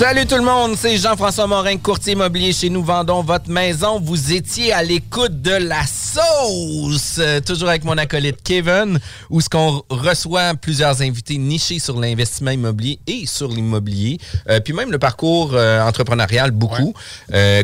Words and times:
Salut 0.00 0.24
tout 0.24 0.36
le 0.36 0.42
monde, 0.42 0.76
c'est 0.78 0.96
Jean-François 0.96 1.46
Morin, 1.46 1.76
courtier 1.76 2.14
immobilier 2.14 2.54
chez 2.54 2.70
Nous 2.70 2.82
Vendons 2.82 3.22
Votre 3.22 3.50
Maison. 3.50 4.00
Vous 4.00 4.32
étiez 4.32 4.72
à 4.72 4.82
l'écoute 4.82 5.42
de 5.42 5.50
la 5.50 5.82
sauce, 5.84 7.16
euh, 7.18 7.40
toujours 7.40 7.68
avec 7.68 7.84
mon 7.84 7.98
acolyte 7.98 8.38
Kevin, 8.42 8.98
où 9.28 9.42
ce 9.42 9.50
qu'on 9.50 9.82
reçoit 9.90 10.54
plusieurs 10.54 11.02
invités 11.02 11.36
nichés 11.36 11.78
sur 11.78 12.00
l'investissement 12.00 12.50
immobilier 12.52 12.98
et 13.06 13.26
sur 13.26 13.48
l'immobilier, 13.48 14.16
Euh, 14.48 14.58
puis 14.60 14.72
même 14.72 14.90
le 14.90 14.98
parcours 14.98 15.50
euh, 15.52 15.82
entrepreneurial 15.82 16.50
beaucoup. 16.50 16.94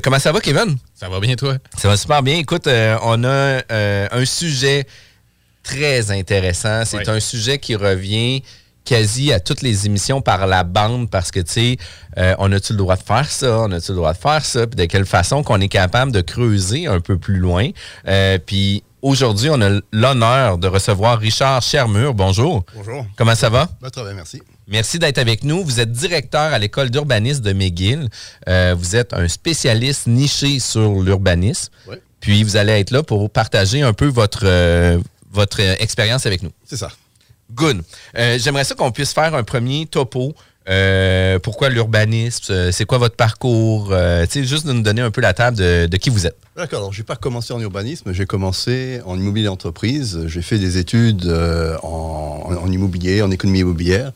Comment 0.02 0.18
ça 0.18 0.30
va, 0.30 0.40
Kevin? 0.40 0.76
Ça 0.94 1.08
va 1.08 1.20
bien, 1.20 1.36
toi? 1.36 1.56
Ça 1.78 1.88
va 1.88 1.96
super 1.96 2.22
bien. 2.22 2.36
Écoute, 2.36 2.68
on 3.02 3.24
a 3.24 3.62
un 4.12 4.24
sujet 4.26 4.86
très 5.62 6.10
intéressant. 6.10 6.84
C'est 6.84 6.98
Ouais. 6.98 7.08
un 7.08 7.20
sujet 7.20 7.56
qui 7.58 7.74
revient 7.76 8.42
quasi 8.86 9.32
à 9.32 9.40
toutes 9.40 9.60
les 9.60 9.84
émissions 9.84 10.22
par 10.22 10.46
la 10.46 10.64
bande 10.64 11.10
parce 11.10 11.30
que, 11.30 11.40
tu 11.40 11.52
sais, 11.52 11.76
euh, 12.16 12.34
on 12.38 12.50
a-tu 12.52 12.72
le 12.72 12.78
droit 12.78 12.96
de 12.96 13.02
faire 13.02 13.30
ça? 13.30 13.60
On 13.60 13.72
a-tu 13.72 13.92
le 13.92 13.96
droit 13.96 14.14
de 14.14 14.18
faire 14.18 14.44
ça? 14.44 14.66
Puis 14.66 14.76
de 14.76 14.84
quelle 14.86 15.04
façon 15.04 15.42
qu'on 15.42 15.60
est 15.60 15.68
capable 15.68 16.12
de 16.12 16.22
creuser 16.22 16.86
un 16.86 17.00
peu 17.00 17.18
plus 17.18 17.36
loin? 17.36 17.68
Euh, 18.08 18.38
puis 18.38 18.82
aujourd'hui, 19.02 19.50
on 19.50 19.60
a 19.60 19.80
l'honneur 19.92 20.56
de 20.56 20.68
recevoir 20.68 21.18
Richard 21.18 21.60
Chermur. 21.60 22.14
Bonjour. 22.14 22.64
Bonjour. 22.74 23.04
Comment 23.16 23.34
ça 23.34 23.50
va? 23.50 23.68
Bah, 23.82 23.90
très 23.90 24.02
bien, 24.04 24.14
merci. 24.14 24.40
Merci 24.68 24.98
d'être 24.98 25.18
avec 25.18 25.44
nous. 25.44 25.62
Vous 25.62 25.80
êtes 25.80 25.92
directeur 25.92 26.52
à 26.52 26.58
l'école 26.58 26.90
d'urbanisme 26.90 27.42
de 27.42 27.52
McGill. 27.52 28.08
Euh, 28.48 28.74
vous 28.76 28.96
êtes 28.96 29.12
un 29.12 29.28
spécialiste 29.28 30.06
niché 30.06 30.58
sur 30.58 31.02
l'urbanisme. 31.02 31.72
Ouais. 31.88 32.00
Puis 32.20 32.42
vous 32.42 32.56
allez 32.56 32.72
être 32.72 32.90
là 32.90 33.02
pour 33.02 33.30
partager 33.30 33.82
un 33.82 33.92
peu 33.92 34.06
votre, 34.06 34.44
euh, 34.44 34.98
votre 35.30 35.60
euh, 35.60 35.76
expérience 35.78 36.26
avec 36.26 36.42
nous. 36.42 36.50
C'est 36.64 36.76
ça. 36.76 36.90
Good. 37.54 37.82
Euh, 38.16 38.38
J'aimerais 38.38 38.64
ça 38.64 38.74
qu'on 38.74 38.92
puisse 38.92 39.12
faire 39.12 39.34
un 39.34 39.44
premier 39.44 39.86
topo. 39.86 40.34
Euh, 40.68 41.38
pourquoi 41.38 41.68
l'urbanisme? 41.68 42.52
Euh, 42.52 42.72
C'est 42.72 42.86
quoi 42.86 42.98
votre 42.98 43.14
parcours? 43.14 43.90
Euh, 43.92 44.26
tu 44.26 44.40
sais, 44.40 44.44
juste 44.44 44.66
de 44.66 44.72
nous 44.72 44.82
donner 44.82 45.00
un 45.00 45.10
peu 45.10 45.20
la 45.20 45.32
table 45.32 45.56
de, 45.56 45.96
qui 45.96 46.10
vous 46.10 46.26
êtes. 46.26 46.36
D'accord, 46.56 46.80
alors 46.80 46.92
j'ai 46.92 47.04
pas 47.04 47.16
commencé 47.16 47.52
en 47.52 47.60
urbanisme, 47.60 48.12
j'ai 48.12 48.26
commencé 48.26 49.00
en 49.04 49.16
immobilier 49.16 49.46
d'entreprise. 49.46 50.24
J'ai 50.26 50.42
fait 50.42 50.58
des 50.58 50.78
études 50.78 51.26
en, 51.82 52.70
immobilier, 52.70 53.22
en 53.22 53.30
économie 53.30 53.60
immobilière. 53.60 54.12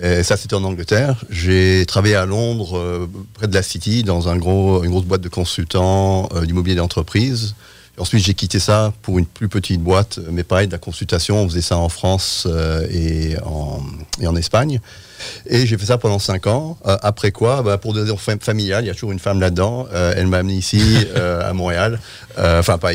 Ça, 0.00 0.36
c'était 0.36 0.54
en 0.54 0.62
Angleterre. 0.62 1.24
J'ai 1.28 1.84
travaillé 1.86 2.14
à 2.14 2.24
Londres, 2.24 3.08
près 3.34 3.48
de 3.48 3.54
la 3.54 3.62
City, 3.62 4.04
dans 4.04 4.28
un 4.28 4.36
gros, 4.36 4.84
une 4.84 4.90
grosse 4.90 5.04
boîte 5.04 5.22
de 5.22 5.28
consultants 5.28 6.28
d'immobilier 6.44 6.76
d'entreprise. 6.76 7.56
Ensuite, 7.98 8.24
j'ai 8.24 8.34
quitté 8.34 8.58
ça 8.60 8.92
pour 9.02 9.18
une 9.18 9.26
plus 9.26 9.48
petite 9.48 9.80
boîte, 9.82 10.18
mais 10.30 10.44
pareil, 10.44 10.66
de 10.66 10.72
la 10.72 10.78
consultation. 10.78 11.42
On 11.42 11.48
faisait 11.48 11.62
ça 11.62 11.76
en 11.76 11.88
France 11.88 12.46
euh, 12.48 12.86
et, 12.90 13.36
en, 13.44 14.36
Espagne. 14.36 14.80
Et 15.46 15.66
j'ai 15.66 15.76
fait 15.76 15.86
ça 15.86 15.98
pendant 15.98 16.18
cinq 16.18 16.46
ans. 16.46 16.78
Euh, 16.86 16.96
après 17.02 17.32
quoi, 17.32 17.62
bah, 17.62 17.76
pour 17.78 17.92
des 17.94 18.00
raisons 18.02 18.16
fam- 18.16 18.40
familiales, 18.40 18.84
il 18.84 18.86
y 18.86 18.90
a 18.90 18.94
toujours 18.94 19.12
une 19.12 19.18
femme 19.18 19.40
là-dedans. 19.40 19.86
Euh, 19.92 20.14
elle 20.16 20.28
m'a 20.28 20.38
amené 20.38 20.54
ici 20.54 20.80
euh, 21.16 21.48
à 21.48 21.52
Montréal. 21.52 21.98
Euh, 22.38 22.60
Enfin, 22.60 22.78
pas. 22.78 22.92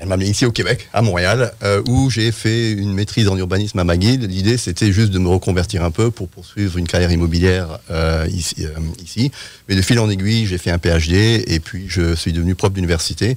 Elle 0.00 0.06
m'a 0.06 0.14
amené 0.14 0.30
ici 0.30 0.46
au 0.46 0.52
Québec, 0.52 0.88
à 0.92 1.02
Montréal, 1.02 1.52
euh, 1.64 1.82
où 1.88 2.08
j'ai 2.08 2.30
fait 2.30 2.70
une 2.70 2.92
maîtrise 2.94 3.26
en 3.28 3.36
urbanisme 3.36 3.78
à 3.80 3.84
McGill. 3.84 4.20
L'idée, 4.20 4.56
c'était 4.56 4.92
juste 4.92 5.10
de 5.10 5.18
me 5.18 5.28
reconvertir 5.28 5.82
un 5.82 5.90
peu 5.90 6.12
pour 6.12 6.28
poursuivre 6.28 6.78
une 6.78 6.86
carrière 6.86 7.10
immobilière 7.10 7.80
euh, 7.90 8.24
ici, 8.32 8.54
euh, 8.60 8.78
ici. 9.04 9.32
Mais 9.68 9.74
de 9.74 9.82
fil 9.82 9.98
en 9.98 10.08
aiguille, 10.08 10.46
j'ai 10.46 10.56
fait 10.58 10.70
un 10.70 10.78
PhD 10.78 11.42
et 11.48 11.58
puis 11.58 11.86
je 11.88 12.14
suis 12.14 12.32
devenu 12.32 12.54
prof 12.54 12.72
d'université. 12.72 13.36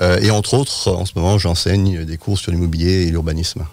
Euh, 0.00 0.18
et 0.20 0.30
entre 0.30 0.54
autres, 0.54 0.88
en 0.88 1.04
ce 1.04 1.12
moment, 1.16 1.38
j'enseigne 1.38 2.04
des 2.04 2.16
cours 2.16 2.38
sur 2.38 2.52
l'immobilier 2.52 3.06
et 3.06 3.10
l'urbanisme. 3.10 3.64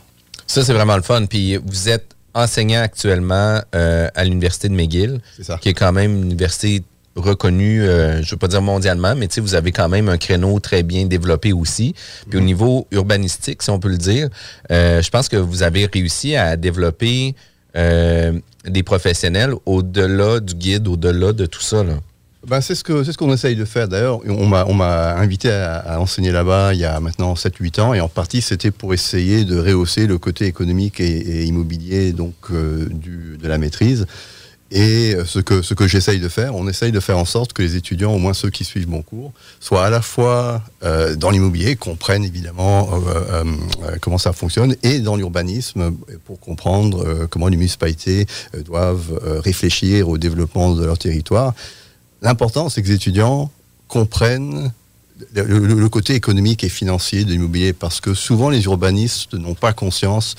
Ça, 0.45 0.63
c'est 0.63 0.73
vraiment 0.73 0.95
le 0.95 1.01
fun. 1.01 1.25
Puis 1.25 1.57
vous 1.57 1.89
êtes 1.89 2.15
enseignant 2.37 2.81
actuellement 2.81 3.61
euh, 3.75 4.07
à 4.15 4.23
l'Université 4.23 4.69
de 4.69 4.73
McGill. 4.73 5.19
Qui 5.61 5.69
est 5.69 5.73
quand 5.73 5.91
même 5.91 6.15
une 6.15 6.25
université 6.25 6.83
reconnue, 7.15 7.81
euh, 7.81 8.21
je 8.21 8.27
ne 8.27 8.31
veux 8.31 8.37
pas 8.37 8.47
dire 8.47 8.61
mondialement, 8.61 9.15
mais 9.15 9.27
vous 9.37 9.55
avez 9.55 9.71
quand 9.71 9.89
même 9.89 10.07
un 10.07 10.17
créneau 10.17 10.59
très 10.59 10.83
bien 10.83 11.05
développé 11.05 11.51
aussi. 11.51 11.95
Puis 12.29 12.37
au 12.37 12.41
niveau 12.41 12.87
urbanistique, 12.91 13.63
si 13.63 13.71
on 13.71 13.79
peut 13.79 13.89
le 13.89 13.97
dire, 13.97 14.29
euh, 14.71 15.01
je 15.01 15.09
pense 15.09 15.27
que 15.27 15.37
vous 15.37 15.63
avez 15.63 15.89
réussi 15.91 16.35
à 16.35 16.55
développer 16.55 17.35
des 18.65 18.81
professionnels 18.81 19.53
au-delà 19.67 20.39
du 20.39 20.55
guide, 20.55 20.87
au-delà 20.87 21.31
de 21.31 21.45
tout 21.45 21.61
ça. 21.61 21.83
Là. 21.83 21.93
Ben, 22.47 22.61
c'est 22.61 22.75
ce 22.75 23.03
c'est 23.03 23.11
ce 23.11 23.17
qu'on 23.17 23.33
essaye 23.33 23.57
de 23.57 23.65
faire. 23.65 23.89
D'ailleurs, 23.89 24.21
on 24.25 24.45
m'a 24.45 25.15
invité 25.17 25.51
à, 25.51 25.99
enseigner 25.99 26.31
là-bas 26.31 26.73
il 26.73 26.79
y 26.79 26.85
a 26.85 26.97
maintenant 27.01 27.33
7-8 27.33 27.81
ans, 27.81 27.93
et 27.93 27.99
en 27.99 28.07
partie 28.07 28.41
c'était 28.41 28.71
pour 28.71 28.93
essayer 28.93 29.43
de 29.43 29.59
rehausser 29.59 30.07
le 30.07 30.17
côté 30.17 30.45
économique 30.45 31.01
et, 31.01 31.43
immobilier 31.43 32.13
donc 32.13 32.35
euh, 32.51 32.87
du, 32.89 33.37
de 33.37 33.47
la 33.49 33.57
maîtrise. 33.57 34.05
Et 34.71 35.15
ce 35.25 35.39
que 35.39 35.61
ce 35.61 35.73
que 35.73 35.87
j'essaye 35.87 36.19
de 36.19 36.29
faire, 36.29 36.55
on 36.55 36.69
essaye 36.69 36.93
de 36.93 36.99
faire 37.01 37.17
en 37.17 37.25
sorte 37.25 37.51
que 37.51 37.61
les 37.61 37.75
étudiants, 37.75 38.13
au 38.13 38.17
moins 38.17 38.33
ceux 38.33 38.49
qui 38.49 38.63
suivent 38.63 38.89
mon 38.89 39.01
cours, 39.01 39.33
soient 39.59 39.85
à 39.85 39.89
la 39.89 40.01
fois 40.01 40.61
euh, 40.83 41.15
dans 41.15 41.31
l'immobilier, 41.31 41.75
comprennent 41.75 42.25
évidemment 42.25 42.89
euh, 42.93 43.43
comment 43.99 44.17
ça 44.17 44.31
fonctionne, 44.31 44.75
et 44.83 44.99
dans 44.99 45.17
l'urbanisme 45.17 45.93
pour 46.23 46.39
comprendre 46.39 47.27
comment 47.29 47.47
les 47.47 47.57
municipalités 47.57 48.25
doivent 48.65 49.19
réfléchir 49.43 50.07
au 50.07 50.17
développement 50.17 50.75
de 50.75 50.85
leur 50.85 50.97
territoire. 50.97 51.53
L'important, 52.21 52.69
c'est 52.69 52.81
que 52.81 52.87
les 52.87 52.95
étudiants 52.95 53.51
comprennent 53.87 54.71
le, 55.33 55.43
le- 55.43 55.73
le 55.75 55.89
côté 55.89 56.13
économique 56.15 56.63
et 56.63 56.69
financier 56.69 57.23
de 57.25 57.31
l'immobilier, 57.31 57.73
parce 57.73 58.01
que 58.01 58.13
souvent 58.13 58.49
les 58.49 58.63
urbanistes 58.65 59.33
n'ont 59.33 59.55
pas 59.55 59.73
conscience 59.73 60.35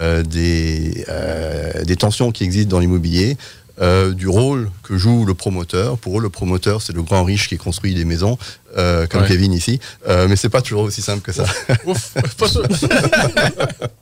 euh, 0.00 0.22
des, 0.22 1.04
euh, 1.08 1.84
des 1.84 1.96
tensions 1.96 2.32
qui 2.32 2.44
existent 2.44 2.70
dans 2.70 2.80
l'immobilier, 2.80 3.36
euh, 3.80 4.12
du 4.12 4.28
rôle 4.28 4.70
que 4.82 4.96
joue 4.96 5.24
le 5.24 5.34
promoteur. 5.34 5.98
Pour 5.98 6.18
eux, 6.18 6.22
le 6.22 6.30
promoteur, 6.30 6.80
c'est 6.80 6.92
le 6.92 7.02
grand 7.02 7.24
riche 7.24 7.48
qui 7.48 7.56
construit 7.58 7.94
des 7.94 8.04
maisons, 8.04 8.38
comme 8.74 9.22
Ouais. 9.22 9.28
Kevin 9.28 9.52
ici, 9.52 9.78
mais 10.08 10.36
c'est 10.36 10.48
pas 10.48 10.62
toujours 10.62 10.82
aussi 10.82 11.00
simple 11.02 11.22
que 11.22 11.32
ça. 11.32 11.44
Ouf, 11.86 12.14
pas. 12.38 12.46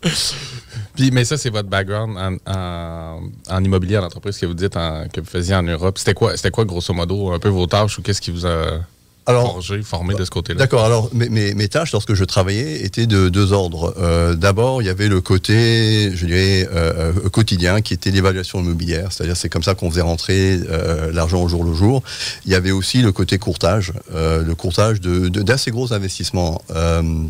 Mais 0.99 1.25
ça, 1.25 1.37
c'est 1.39 1.51
votre 1.51 1.69
background 1.69 2.17
en, 2.47 3.65
immobilier, 3.65 3.99
en 3.99 4.05
entreprise 4.05 4.39
que 4.39 4.47
vous 4.47 4.55
dites 4.55 4.75
que 4.75 5.21
vous 5.21 5.27
faisiez 5.27 5.55
en 5.55 5.63
Europe. 5.63 5.99
C'était 5.99 6.15
quoi, 6.15 6.37
c'était 6.37 6.51
quoi, 6.51 6.65
grosso 6.65 6.93
modo, 6.93 7.33
un 7.33 7.39
peu 7.39 7.49
vos 7.49 7.67
tâches 7.67 7.99
ou 7.99 8.03
qu'est-ce 8.03 8.21
qui 8.21 8.31
vous 8.31 8.47
a 8.47 8.81
Alors, 9.27 9.53
forgé, 9.53 9.83
formé 9.83 10.15
de 10.15 10.25
ce 10.25 10.31
côté-là? 10.31 10.59
D'accord, 10.59 10.85
alors 10.85 11.09
mes, 11.13 11.29
mes- 11.29 11.55
mes 11.55 11.69
tâches 11.69 11.93
lorsque 11.93 12.15
je 12.15 12.25
travaillais 12.25 12.83
étaient 12.85 13.07
de 13.07 13.29
deux 13.29 13.53
ordres. 13.53 13.95
Euh, 13.99 14.35
D'abord, 14.35 14.83
il 14.83 14.87
y 14.87 14.89
avait 14.89 15.07
le 15.09 15.21
côté, 15.21 16.11
je 16.15 16.27
dirais, 16.27 16.69
euh, 16.73 17.13
euh, 17.25 17.29
quotidien 17.29 17.83
qui 17.83 17.95
était 17.95 18.11
l'évaluation 18.11 18.61
immobilière, 18.61 19.13
c'est-à-dire 19.13 19.37
c'est 19.37 19.49
comme 19.49 19.63
ça 19.63 19.75
qu'on 19.75 19.91
faisait 19.91 20.01
rentrer 20.01 20.59
euh, 20.69 21.13
l'argent 21.13 21.41
au 21.43 21.49
jour 21.49 21.63
le 21.65 21.73
jour. 21.73 22.03
Il 22.47 22.51
y 22.51 22.57
avait 22.57 22.73
aussi 22.73 23.01
le 23.03 23.13
côté 23.13 23.39
courtage, 23.39 23.93
le 24.13 24.53
courtage 24.55 25.01
de- 25.01 25.29
de- 25.29 25.43
d'assez 25.43 25.71
gros 25.71 25.93
investissements, 25.93 26.61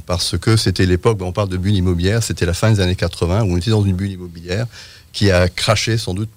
parce 0.06 0.38
que 0.38 0.56
c'était 0.56 0.86
l'époque, 0.86 1.18
ben, 1.18 1.26
on 1.26 1.32
parle 1.32 1.48
de 1.50 1.56
bulle 1.58 1.74
immobilière, 1.76 2.22
c'était 2.22 2.46
la 2.46 2.54
fin 2.54 2.70
des 2.72 2.80
années 2.80 2.96
80, 2.96 3.42
où 3.42 3.52
on 3.52 3.56
était 3.58 3.70
dans 3.70 3.84
une 3.84 3.94
bulle 3.96 4.12
immobilière 4.12 4.66
qui 5.12 5.30
a 5.30 5.48
craché 5.50 5.98
sans 5.98 6.14
doute 6.14 6.30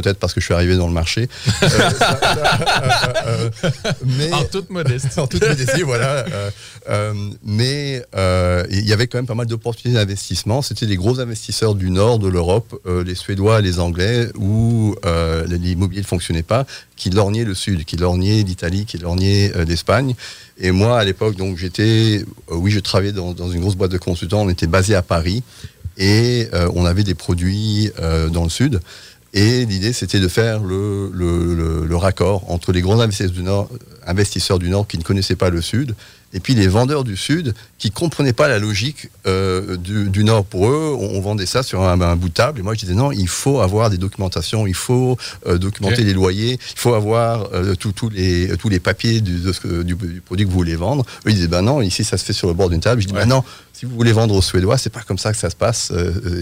peut-être 0.00 0.18
parce 0.18 0.32
que 0.32 0.40
je 0.40 0.44
suis 0.46 0.54
arrivé 0.54 0.76
dans 0.76 0.86
le 0.86 0.92
marché. 0.92 1.28
Euh, 1.62 1.68
ça- 1.68 1.90
ça, 1.98 2.20
euh, 3.26 3.50
euh, 3.64 3.70
mais, 4.06 4.32
En 4.32 4.44
toute 4.44 4.70
modestie. 4.70 5.08
en 5.20 5.26
toute 5.26 5.46
modestie, 5.46 5.82
voilà. 5.82 6.24
Euh, 6.88 7.12
mais 7.44 8.02
il 8.70 8.86
y 8.88 8.92
avait 8.92 9.08
quand 9.08 9.18
même 9.18 9.26
pas 9.26 9.34
mal 9.34 9.46
d'opportunités 9.46 9.98
d'investissement. 9.98 10.62
C'était 10.62 10.86
des 10.86 10.96
gros 10.96 11.18
investisseurs 11.20 11.74
du 11.74 11.90
nord 11.90 12.18
de 12.20 12.28
l'Europe, 12.28 12.80
les 13.04 13.14
Suédois, 13.16 13.60
les 13.60 13.80
Anglais, 13.80 14.28
où 14.36 14.94
l'immobilier 15.48 16.02
ne 16.02 16.06
fonctionnait 16.06 16.42
pas, 16.44 16.64
qui 16.96 17.10
lorgnaient 17.10 17.44
le 17.44 17.54
sud, 17.54 17.84
qui 17.84 17.96
lorgnaient 17.96 18.42
l'Italie, 18.44 18.86
qui 18.86 18.98
lorgnaient 18.98 19.52
l'Espagne. 19.66 20.14
Et 20.60 20.70
moi, 20.70 20.98
à 20.98 21.04
l'époque, 21.04 21.36
donc 21.36 21.56
j'étais, 21.58 22.24
oui, 22.50 22.70
je 22.70 22.80
travaillais 22.80 23.12
dans, 23.12 23.32
dans 23.32 23.50
une 23.50 23.60
grosse 23.60 23.76
boîte 23.76 23.90
de 23.92 23.98
consultants. 23.98 24.42
On 24.42 24.48
était 24.48 24.66
basé 24.68 24.94
à 24.94 25.02
Paris 25.02 25.42
et 25.96 26.48
on 26.74 26.84
avait 26.86 27.04
des 27.04 27.14
produits 27.14 27.90
dans 28.32 28.44
le 28.44 28.50
sud. 28.50 28.80
Et 29.34 29.66
l'idée, 29.66 29.92
c'était 29.92 30.20
de 30.20 30.28
faire 30.28 30.62
le, 30.62 31.10
le- 31.12 31.96
raccord 31.96 32.50
entre 32.50 32.72
les 32.72 32.80
grands 32.80 32.98
investisseurs 33.00 34.58
du 34.58 34.68
Nord 34.70 34.86
qui 34.88 34.98
ne 34.98 35.02
connaissaient 35.02 35.36
pas 35.36 35.50
le 35.50 35.60
Sud 35.60 35.94
et 36.34 36.40
puis 36.40 36.54
les 36.54 36.68
vendeurs 36.68 37.04
du 37.04 37.16
Sud 37.16 37.54
qui 37.78 37.90
comprenaient 37.90 38.32
pas 38.32 38.48
la 38.48 38.58
logique 38.58 39.08
euh, 39.26 39.76
du, 39.76 40.10
du, 40.10 40.24
Nord. 40.24 40.44
Pour 40.44 40.68
eux, 40.68 40.96
on, 40.98 41.16
on 41.16 41.20
vendait 41.20 41.46
ça 41.46 41.62
sur 41.62 41.82
un, 41.82 42.00
un, 42.00 42.16
bout 42.16 42.28
de 42.28 42.34
table. 42.34 42.58
Et 42.60 42.62
moi, 42.62 42.74
je 42.74 42.80
disais 42.80 42.94
non, 42.94 43.12
il 43.12 43.28
faut 43.28 43.60
avoir 43.60 43.88
des 43.88 43.98
documentations, 43.98 44.66
il 44.66 44.74
faut 44.74 45.16
euh, 45.46 45.58
documenter 45.58 45.94
okay. 45.94 46.04
les 46.04 46.12
loyers, 46.12 46.58
il 46.60 46.78
faut 46.78 46.94
avoir 46.94 47.48
euh, 47.54 47.74
tous 47.74 48.10
les, 48.10 48.48
tous 48.58 48.68
les 48.68 48.80
papiers 48.80 49.20
du, 49.20 49.38
de, 49.38 49.82
du, 49.82 49.94
du, 49.94 50.20
produit 50.20 50.44
que 50.44 50.50
vous 50.50 50.56
voulez 50.56 50.76
vendre. 50.76 51.04
Eux, 51.24 51.30
ils 51.30 51.36
disaient 51.36 51.48
ben 51.48 51.62
non, 51.62 51.80
ici, 51.80 52.04
ça 52.04 52.18
se 52.18 52.24
fait 52.24 52.32
sur 52.32 52.48
le 52.48 52.54
bord 52.54 52.68
d'une 52.68 52.80
table. 52.80 53.00
Je 53.00 53.06
dis 53.06 53.14
ouais. 53.14 53.20
ben 53.20 53.26
non, 53.26 53.44
si 53.72 53.86
vous 53.86 53.94
voulez 53.94 54.12
vendre 54.12 54.34
aux 54.34 54.42
Suédois, 54.42 54.76
c'est 54.76 54.90
pas 54.90 55.02
comme 55.02 55.18
ça 55.18 55.30
que 55.30 55.38
ça 55.38 55.50
se 55.50 55.56
passe. 55.56 55.92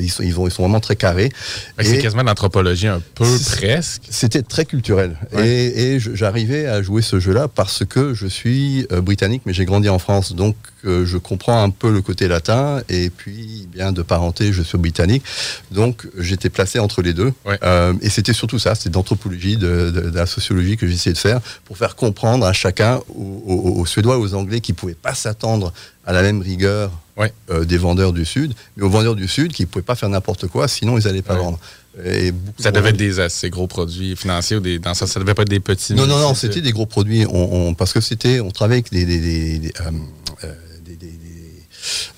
Ils, 0.00 0.10
sont, 0.10 0.22
ils, 0.22 0.40
ont, 0.40 0.48
ils, 0.48 0.50
sont, 0.50 0.62
vraiment 0.62 0.80
très 0.80 0.96
carrés. 0.96 1.30
C'est 1.78 1.98
quasiment 1.98 2.22
l'anthropologie 2.22 2.88
un 2.88 3.02
peu 3.14 3.26
presque. 3.56 4.02
C'était 4.08 4.42
très 4.42 4.64
culturel. 4.64 5.18
Ouais. 5.32 5.46
Et, 5.46 5.94
et 5.96 6.00
j'arrivais 6.00 6.66
à 6.66 6.80
jouer 6.80 7.02
ce 7.02 7.20
jeu-là 7.20 7.46
parce 7.48 7.84
que 7.84 8.14
je 8.14 8.26
suis 8.26 8.86
britannique, 9.02 9.42
mais 9.44 9.52
j'ai 9.52 9.66
grandi 9.66 9.75
en 9.88 9.98
France. 9.98 10.32
Donc 10.32 10.56
euh, 10.84 11.04
je 11.04 11.18
comprends 11.18 11.62
un 11.62 11.70
peu 11.70 11.90
le 11.90 12.02
côté 12.02 12.28
latin. 12.28 12.82
Et 12.88 13.10
puis, 13.10 13.68
bien 13.72 13.92
de 13.92 14.02
parenté, 14.02 14.52
je 14.52 14.62
suis 14.62 14.78
britannique. 14.78 15.24
Donc 15.70 16.06
j'étais 16.18 16.50
placé 16.50 16.78
entre 16.78 17.02
les 17.02 17.12
deux. 17.12 17.32
Ouais. 17.44 17.58
Euh, 17.62 17.94
et 18.00 18.10
c'était 18.10 18.32
surtout 18.32 18.58
ça, 18.58 18.74
c'était 18.74 18.90
d'anthropologie, 18.90 19.56
de, 19.56 19.90
de, 19.90 20.00
de, 20.10 20.16
la 20.16 20.26
sociologie 20.26 20.76
que 20.76 20.86
j'essayais 20.86 21.14
de 21.14 21.18
faire 21.18 21.40
pour 21.64 21.76
faire 21.78 21.96
comprendre 21.96 22.46
à 22.46 22.52
chacun, 22.52 23.00
aux, 23.08 23.42
aux, 23.46 23.80
aux 23.80 23.86
Suédois, 23.86 24.18
aux 24.18 24.34
Anglais, 24.34 24.60
qui 24.60 24.72
pouvaient 24.72 24.94
pas 24.94 25.14
s'attendre 25.14 25.72
à 26.04 26.12
la 26.12 26.22
même 26.22 26.40
rigueur 26.40 26.90
ouais. 27.16 27.32
euh, 27.50 27.64
des 27.64 27.78
vendeurs 27.78 28.12
du 28.12 28.24
Sud, 28.24 28.54
mais 28.76 28.84
aux 28.84 28.90
vendeurs 28.90 29.14
du 29.14 29.28
Sud 29.28 29.52
qui 29.52 29.62
ne 29.62 29.66
pouvaient 29.66 29.84
pas 29.84 29.94
faire 29.94 30.08
n'importe 30.08 30.46
quoi, 30.48 30.68
sinon 30.68 30.98
ils 30.98 31.04
n'allaient 31.04 31.22
pas 31.22 31.34
ouais. 31.34 31.40
vendre. 31.40 31.58
Et 32.04 32.32
ça 32.58 32.72
devait 32.72 32.90
être 32.90 32.96
des 32.96 33.20
assez 33.20 33.48
gros 33.48 33.66
produits 33.66 34.16
financiers 34.16 34.56
ou 34.56 34.60
des, 34.60 34.78
dans 34.78 34.92
ça, 34.92 35.06
ça 35.06 35.18
devait 35.18 35.32
pas 35.32 35.42
être 35.42 35.48
des 35.48 35.60
petits. 35.60 35.94
Non, 35.94 36.06
non, 36.06 36.18
non, 36.18 36.34
c'était 36.34 36.60
des 36.60 36.72
gros 36.72 36.84
produits. 36.84 37.24
On, 37.26 37.68
on, 37.68 37.74
parce 37.74 37.94
que 37.94 38.02
c'était, 38.02 38.40
on 38.40 38.50
travaillait 38.50 38.84
avec 38.90 38.92
des, 38.92 39.06
des, 39.06 39.58
des, 39.58 39.72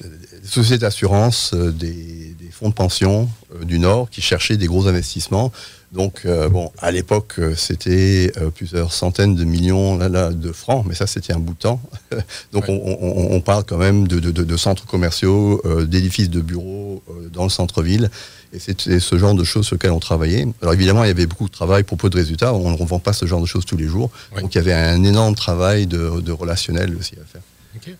euh, 0.04 0.08
sociétés 0.42 0.78
d'assurance, 0.78 1.52
euh, 1.54 1.70
des, 1.70 2.34
fonds 2.50 2.70
de 2.70 2.74
pension 2.74 3.28
euh, 3.54 3.64
du 3.64 3.78
Nord 3.78 4.10
qui 4.10 4.20
cherchaient 4.20 4.56
des 4.56 4.66
gros 4.66 4.88
investissements. 4.88 5.52
Donc, 5.92 6.22
euh, 6.26 6.50
bon, 6.50 6.70
à 6.78 6.90
l'époque, 6.90 7.40
c'était 7.56 8.30
euh, 8.36 8.50
plusieurs 8.50 8.92
centaines 8.92 9.34
de 9.34 9.44
millions 9.44 9.96
là, 9.96 10.08
là, 10.10 10.30
de 10.30 10.52
francs, 10.52 10.84
mais 10.86 10.94
ça, 10.94 11.06
c'était 11.06 11.32
un 11.32 11.38
bout 11.38 11.54
de 11.54 11.58
temps. 11.58 11.80
Donc, 12.52 12.68
ouais. 12.68 12.82
on, 12.84 12.98
on, 13.00 13.34
on, 13.36 13.40
parle 13.40 13.64
quand 13.64 13.78
même 13.78 14.06
de, 14.06 14.20
de, 14.20 14.30
de 14.30 14.56
centres 14.58 14.84
commerciaux, 14.84 15.62
euh, 15.64 15.86
d'édifices 15.86 16.28
de 16.28 16.42
bureaux 16.42 17.02
euh, 17.08 17.30
dans 17.32 17.44
le 17.44 17.48
centre-ville. 17.48 18.10
Et 18.52 18.58
c'est 18.58 18.98
ce 18.98 19.18
genre 19.18 19.34
de 19.34 19.44
choses 19.44 19.66
sur 19.66 19.76
lesquelles 19.76 19.90
on 19.90 20.00
travaillait. 20.00 20.46
Alors, 20.62 20.74
évidemment, 20.74 21.04
il 21.04 21.08
y 21.08 21.10
avait 21.10 21.26
beaucoup 21.26 21.46
de 21.46 21.52
travail 21.52 21.84
pour 21.84 21.98
peu 21.98 22.08
de 22.08 22.16
résultats. 22.16 22.54
On 22.54 22.70
ne 22.70 22.76
vend 22.76 22.98
pas 22.98 23.12
ce 23.12 23.26
genre 23.26 23.40
de 23.40 23.46
choses 23.46 23.64
tous 23.66 23.76
les 23.76 23.86
jours. 23.86 24.10
Ouais. 24.34 24.42
Donc, 24.42 24.54
il 24.54 24.58
y 24.58 24.60
avait 24.60 24.72
un 24.72 25.02
énorme 25.04 25.34
travail 25.34 25.86
de, 25.86 26.20
de 26.20 26.32
relationnel 26.32 26.96
aussi 26.96 27.14
à 27.14 27.24
faire. 27.30 27.42
Okay. 27.76 27.94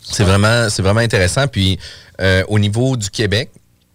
C'est 0.00 0.24
vraiment, 0.24 0.68
vraiment 0.78 1.00
intéressant. 1.00 1.46
Puis, 1.48 1.78
euh, 2.20 2.44
au 2.48 2.58
niveau 2.58 2.96
du 2.96 3.10
Québec, 3.10 3.50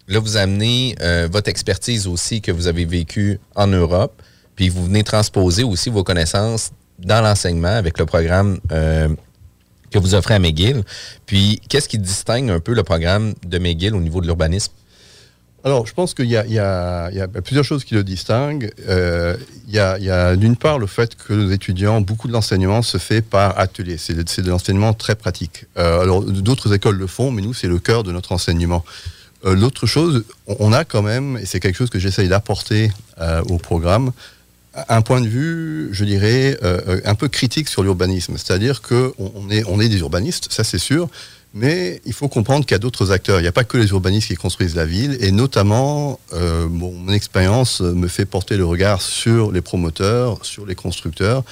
Là, 0.08 0.20
vous 0.20 0.38
amenez 0.38 0.96
euh, 1.02 1.28
votre 1.30 1.50
expertise 1.50 2.06
aussi 2.06 2.40
que 2.40 2.50
vous 2.50 2.66
avez 2.66 2.86
vécue 2.86 3.38
en 3.54 3.66
Europe, 3.66 4.22
puis 4.56 4.70
vous 4.70 4.86
venez 4.86 5.04
transposer 5.04 5.64
aussi 5.64 5.90
vos 5.90 6.02
connaissances 6.02 6.70
dans 6.98 7.20
l'enseignement 7.20 7.68
avec 7.68 7.98
le 7.98 8.06
programme 8.06 8.58
euh, 8.72 9.08
que 9.90 9.98
vous 9.98 10.14
offrez 10.14 10.34
à 10.34 10.38
McGill. 10.38 10.82
Puis, 11.26 11.60
qu'est-ce 11.68 11.90
qui 11.90 11.98
distingue 11.98 12.50
un 12.50 12.58
peu 12.58 12.72
le 12.72 12.84
programme 12.84 13.34
de 13.46 13.58
McGill 13.58 13.94
au 13.94 14.00
niveau 14.00 14.22
de 14.22 14.26
l'urbanisme? 14.26 14.72
Alors, 15.62 15.86
je 15.86 15.92
pense 15.92 16.14
qu'il 16.14 16.26
y, 16.26 16.36
a 16.36 17.10
plusieurs 17.44 17.64
choses 17.64 17.84
qui 17.84 17.94
le 17.94 18.02
distinguent. 18.02 18.70
Euh, 18.88 19.36
il 19.66 19.74
y 19.74 19.78
a, 19.78 20.36
d'une 20.36 20.56
part 20.56 20.78
le 20.78 20.86
fait 20.86 21.16
que 21.16 21.34
nos 21.34 21.50
étudiants, 21.50 22.00
beaucoup 22.00 22.28
de 22.28 22.32
l'enseignement 22.32 22.80
se 22.80 22.96
fait 22.96 23.20
par 23.20 23.58
atelier. 23.58 23.98
C'est 23.98 24.14
de, 24.14 24.50
l'enseignement 24.50 24.94
très 24.94 25.16
pratique. 25.16 25.66
Alors, 25.76 26.22
d'autres 26.22 26.72
écoles 26.72 26.96
le 26.96 27.06
font, 27.06 27.30
mais 27.30 27.42
nous, 27.42 27.52
c'est 27.52 27.66
le 27.66 27.78
cœur 27.78 28.04
de 28.04 28.12
notre 28.12 28.32
enseignement. 28.32 28.82
Euh, 29.44 29.54
L'autre 29.54 29.86
chose, 29.86 30.24
on 30.46 30.72
a 30.72 30.84
quand 30.84 31.02
même, 31.02 31.38
et 31.40 31.46
c'est 31.46 31.60
quelque 31.60 31.76
chose 31.76 31.90
que 31.90 31.98
j'essaye 31.98 32.28
d'apporter 32.28 32.90
euh, 33.20 33.42
au 33.48 33.58
programme, 33.58 34.12
un 34.88 35.02
point 35.02 35.20
de 35.20 35.28
vue, 35.28 35.88
je 35.92 36.04
dirais, 36.04 36.56
euh, 36.62 37.00
un 37.04 37.14
peu 37.14 37.28
critique 37.28 37.68
sur 37.68 37.82
l'urbanisme. 37.82 38.36
C'est-à-dire 38.36 38.82
qu'on 38.82 39.12
on 39.16 39.50
est, 39.50 39.64
on 39.66 39.80
est 39.80 39.88
des 39.88 39.98
urbanistes, 39.98 40.52
ça 40.52 40.62
c'est 40.62 40.78
sûr, 40.78 41.08
mais 41.54 42.00
il 42.04 42.12
faut 42.12 42.28
comprendre 42.28 42.64
qu'il 42.64 42.74
y 42.74 42.76
a 42.76 42.78
d'autres 42.78 43.10
acteurs. 43.10 43.38
Il 43.40 43.42
n'y 43.42 43.48
a 43.48 43.52
pas 43.52 43.64
que 43.64 43.78
les 43.78 43.88
urbanistes 43.88 44.28
qui 44.28 44.34
construisent 44.34 44.76
la 44.76 44.84
ville, 44.84 45.16
et 45.20 45.32
notamment, 45.32 46.20
mon 46.32 47.08
expérience 47.08 47.80
me 47.80 48.06
fait 48.06 48.26
porter 48.26 48.56
le 48.56 48.66
regard 48.66 49.00
sur 49.00 49.50
les 49.50 49.62
promoteurs, 49.62 50.44
sur 50.44 50.66
les 50.66 50.74
constructeurs, 50.74 51.42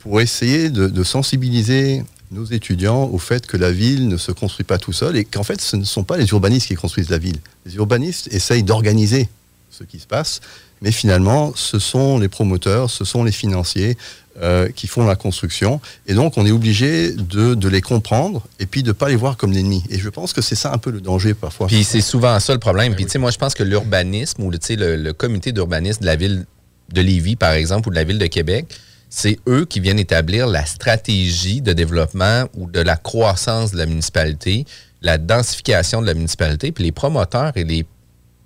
pour 0.00 0.20
essayer 0.20 0.68
de 0.68 1.04
sensibiliser 1.04 2.02
nos 2.30 2.44
étudiants 2.44 3.04
au 3.04 3.18
fait 3.18 3.46
que 3.46 3.56
la 3.56 3.70
ville 3.70 4.08
ne 4.08 4.16
se 4.16 4.32
construit 4.32 4.64
pas 4.64 4.78
tout 4.78 4.92
seul 4.92 5.16
et 5.16 5.24
qu'en 5.24 5.44
fait 5.44 5.60
ce 5.60 5.76
ne 5.76 5.84
sont 5.84 6.04
pas 6.04 6.16
les 6.16 6.26
urbanistes 6.28 6.68
qui 6.68 6.74
construisent 6.74 7.10
la 7.10 7.18
ville. 7.18 7.38
Les 7.64 7.74
urbanistes 7.76 8.28
essayent 8.32 8.62
d'organiser 8.62 9.28
ce 9.70 9.84
qui 9.84 9.98
se 9.98 10.06
passe, 10.06 10.40
mais 10.82 10.90
finalement 10.90 11.52
ce 11.54 11.78
sont 11.78 12.18
les 12.18 12.28
promoteurs, 12.28 12.90
ce 12.90 13.04
sont 13.04 13.24
les 13.24 13.32
financiers 13.32 13.96
euh, 14.42 14.68
qui 14.68 14.86
font 14.86 15.06
la 15.06 15.16
construction 15.16 15.80
et 16.06 16.14
donc 16.14 16.36
on 16.36 16.44
est 16.44 16.50
obligé 16.50 17.12
de, 17.12 17.54
de, 17.54 17.68
les 17.68 17.80
comprendre 17.80 18.46
et 18.58 18.66
puis 18.66 18.82
de 18.82 18.88
ne 18.88 18.92
pas 18.92 19.08
les 19.08 19.16
voir 19.16 19.36
comme 19.36 19.52
l'ennemi. 19.52 19.82
Et 19.88 19.98
je 19.98 20.08
pense 20.08 20.32
que 20.32 20.42
c'est 20.42 20.56
ça 20.56 20.72
un 20.72 20.78
peu 20.78 20.90
le 20.90 21.00
danger 21.00 21.34
parfois. 21.34 21.68
Puis 21.68 21.84
c'est 21.84 22.00
souvent 22.00 22.38
ça 22.40 22.52
le 22.52 22.58
problème. 22.60 22.94
Puis 22.94 23.06
tu 23.06 23.12
sais, 23.12 23.18
moi 23.18 23.30
je 23.30 23.38
pense 23.38 23.54
que 23.54 23.62
l'urbanisme 23.62 24.42
ou 24.42 24.50
le, 24.50 24.58
le, 24.76 24.96
le 24.96 25.12
comité 25.12 25.52
d'urbanisme 25.52 26.00
de 26.00 26.06
la 26.06 26.16
ville 26.16 26.44
de 26.92 27.00
Lévis 27.00 27.36
par 27.36 27.52
exemple 27.52 27.88
ou 27.88 27.90
de 27.90 27.96
la 27.96 28.04
ville 28.04 28.18
de 28.18 28.26
Québec, 28.26 28.66
c'est 29.08 29.38
eux 29.48 29.64
qui 29.64 29.80
viennent 29.80 29.98
établir 29.98 30.46
la 30.46 30.66
stratégie 30.66 31.60
de 31.60 31.72
développement 31.72 32.44
ou 32.54 32.66
de 32.70 32.80
la 32.80 32.96
croissance 32.96 33.72
de 33.72 33.78
la 33.78 33.86
municipalité, 33.86 34.66
la 35.02 35.18
densification 35.18 36.02
de 36.02 36.06
la 36.06 36.14
municipalité, 36.14 36.72
puis 36.72 36.84
les 36.84 36.92
promoteurs 36.92 37.52
et 37.56 37.64
les 37.64 37.86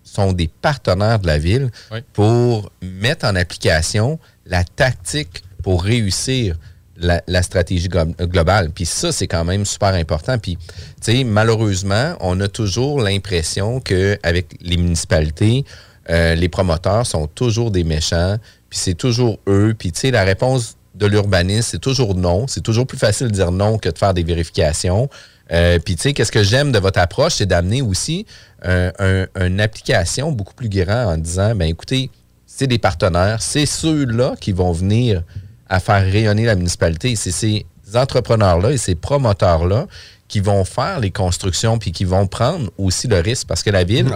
sont 0.03 0.33
des 0.33 0.49
partenaires 0.49 1.21
de 1.21 1.27
la 1.27 1.39
ville 1.39 1.71
oui. 1.93 2.01
pour 2.13 2.71
mettre 2.83 3.27
en 3.27 3.37
application 3.37 4.19
la 4.45 4.65
tactique 4.65 5.45
pour 5.63 5.85
réussir 5.85 6.57
la, 6.97 7.23
la 7.27 7.43
stratégie 7.43 7.89
globale. 7.89 8.71
Puis 8.71 8.87
ça, 8.87 9.13
c'est 9.13 9.27
quand 9.27 9.45
même 9.45 9.65
super 9.65 9.95
important. 9.95 10.39
Puis, 10.39 10.57
tu 10.57 11.13
sais, 11.13 11.25
malheureusement, 11.25 12.15
on 12.21 12.41
a 12.41 12.49
toujours 12.49 13.01
l'impression 13.01 13.81
qu'avec 13.81 14.57
les 14.61 14.77
municipalités, 14.77 15.65
euh, 16.11 16.35
les 16.35 16.49
promoteurs 16.49 17.07
sont 17.07 17.27
toujours 17.27 17.71
des 17.71 17.85
méchants, 17.85 18.37
puis 18.71 18.79
c'est 18.79 18.95
toujours 18.95 19.39
eux. 19.49 19.75
Puis, 19.77 19.93
tu 19.93 20.01
sais, 20.01 20.11
la 20.11 20.23
réponse 20.23 20.77
de 20.95 21.07
l'urbanisme, 21.07 21.69
c'est 21.73 21.81
toujours 21.81 22.15
non. 22.15 22.47
C'est 22.47 22.63
toujours 22.63 22.87
plus 22.87 22.99
facile 22.99 23.27
de 23.27 23.33
dire 23.33 23.51
non 23.51 23.79
que 23.79 23.89
de 23.89 23.99
faire 23.99 24.15
des 24.15 24.23
vérifications. 24.23 25.11
Euh, 25.53 25.79
puis, 25.81 25.97
tu 25.97 26.03
sais, 26.03 26.13
qu'est-ce 26.13 26.33
que 26.33 26.45
j'aime 26.45 26.71
de 26.71 26.79
votre 26.79 27.01
approche, 27.01 27.35
c'est 27.35 27.47
d'amener 27.47 27.83
aussi 27.83 28.25
un, 28.63 28.93
un, 29.01 29.27
une 29.41 29.61
application 29.61 30.31
beaucoup 30.31 30.55
plus 30.55 30.69
grande 30.69 31.09
en 31.09 31.17
disant, 31.17 31.55
ben 31.57 31.69
écoutez, 31.69 32.11
c'est 32.47 32.69
des 32.69 32.79
partenaires, 32.79 33.43
c'est 33.43 33.67
ceux-là 33.67 34.35
qui 34.41 34.53
vont 34.53 34.73
venir 34.73 35.23
à 35.69 35.81
faire 35.81 36.03
rayonner 36.03 36.45
la 36.45 36.55
municipalité. 36.55 37.17
C'est 37.17 37.33
ces 37.33 37.67
entrepreneurs-là 37.95 38.73
et 38.73 38.77
ces 38.77 38.95
promoteurs-là 38.95 39.87
qui 40.29 40.41
vont 40.41 40.65
faire 40.65 41.01
les 41.01 41.11
constructions 41.11 41.79
puis 41.79 41.91
qui 41.91 42.05
vont 42.05 42.27
prendre 42.29 42.71
aussi 42.79 43.09
le 43.09 43.19
risque 43.19 43.49
parce 43.49 43.63
que 43.63 43.71
la 43.71 43.85
ville... 43.85 44.11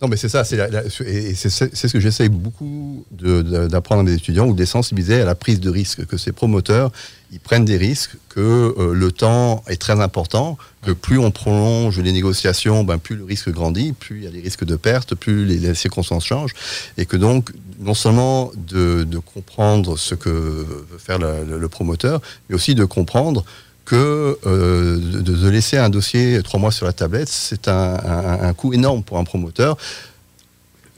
Non, 0.00 0.06
mais 0.06 0.16
c'est 0.16 0.28
ça, 0.28 0.44
c'est 0.44 0.56
ce 0.56 1.92
que 1.92 1.98
j'essaye 1.98 2.28
beaucoup 2.28 3.04
d'apprendre 3.10 4.02
à 4.02 4.04
mes 4.04 4.12
étudiants 4.12 4.46
ou 4.46 4.54
de 4.54 4.60
les 4.60 4.66
sensibiliser 4.66 5.22
à 5.22 5.24
la 5.24 5.34
prise 5.34 5.58
de 5.58 5.70
risque, 5.70 6.06
que 6.06 6.16
ces 6.16 6.30
promoteurs, 6.30 6.92
ils 7.32 7.40
prennent 7.40 7.64
des 7.64 7.76
risques, 7.76 8.12
que 8.28 8.74
euh, 8.78 8.94
le 8.94 9.10
temps 9.10 9.64
est 9.66 9.80
très 9.80 10.00
important, 10.00 10.56
que 10.82 10.92
plus 10.92 11.18
on 11.18 11.32
prolonge 11.32 11.98
les 11.98 12.12
négociations, 12.12 12.84
ben, 12.84 12.98
plus 12.98 13.16
le 13.16 13.24
risque 13.24 13.50
grandit, 13.50 13.92
plus 13.92 14.18
il 14.18 14.24
y 14.24 14.26
a 14.28 14.30
des 14.30 14.40
risques 14.40 14.64
de 14.64 14.76
perte, 14.76 15.16
plus 15.16 15.44
les, 15.44 15.74
circonstances 15.74 16.24
changent, 16.24 16.54
et 16.96 17.04
que 17.04 17.16
donc, 17.16 17.50
non 17.80 17.94
seulement 17.94 18.52
de, 18.56 19.02
de 19.02 19.18
comprendre 19.18 19.98
ce 19.98 20.14
que 20.14 20.28
veut 20.28 20.98
faire 20.98 21.18
le 21.18 21.68
promoteur, 21.68 22.20
mais 22.48 22.54
aussi 22.54 22.76
de 22.76 22.84
comprendre 22.84 23.44
que 23.88 24.38
euh, 24.46 24.98
de, 24.98 25.34
de, 25.34 25.48
laisser 25.48 25.78
un 25.78 25.88
dossier 25.88 26.42
trois 26.42 26.60
mois 26.60 26.70
sur 26.70 26.84
la 26.84 26.92
tablette, 26.92 27.30
c'est 27.30 27.68
un, 27.68 27.94
un, 28.04 28.42
un, 28.42 28.52
coût 28.52 28.74
énorme 28.74 29.02
pour 29.02 29.16
un 29.16 29.24
promoteur. 29.24 29.78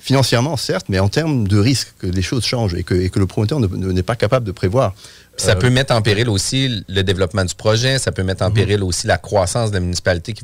Financièrement, 0.00 0.56
certes, 0.56 0.86
mais 0.88 0.98
en 0.98 1.08
termes 1.08 1.46
de 1.46 1.56
risque, 1.56 1.94
que 2.00 2.08
les 2.08 2.22
choses 2.22 2.44
changent 2.44 2.74
et 2.74 2.82
que, 2.82 2.94
et 2.94 3.08
que 3.08 3.20
le 3.20 3.26
promoteur 3.26 3.60
n'est 3.60 4.02
pas 4.02 4.16
capable 4.16 4.44
de 4.44 4.50
prévoir. 4.50 4.94
Ça 5.36 5.52
euh, 5.52 5.54
peut 5.54 5.70
mettre 5.70 5.94
en 5.94 6.02
péril 6.02 6.28
aussi 6.28 6.84
le 6.88 7.02
développement 7.02 7.44
du 7.44 7.54
projet, 7.54 8.00
ça 8.00 8.10
peut 8.10 8.24
mettre 8.24 8.42
en 8.42 8.50
péril 8.50 8.82
aussi 8.82 9.06
la 9.06 9.18
croissance 9.18 9.70
de 9.70 9.74
la 9.74 9.80
municipalité 9.80 10.32
qui 10.32 10.42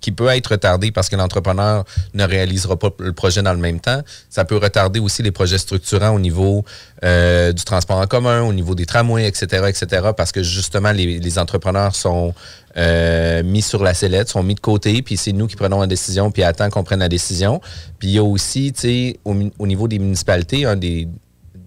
qui 0.00 0.12
peut 0.12 0.28
être 0.28 0.48
retardé 0.48 0.90
parce 0.90 1.08
que 1.08 1.16
l'entrepreneur 1.16 1.84
ne 2.14 2.24
réalisera 2.24 2.78
pas 2.78 2.90
le 2.98 3.12
projet 3.12 3.42
dans 3.42 3.52
le 3.52 3.58
même 3.58 3.80
temps. 3.80 4.02
Ça 4.28 4.44
peut 4.44 4.56
retarder 4.56 5.00
aussi 5.00 5.22
les 5.22 5.30
projets 5.30 5.58
structurants 5.58 6.10
au 6.10 6.20
niveau 6.20 6.64
euh, 7.04 7.52
du 7.52 7.64
transport 7.64 7.98
en 7.98 8.06
commun, 8.06 8.42
au 8.42 8.52
niveau 8.52 8.74
des 8.74 8.86
tramways, 8.86 9.26
etc., 9.26 9.64
etc., 9.68 10.10
parce 10.16 10.32
que 10.32 10.42
justement, 10.42 10.92
les, 10.92 11.38
entrepreneurs 11.38 11.94
sont 11.94 12.34
euh, 12.76 13.42
mis 13.42 13.62
sur 13.62 13.82
la 13.82 13.94
sellette, 13.94 14.28
sont 14.28 14.42
mis 14.42 14.54
de 14.54 14.60
côté, 14.60 15.02
puis 15.02 15.16
c'est 15.16 15.32
nous 15.32 15.46
qui 15.46 15.56
prenons 15.56 15.80
la 15.80 15.86
décision, 15.86 16.30
puis 16.30 16.42
attend 16.42 16.70
qu'on 16.70 16.82
prenne 16.82 17.00
la 17.00 17.08
décision. 17.08 17.60
Puis 17.98 18.08
il 18.08 18.14
y 18.14 18.18
a 18.18 18.24
aussi, 18.24 18.72
tu 18.72 18.80
sais, 18.80 19.20
au, 19.24 19.34
au, 19.58 19.66
niveau 19.66 19.86
des 19.86 19.98
municipalités, 19.98 20.64
un 20.64 20.76
des 20.76 21.08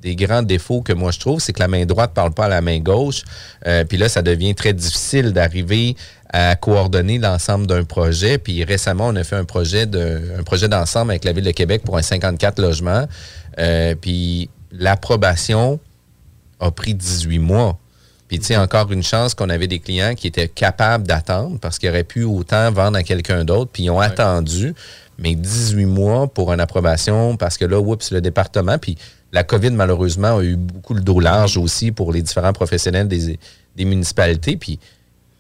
des 0.04 0.16
grands 0.16 0.44
défauts 0.44 0.82
que 0.82 0.94
moi 0.94 1.12
je 1.12 1.20
trouve, 1.20 1.40
c'est 1.40 1.54
que 1.54 1.62
la 1.62 1.68
main 1.68 1.86
droite 1.86 2.12
ne 2.12 2.16
parle 2.16 2.34
pas 2.34 2.46
à 2.46 2.50
la 2.50 2.62
main 2.62 2.80
gauche. 2.80 3.24
Euh, 3.66 3.86
puis 3.86 3.98
là, 3.98 4.10
ça 4.10 4.22
devient 4.22 4.54
très 4.54 4.74
difficile 4.74 5.32
d'arriver 5.32 5.96
à 6.34 6.56
coordonner 6.56 7.20
l'ensemble 7.20 7.68
d'un 7.68 7.84
projet. 7.84 8.40
Puis 8.40 8.64
récemment, 8.64 9.08
on 9.08 9.16
a 9.16 9.24
fait 9.24 9.36
un 9.36 9.46
projet 9.46 9.86
de, 9.86 10.34
un 10.38 10.44
projet 10.44 10.68
d'ensemble 10.68 11.12
avec 11.12 11.24
la 11.24 11.32
Ville 11.32 11.46
de 11.46 11.52
Québec 11.52 11.84
pour 11.86 11.96
un 11.96 12.02
54 12.02 12.60
logements. 12.60 13.08
Euh, 13.60 13.94
puis 13.96 14.50
l'approbation 14.72 15.80
a 16.60 16.72
pris 16.72 16.96
18 16.96 17.38
mois. 17.38 17.78
Puis, 18.28 18.40
tu 18.40 18.46
sais, 18.46 18.58
encore 18.58 18.92
une 18.92 19.04
chance 19.04 19.36
qu'on 19.36 19.50
avait 19.50 19.68
des 19.68 19.78
clients 19.78 20.16
qui 20.16 20.26
étaient 20.26 20.48
capables 20.48 21.06
d'attendre 21.06 21.60
parce 21.60 21.78
qu'ils 21.78 21.90
auraient 21.90 22.04
pu 22.04 22.24
autant 22.24 22.72
vendre 22.72 22.98
à 22.98 23.04
quelqu'un 23.04 23.44
d'autre, 23.44 23.70
puis 23.72 23.84
ils 23.84 23.90
ont 23.92 24.00
attendu. 24.00 24.74
Mais 25.20 25.36
18 25.36 25.86
mois 25.86 26.26
pour 26.26 26.52
une 26.52 26.60
approbation 26.60 27.38
parce 27.38 27.60
que 27.60 27.66
là, 27.66 27.80
oups, 27.80 28.10
le 28.12 28.22
département. 28.22 28.80
Puis 28.80 28.98
la 29.32 29.44
COVID, 29.44 29.70
malheureusement, 29.70 30.38
a 30.38 30.44
eu 30.44 30.56
beaucoup 30.56 30.96
le 30.96 31.02
dos 31.02 31.20
large 31.20 31.58
aussi 31.58 31.92
pour 31.92 32.12
les 32.12 32.24
différents 32.24 32.54
professionnels 32.54 33.08
des, 33.08 33.38
des 33.76 33.86
municipalités. 33.86 34.58
Puis, 34.58 34.80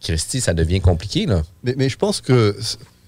Christy, 0.03 0.41
ça 0.41 0.53
devient 0.53 0.81
compliqué, 0.81 1.25
là. 1.25 1.43
Mais, 1.63 1.89
je 1.89 1.97
pense 1.97 2.21
que 2.21 2.55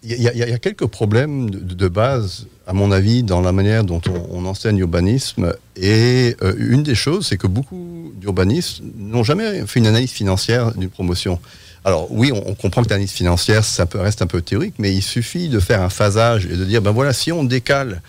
il 0.08 0.22
y, 0.22 0.28
a 0.28 0.60
quelques 0.60 0.86
problèmes 0.86 1.50
de, 1.50 1.88
base, 1.88 2.46
à 2.68 2.74
mon 2.74 2.92
avis, 2.92 3.24
dans 3.24 3.42
la 3.42 3.52
manière 3.52 3.84
dont 3.84 4.02
on, 4.32 4.46
enseigne 4.46 4.78
l'urbanisme. 4.78 5.54
Et 5.76 6.36
euh, 6.44 6.54
une 6.60 6.84
des 6.84 6.94
choses, 6.94 7.26
c'est 7.26 7.38
que 7.38 7.48
beaucoup 7.48 8.14
d'urbanistes 8.16 8.82
n'ont 8.98 9.24
jamais 9.24 9.66
fait 9.66 9.80
une 9.80 9.88
analyse 9.88 10.12
financière 10.12 10.76
d'une 10.76 10.92
promotion. 10.92 11.40
Alors 11.86 12.08
oui, 12.12 12.32
on, 12.32 12.54
comprend 12.54 12.84
que 12.84 12.90
l'analyse 12.90 13.12
financière, 13.12 13.64
ça 13.64 13.88
reste 13.96 14.22
un 14.22 14.28
peu 14.28 14.42
théorique, 14.42 14.76
mais 14.78 14.94
il 14.94 15.02
suffit 15.02 15.50
de 15.50 15.60
faire 15.60 15.82
un 15.82 15.90
phasage 15.90 16.46
et 16.46 16.56
de 16.56 16.66
dire, 16.66 16.84
ben 16.84 16.92
voilà, 16.92 17.12
si 17.12 17.32
on 17.32 17.44
décale 17.44 18.02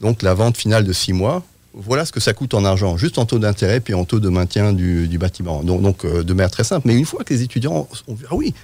donc 0.00 0.22
la 0.22 0.34
vente 0.34 0.56
finale 0.56 0.84
de 0.84 0.92
six 0.92 1.12
mois, 1.12 1.44
voilà 1.74 2.04
ce 2.04 2.12
que 2.12 2.20
ça 2.20 2.32
coûte 2.32 2.54
en 2.54 2.64
argent, 2.64 2.96
juste 2.96 3.18
en 3.18 3.26
taux 3.26 3.38
d'intérêt 3.38 3.80
puis 3.80 3.94
en 3.94 4.04
taux 4.04 4.20
de 4.20 4.28
maintien 4.28 4.72
du, 4.72 5.08
du 5.08 5.18
bâtiment. 5.18 5.62
Donc, 5.62 5.82
donc 5.82 6.04
euh, 6.04 6.22
de 6.22 6.32
manière 6.32 6.50
très 6.50 6.64
simple. 6.64 6.86
Mais 6.86 6.94
une 6.94 7.04
fois 7.04 7.24
que 7.24 7.34
les 7.34 7.42
étudiants 7.42 7.88
ont 8.06 8.14
vu, 8.14 8.26
ah 8.30 8.34
oui, 8.34 8.54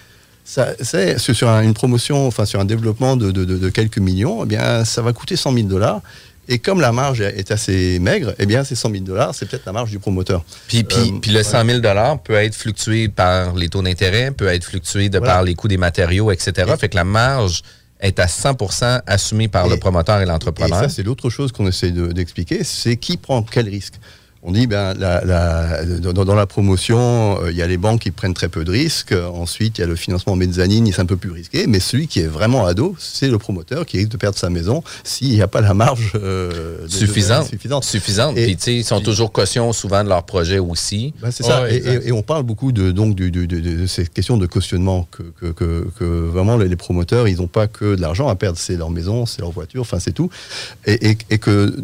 c'est 0.45 1.19
sur 1.19 1.49
une 1.49 1.75
promotion, 1.75 2.27
enfin 2.27 2.45
sur 2.45 2.61
un 2.61 2.65
développement 2.65 3.17
de, 3.17 3.31
de, 3.31 3.45
de, 3.45 3.69
quelques 3.69 3.99
millions, 3.99 4.45
eh 4.45 4.47
bien, 4.47 4.85
ça 4.85 5.03
va 5.03 5.13
coûter 5.13 5.37
100 5.37 5.53
000 5.53 5.69
dollars. 5.69 6.01
Et 6.49 6.59
comme 6.59 6.81
la 6.81 6.91
marge 6.91 7.21
est 7.21 7.53
assez 7.53 8.01
maigre, 8.01 8.35
eh 8.39 8.47
bien, 8.47 8.65
ces 8.65 8.75
100 8.75 8.91
000 8.91 9.05
dollars, 9.05 9.35
c'est 9.35 9.47
peut-être 9.49 9.67
la 9.67 9.73
marge 9.73 9.91
du 9.91 10.01
promoteur. 10.01 10.43
Puis, 10.67 10.83
puis, 10.83 10.99
euh, 10.99 11.19
puis 11.23 11.31
le 11.31 11.45
100 11.45 11.65
000 11.65 11.79
dollars 11.79 12.19
peut 12.21 12.35
être 12.35 12.57
fluctué 12.57 13.09
par 13.09 13.55
les 13.55 13.69
taux 13.69 13.83
d'intérêt, 13.83 14.33
peut 14.33 14.49
être 14.49 14.65
fluctué 14.65 15.09
de 15.09 15.19
voilà. 15.19 15.35
par 15.35 15.43
les 15.45 15.55
coûts 15.55 15.69
des 15.69 15.77
matériaux, 15.77 16.33
etc. 16.33 16.73
Et 16.75 16.77
fait 16.77 16.89
que 16.89 16.97
la 16.97 17.05
marge 17.05 17.63
est 18.01 18.19
à 18.19 18.27
100% 18.27 19.03
assumée 19.07 19.49
par 19.49 19.67
et, 19.67 19.71
le 19.71 19.77
promoteur 19.79 20.21
et 20.21 20.27
l'entrepreneur. 20.27 20.79
Et 20.79 20.83
ça, 20.83 20.89
c'est 20.89 21.03
l'autre 21.03 21.31
chose 21.31 21.53
qu'on 21.53 21.67
essaie 21.67 21.91
d'expliquer, 21.91 22.59
de, 22.59 22.65
c'est 22.65 22.97
qui 22.97 23.17
prend 23.17 23.43
quel 23.43 23.69
risque 23.69 23.95
on 24.43 24.53
dit 24.53 24.67
ben 24.67 24.95
la, 24.95 25.23
la, 25.25 25.85
dans, 25.85 26.25
dans, 26.25 26.35
la 26.35 26.47
promotion, 26.47 27.39
il 27.43 27.49
euh, 27.49 27.53
y 27.53 27.61
a 27.63 27.67
les 27.67 27.77
banques 27.77 28.01
qui 28.01 28.11
prennent 28.11 28.33
très 28.33 28.49
peu 28.49 28.65
de 28.65 28.71
risques. 28.71 29.13
Ensuite, 29.13 29.77
il 29.77 29.81
y 29.83 29.85
a 29.85 29.87
le 29.87 29.97
financement 29.97 30.35
mezzanine, 30.35 30.91
c'est 30.93 31.01
un 31.01 31.07
peu 31.07 31.17
plus 31.17 31.31
risqué. 31.31 31.67
Mais 31.67 31.79
celui 31.79 32.09
qui 32.09 32.21
est 32.21 32.27
vraiment 32.27 32.65
ado, 32.65 32.97
c'est 32.99 33.29
le 33.29 33.37
promoteur 33.37 33.85
qui 33.85 33.99
risque 33.99 34.11
de 34.11 34.17
perdre 34.17 34.39
sa 34.39 34.49
maison 34.49 34.83
s'il 35.05 35.31
n'y 35.31 35.43
a 35.43 35.49
pas 35.49 35.61
la 35.61 35.75
marge 35.75 36.13
euh, 36.15 36.89
suffisante. 36.89 37.49
suffisante. 37.49 37.85
Suffisante. 37.85 38.39
Et, 38.39 38.57
puis, 38.57 38.79
ils 38.79 38.85
sont 38.85 39.01
toujours 39.03 39.31
caution 39.31 39.75
souvent 39.75 40.03
de 40.03 40.09
leur 40.09 40.25
projet 40.25 40.59
aussi. 40.59 41.13
Ben 41.21 41.31
c'est 41.31 41.43
ça. 41.43 41.65
Oh, 41.65 41.67
et, 41.69 42.09
et, 42.09 42.13
on 42.13 42.23
parle 42.23 42.45
beaucoup 42.45 42.73
de, 42.73 42.93
donc, 42.93 43.15
du, 43.15 43.31
du, 43.31 43.47
de, 43.47 43.61
de, 43.61 43.87
ces 43.87 44.07
questions 44.07 44.39
de 44.39 44.47
cautionnement 44.47 45.07
que, 45.11 45.23
que, 45.23 45.53
que, 45.53 45.87
que 45.99 46.05
vraiment 46.05 46.57
les, 46.57 46.69
les, 46.69 46.77
promoteurs, 46.77 47.29
ils 47.29 47.37
n'ont 47.37 47.47
pas 47.47 47.67
que 47.67 47.95
de 47.95 48.01
l'argent 48.01 48.29
à 48.29 48.37
perdre. 48.37 48.59
C'est 48.59 48.77
leur 48.77 48.89
maison, 48.89 49.27
c'est 49.27 49.43
leur 49.43 49.51
voiture, 49.51 49.83
enfin, 49.83 50.01
c'est 50.01 50.13
tout. 50.13 50.31
Et, 50.87 51.19
et 51.29 51.39
que 51.39 51.75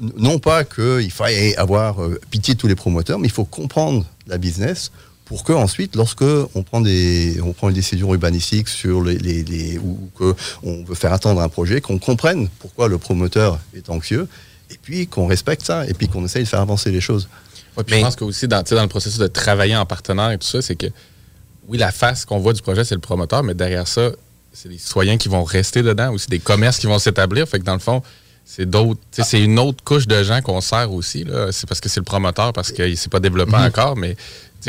non 0.00 0.38
pas 0.38 0.64
qu'il 0.64 1.10
faille 1.10 1.54
avoir 1.54 2.02
euh, 2.02 2.20
pitié 2.30 2.54
de 2.54 2.58
tous 2.58 2.66
les 2.66 2.74
promoteurs, 2.74 3.18
mais 3.18 3.28
il 3.28 3.32
faut 3.32 3.44
comprendre 3.44 4.04
la 4.26 4.38
business 4.38 4.90
pour 5.24 5.44
que 5.44 5.52
ensuite, 5.52 5.96
lorsque 5.96 6.24
on 6.54 6.62
prend 6.62 6.80
des, 6.80 7.40
on 7.42 7.52
prend 7.52 7.68
une 7.68 7.74
décision 7.74 8.12
urbanistique 8.12 8.68
sur 8.68 9.02
les, 9.02 9.16
les, 9.16 9.42
les 9.42 9.78
ou 9.78 10.10
que 10.18 10.34
on 10.62 10.84
veut 10.84 10.94
faire 10.94 11.12
attendre 11.12 11.40
un 11.40 11.48
projet, 11.48 11.80
qu'on 11.80 11.98
comprenne 11.98 12.48
pourquoi 12.58 12.88
le 12.88 12.98
promoteur 12.98 13.58
est 13.74 13.88
anxieux, 13.88 14.28
et 14.70 14.78
puis 14.80 15.06
qu'on 15.06 15.26
respecte 15.26 15.64
ça, 15.64 15.86
et 15.86 15.94
puis 15.94 16.08
qu'on 16.08 16.24
essaye 16.24 16.44
de 16.44 16.48
faire 16.48 16.60
avancer 16.60 16.90
les 16.90 17.00
choses. 17.00 17.28
Ouais, 17.76 17.84
puis 17.84 17.94
mais... 17.94 18.00
je 18.00 18.04
pense 18.04 18.16
que 18.16 18.24
aussi 18.24 18.48
dans, 18.48 18.62
dans 18.62 18.82
le 18.82 18.88
processus 18.88 19.18
de 19.18 19.26
travailler 19.26 19.76
en 19.76 19.86
partenaire 19.86 20.30
et 20.30 20.38
tout 20.38 20.46
ça, 20.46 20.60
c'est 20.60 20.76
que 20.76 20.86
oui, 21.68 21.78
la 21.78 21.92
face 21.92 22.26
qu'on 22.26 22.38
voit 22.38 22.52
du 22.52 22.60
projet, 22.60 22.84
c'est 22.84 22.94
le 22.94 23.00
promoteur, 23.00 23.42
mais 23.42 23.54
derrière 23.54 23.88
ça, 23.88 24.10
c'est 24.52 24.68
les 24.68 24.78
citoyens 24.78 25.16
qui 25.16 25.28
vont 25.28 25.42
rester 25.42 25.82
dedans, 25.82 26.12
aussi 26.12 26.28
des 26.28 26.38
commerces 26.38 26.78
qui 26.78 26.86
vont 26.86 26.98
s'établir. 26.98 27.48
Fait 27.48 27.58
que 27.58 27.64
dans 27.64 27.74
le 27.74 27.80
fond, 27.80 28.02
c'est 28.44 28.68
d'autres. 28.68 29.00
C'est 29.10 29.42
une 29.42 29.58
autre 29.58 29.82
couche 29.84 30.06
de 30.06 30.22
gens 30.22 30.40
qu'on 30.42 30.60
sert 30.60 30.92
aussi. 30.92 31.24
C'est 31.50 31.68
parce 31.68 31.80
que 31.80 31.88
c'est 31.88 32.00
le 32.00 32.04
promoteur, 32.04 32.52
parce 32.52 32.72
qu'il 32.72 32.90
ne 32.90 32.94
s'est 32.94 33.08
pas 33.08 33.20
développé 33.20 33.52
mm 33.52 33.54
-hmm. 33.54 33.68
encore. 33.68 33.96
Mais 33.96 34.16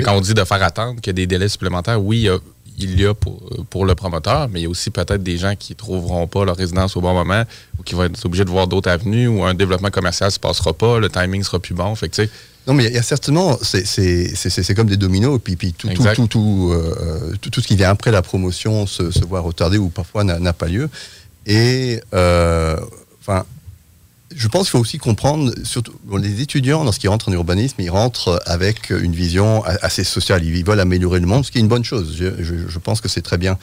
quand 0.04 0.16
on 0.16 0.22
dit 0.22 0.34
de 0.34 0.44
faire 0.44 0.64
attendre 0.64 1.02
qu'il 1.02 1.12
y 1.12 1.16
a 1.16 1.20
des 1.24 1.28
délais 1.28 1.50
supplémentaires, 1.50 2.02
oui, 2.02 2.18
il 2.18 2.24
y 2.24 2.30
a, 2.30 2.38
il 2.78 3.00
y 3.00 3.06
a 3.06 3.14
pour, 3.14 3.40
pour, 3.70 3.86
le 3.86 3.96
promoteur, 3.96 4.50
mais 4.50 4.60
il 4.62 4.64
y 4.64 4.66
a 4.66 4.70
aussi 4.70 4.90
peut-être 4.92 5.24
des 5.24 5.38
gens 5.38 5.56
qui 5.56 5.74
ne 5.74 5.78
trouveront 5.78 6.28
pas 6.28 6.44
leur 6.46 6.58
résidence 6.58 6.98
au 6.98 7.02
bon 7.02 7.14
moment 7.14 7.44
ou 7.80 7.84
qui 7.84 7.96
vont 7.96 8.04
être 8.04 8.26
obligés 8.26 8.46
de 8.46 8.50
voir 8.50 8.68
d'autres 8.68 8.90
avenues 8.90 9.28
ou 9.28 9.44
un 9.44 9.54
développement 9.54 9.92
commercial 9.92 10.28
ne 10.28 10.32
se 10.32 10.40
passera 10.40 10.74
pas, 10.74 11.00
le 11.00 11.10
timing 11.10 11.44
sera 11.44 11.60
plus 11.60 11.76
bon. 11.76 11.96
Fait 11.96 12.10
que, 12.10 12.24
non, 12.68 12.74
mais 12.74 12.86
il 12.86 12.94
y, 12.94 12.98
a 12.98 13.04
certainement, 13.04 13.58
c'est 13.62 14.76
comme 14.76 14.88
des 14.88 14.98
dominos, 14.98 15.40
puis, 15.44 15.56
puis 15.56 15.72
tout, 15.74 15.88
tout, 15.90 16.04
tout, 16.16 16.28
tout, 16.28 16.72
euh, 16.74 17.34
tout, 17.40 17.50
tout, 17.52 17.62
ce 17.62 17.68
qui 17.68 17.76
vient 17.76 17.92
après 17.92 18.12
la 18.12 18.24
promotion 18.24 18.88
se, 18.88 19.12
se 19.12 19.24
voit 19.24 19.42
retardé 19.42 19.78
ou 19.78 19.90
parfois 19.90 20.24
n'a 20.24 20.54
pas 20.54 20.68
lieu. 20.68 20.90
Et, 21.46 22.02
euh, 22.14 22.76
je 24.34 24.48
pense 24.48 24.64
qu'il 24.64 24.72
faut 24.72 24.80
aussi 24.80 24.98
comprendre, 24.98 25.54
surtout 25.64 25.94
les 26.18 26.42
étudiants, 26.42 26.84
lorsqu'ils 26.84 27.10
rentrent 27.10 27.30
en 27.30 27.34
urbanisme, 27.34 27.80
ils 27.80 27.90
rentrent 27.90 28.42
avec 28.46 28.90
une 28.90 29.14
vision 29.14 29.64
assez 29.64 30.04
sociale. 30.04 30.44
Ils 30.44 30.66
veulent 30.66 30.80
améliorer 30.80 31.20
le 31.20 31.28
monde, 31.28 31.46
ce 31.46 31.52
qui 31.52 31.60
est 31.60 31.62
une 31.62 31.68
bonne 31.68 31.84
chose. 31.84 32.16
Je 32.18 32.80
pense 32.80 33.02
que 33.02 33.08
c'est 33.08 33.22
très 33.22 33.38
bien. 33.38 33.58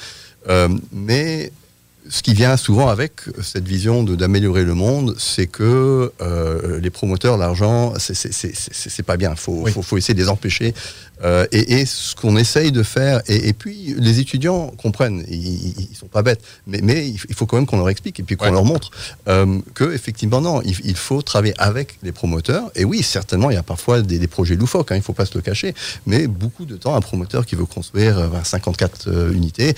Euh, 0.49 0.69
mais 0.92 1.52
ce 2.09 2.23
qui 2.23 2.35
vient 2.35 2.56
souvent 2.56 2.88
avec 2.88 3.12
cette 3.42 3.66
vision 3.66 4.02
d'améliorer 4.02 4.64
le 4.64 4.75
monde, 4.75 5.14
c'est 5.18 5.47
que 5.47 6.12
euh, 6.21 6.80
les 6.80 6.90
promoteurs, 6.90 7.37
l'argent, 7.37 7.94
c'est 7.99 9.02
pas 9.02 9.16
bien. 9.16 9.30
Il 9.32 9.37
faut, 9.37 9.62
oui. 9.64 9.73
faut, 9.73 9.82
faut, 9.82 9.97
essayer 9.97 10.14
de 10.14 10.21
les 10.21 10.28
empêcher. 10.28 10.75
Euh, 11.25 11.47
et, 11.52 11.80
et, 11.80 11.87
ce 11.87 12.16
qu'on 12.16 12.37
essaye 12.37 12.73
de 12.73 12.82
faire, 12.82 13.23
et, 13.28 13.49
et, 13.49 13.52
puis 13.52 13.94
les 13.97 14.18
étudiants 14.18 14.73
comprennent, 14.76 15.25
ils, 15.28 15.90
ils 15.90 15.97
sont 15.97 16.09
pas 16.09 16.23
bêtes, 16.23 16.40
mais, 16.66 16.80
mais 16.82 17.09
il 17.09 17.35
faut 17.35 17.47
quand 17.47 17.56
même 17.56 17.66
qu'on 17.66 17.76
leur 17.76 17.90
explique 17.90 18.18
et 18.18 18.25
puis 18.25 18.37
qu'on 18.37 18.47
ouais. 18.47 18.50
leur 18.50 18.64
montre 18.64 18.90
euh, 19.28 19.61
que 19.75 19.94
effectivement 19.94 20.40
non, 20.40 20.62
il, 20.62 20.75
il, 20.82 20.97
faut 20.97 21.23
travailler 21.23 21.54
avec 21.59 21.99
les 22.02 22.11
promoteurs. 22.11 22.73
Et 22.75 22.85
oui, 22.85 23.04
certainement, 23.04 23.50
il 23.50 23.54
y 23.54 23.59
a 23.59 23.62
parfois 23.62 24.02
des, 24.02 24.18
des 24.18 24.26
projets 24.26 24.56
loufoques, 24.56 24.90
hein, 24.90 24.97
il 24.97 25.02
faut 25.02 25.12
pas 25.12 25.26
se 25.26 25.35
le 25.35 25.42
cacher, 25.42 25.75
mais 26.06 26.26
beaucoup 26.26 26.64
de 26.64 26.76
temps, 26.76 26.97
un 26.97 27.00
promoteur 27.00 27.47
qui 27.47 27.54
veut 27.54 27.66
construire 27.66 28.28
54 28.42 29.06
euh, 29.06 29.32
unités, 29.32 29.75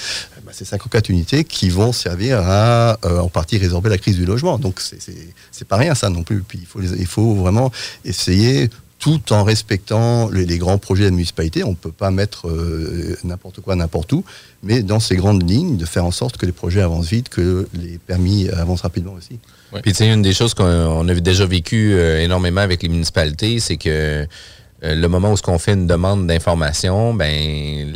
bah, 0.47 0.53
c'est 0.55 0.65
54 0.65 1.11
unités 1.11 1.45
qui 1.45 1.69
vont 1.69 1.93
servir 1.93 2.14
à 2.33 2.99
euh, 3.05 3.19
en 3.21 3.29
partie 3.29 3.59
résorber 3.59 3.91
la 3.91 3.99
crise 3.99 4.17
du 4.17 4.25
logement. 4.25 4.59
Donc 4.59 4.81
c'est 4.81 5.69
pas 5.69 5.77
rien 5.77 5.95
ça 5.95 6.11
non 6.11 6.23
plus. 6.23 6.43
Puis 6.43 6.61
il 6.63 6.67
faut, 6.67 6.81
il 6.83 7.07
faut 7.07 7.35
vraiment 7.35 7.71
essayer 8.05 8.71
tout 8.99 9.35
en 9.35 9.45
respectant 9.45 10.31
les, 10.31 10.47
les, 10.47 10.57
grands 10.57 10.79
projets 10.79 11.05
de 11.05 11.09
la 11.09 11.15
municipalité. 11.15 11.63
On 11.63 11.71
ne 11.71 11.75
peut 11.75 11.93
pas 11.93 12.11
mettre 12.11 12.49
euh, 12.49 13.19
n'importe 13.23 13.61
quoi 13.61 13.77
n'importe 13.77 14.13
où, 14.15 14.25
mais 14.63 14.83
dans 14.83 14.99
ces 14.99 15.17
grandes 15.17 15.49
lignes, 15.49 15.77
de 15.77 15.85
faire 15.85 16.07
en 16.07 16.11
sorte 16.11 16.39
que 16.39 16.47
les 16.47 16.53
projets 16.53 16.81
avancent 16.81 17.09
vite, 17.09 17.29
que 17.29 17.69
les 17.75 17.99
permis 17.99 18.49
avancent 18.49 18.81
rapidement 18.81 19.13
aussi. 19.13 19.39
Ouais. 19.75 19.83
Puis 19.83 19.93
tu 19.93 19.99
sais, 19.99 20.13
une 20.13 20.23
des 20.23 20.33
choses 20.33 20.55
qu'on 20.55 21.07
a 21.07 21.15
déjà 21.15 21.45
vécu 21.45 21.93
euh, 21.93 22.23
énormément 22.23 22.63
avec 22.63 22.83
les 22.83 22.89
municipalités, 22.89 23.61
c'est 23.61 23.77
que 23.77 24.27
euh, 24.85 24.95
le 24.95 25.07
moment 25.09 25.33
où 25.33 25.37
on 25.49 25.59
fait 25.59 25.75
une 25.75 25.87
demande 25.87 26.27
d'information, 26.27 27.13
ben 27.13 27.95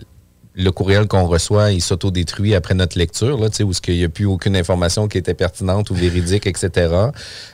le 0.58 0.72
courriel 0.72 1.06
qu'on 1.06 1.26
reçoit, 1.26 1.70
il 1.70 1.80
s'autodétruit 1.80 2.54
après 2.56 2.74
notre 2.74 2.98
lecture, 2.98 3.38
là, 3.38 3.48
où 3.60 3.72
il 3.86 3.94
n'y 3.96 4.04
a 4.04 4.08
plus 4.08 4.24
aucune 4.24 4.56
information 4.56 5.06
qui 5.06 5.16
était 5.16 5.32
pertinente 5.34 5.90
ou 5.90 5.94
véridique, 5.94 6.48
etc. 6.48 6.94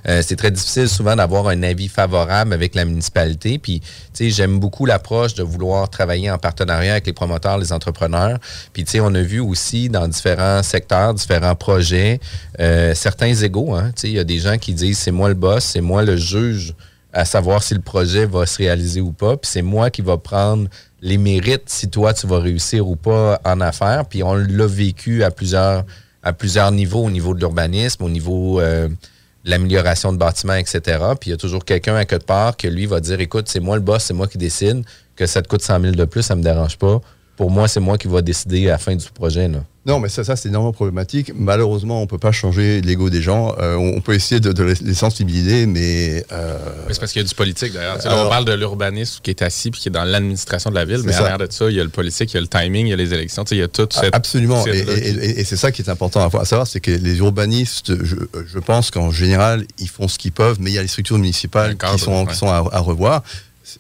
Euh, 0.09 0.23
c'est 0.23 0.37
très 0.37 0.51
difficile 0.51 0.89
souvent 0.89 1.15
d'avoir 1.15 1.49
un 1.49 1.63
avis 1.63 1.89
favorable 1.89 2.55
avec 2.55 2.75
la 2.75 2.87
municipalité. 2.87 3.59
Puis, 3.59 3.83
j'aime 4.19 4.59
beaucoup 4.59 4.87
l'approche 4.87 5.35
de 5.35 5.43
vouloir 5.43 5.91
travailler 5.91 6.31
en 6.31 6.39
partenariat 6.39 6.93
avec 6.93 7.07
les 7.07 7.13
promoteurs, 7.13 7.59
les 7.59 7.75
entrepreneurs. 7.75 8.39
Puis, 8.73 8.87
on 8.99 9.15
a 9.15 9.23
vu 9.23 9.41
aussi 9.41 9.91
dans 9.91 10.09
différents 10.09 10.63
secteurs, 10.63 11.13
différents 11.13 11.57
projets, 11.57 12.21
euh, 12.59 12.95
certains 12.95 13.35
égaux. 13.35 13.75
Hein, 13.75 13.93
il 14.03 14.13
y 14.13 14.19
a 14.19 14.25
des 14.25 14.39
gens 14.39 14.57
qui 14.57 14.73
disent, 14.73 14.99
c'est 14.99 15.11
moi 15.11 15.29
le 15.29 15.35
boss, 15.35 15.63
c'est 15.63 15.83
moi 15.83 16.05
le 16.05 16.17
juge 16.17 16.75
à 17.15 17.25
savoir 17.25 17.63
si 17.63 17.75
le 17.75 17.81
projet 17.81 18.27
va 18.27 18.45
se 18.45 18.59
réaliser 18.59 19.01
ou 19.01 19.13
pas. 19.13 19.37
Puis 19.37 19.51
c'est 19.51 19.63
moi 19.63 19.89
qui 19.89 20.03
va 20.03 20.19
prendre 20.19 20.69
les 21.01 21.17
mérites 21.17 21.69
si 21.71 21.89
toi 21.89 22.13
tu 22.13 22.27
vas 22.27 22.41
réussir 22.41 22.89
ou 22.89 22.97
pas 22.97 23.41
en 23.45 23.61
affaires. 23.61 24.05
Puis 24.07 24.23
on 24.23 24.35
l'a 24.35 24.67
vécu 24.67 25.23
à 25.23 25.31
plusieurs 25.31 25.85
niveaux, 26.73 27.05
au 27.05 27.11
niveau 27.11 27.33
de 27.33 27.39
l'urbanisme, 27.39 28.03
au 28.03 28.09
niveau 28.11 28.61
euh, 28.61 28.89
de 28.89 29.51
l'amélioration 29.51 30.13
de 30.13 30.19
bâtiments, 30.19 30.55
etc. 30.55 30.81
Puis 31.21 31.31
il 31.31 31.33
y 31.33 31.35
a 31.35 31.37
toujours 31.37 31.65
quelqu'un 31.65 31.95
à 31.95 32.05
quelque 32.05 32.27
part 32.27 32.57
que 32.57 32.67
lui 32.67 32.87
va 32.87 33.01
dire 33.01 33.21
écoute, 33.21 33.49
c'est 33.49 33.61
moi 33.61 33.77
le 33.77 33.83
boss, 33.83 34.05
c'est 34.05 34.15
moi 34.15 34.27
qui 34.27 34.39
décide, 34.39 34.85
que 35.15 35.27
ça 35.27 35.41
te 35.41 35.47
coûte 35.47 35.63
100 35.63 35.81
000 35.81 35.95
de 35.95 36.05
plus, 36.05 36.23
ça 36.23 36.35
me 36.35 36.43
dérange 36.43 36.77
pas. 36.79 37.01
pour 37.37 37.51
moi, 37.51 37.69
c'est 37.69 37.81
moi 37.81 37.97
qui 37.97 38.09
va 38.09 38.23
décider 38.23 38.69
à 38.69 38.73
la 38.73 38.79
fin 38.79 38.97
du 38.97 39.07
projet. 39.11 39.49
Là. 39.49 39.59
Non, 39.87 40.01
mais 40.01 40.09
ça, 40.09 40.25
ça 40.25 40.35
c'est 40.35 40.49
énormément 40.49 40.73
problématique. 40.73 41.33
Malheureusement, 41.35 41.99
on 41.99 42.03
ne 42.03 42.07
peut 42.07 42.19
pas 42.19 42.33
changer 42.33 42.81
l'ego 42.81 43.11
des 43.11 43.21
gens. 43.21 43.55
Euh, 43.59 43.77
on 43.77 44.01
peut 44.01 44.15
essayer 44.15 44.41
de, 44.41 44.63
les 44.63 44.95
sensibiliser, 44.95 45.67
mais. 45.67 46.25
Euh... 46.33 46.57
c'est 46.91 47.01
parce 47.01 47.13
qu'il 47.13 47.21
y 47.21 47.25
a 47.25 47.29
du 47.29 47.35
politique 47.35 47.73
d'ailleurs. 47.73 47.99
on 48.07 48.29
parle 48.29 48.47
de 48.47 48.55
l'urbanisme 48.55 49.21
qui 49.23 49.31
est 49.31 49.43
assis 49.43 49.71
puis 49.71 49.81
qui 49.81 49.89
est 49.89 49.93
dans 49.93 50.05
l'administration 50.05 50.71
de 50.71 50.75
la 50.75 50.87
ville, 50.87 51.03
mais 51.05 51.15
à 51.15 51.21
l'arrière 51.21 51.39
de 51.39 51.49
ça, 51.51 51.69
il 51.69 51.77
y 51.77 51.81
a 51.81 51.85
le 51.85 51.91
politique, 51.91 52.33
il 52.33 52.37
y 52.37 52.39
a 52.39 52.41
le 52.41 52.47
timing, 52.47 52.87
il 52.87 52.91
y 52.91 52.93
a 52.95 52.97
les 52.97 53.13
élections, 53.13 53.45
il 53.51 53.59
y 53.59 53.63
a 53.63 53.69
tout 53.69 53.89
cette. 53.91 54.15
Absolument. 54.15 54.65
Et, 54.67 55.45
c'est 55.45 55.57
ça 55.57 55.71
qui 55.71 55.83
est 55.83 55.91
important 55.91 56.27
à, 56.27 56.45
savoir 56.47 56.67
c'est 56.67 56.81
que 56.81 56.91
les 56.91 57.19
urbanistes, 57.19 57.93
je, 58.03 58.59
pense 58.61 58.91
qu'en 58.91 59.11
général, 59.11 59.67
ils 59.79 59.89
font 59.89 60.09
ce 60.09 60.19
qu'ils 60.19 60.33
peuvent, 60.33 60.57
mais 60.59 60.71
il 60.71 60.75
y 60.75 60.79
a 60.79 60.83
les 60.83 60.89
structures 60.89 61.19
municipales 61.19 61.77
qui 61.77 61.99
sont, 61.99 62.25
qui 62.25 62.35
sont 62.35 62.49
à 62.49 62.79
revoir 62.79 63.23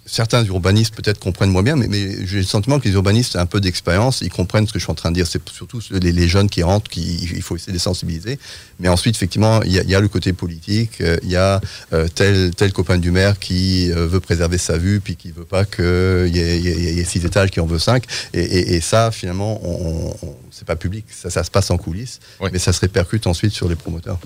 certains 0.06 0.44
urbanistes 0.44 0.94
peut-être 0.94 1.18
comprennent 1.18 1.50
moins 1.50 1.62
bien, 1.62 1.76
mais, 1.76 2.26
j'ai 2.26 2.38
le 2.38 2.44
sentiment 2.44 2.80
que 2.80 2.88
les 2.88 2.94
urbanistes 2.94 3.36
ont 3.36 3.40
un 3.40 3.46
peu 3.46 3.60
d'expérience, 3.60 4.20
ils 4.22 4.30
comprennent 4.30 4.66
ce 4.66 4.72
que 4.72 4.78
je 4.78 4.84
suis 4.84 4.90
en 4.90 4.94
train 4.94 5.10
de 5.10 5.16
dire. 5.16 5.26
C'est 5.26 5.46
surtout 5.50 5.80
les, 5.90 6.28
jeunes 6.28 6.48
qui 6.48 6.62
rentrent, 6.62 6.90
qui, 6.90 7.16
il 7.34 7.42
faut 7.42 7.56
essayer 7.56 7.72
de 7.72 7.76
les 7.76 7.82
sensibiliser. 7.82 8.38
Mais 8.80 8.88
ensuite, 8.88 9.14
effectivement, 9.14 9.62
il 9.62 9.72
y, 9.72 9.94
a, 9.94 10.00
le 10.00 10.08
côté 10.08 10.32
politique, 10.32 11.00
euh, 11.00 11.18
il 11.22 11.30
y 11.30 11.36
a 11.36 11.60
euh, 11.92 12.08
tel, 12.08 12.54
tel 12.54 12.72
copain 12.72 12.98
du 12.98 13.10
maire 13.10 13.38
qui 13.38 13.92
euh, 13.92 14.06
veut 14.06 14.20
préserver 14.20 14.58
sa 14.58 14.78
vue, 14.78 15.00
puis 15.00 15.16
qui 15.16 15.30
veut 15.30 15.44
pas 15.44 15.64
qu'il 15.64 16.34
y, 16.34 16.38
y, 16.38 17.00
ait 17.00 17.04
six 17.04 17.24
étages, 17.24 17.50
qui 17.50 17.60
en 17.60 17.66
veut 17.66 17.78
cinq. 17.78 18.04
Et, 18.32 18.80
ça, 18.80 19.10
finalement, 19.10 19.60
on, 19.64 20.14
c'est 20.50 20.66
pas 20.66 20.76
public, 20.76 21.04
ça, 21.10 21.30
ça 21.30 21.44
se 21.44 21.50
passe 21.50 21.70
en 21.70 21.76
coulisses, 21.76 22.20
mais 22.52 22.58
ça 22.58 22.72
se 22.72 22.80
répercute 22.80 23.26
ensuite 23.26 23.52
sur 23.52 23.68
les 23.68 23.76
promoteurs. 23.76 24.18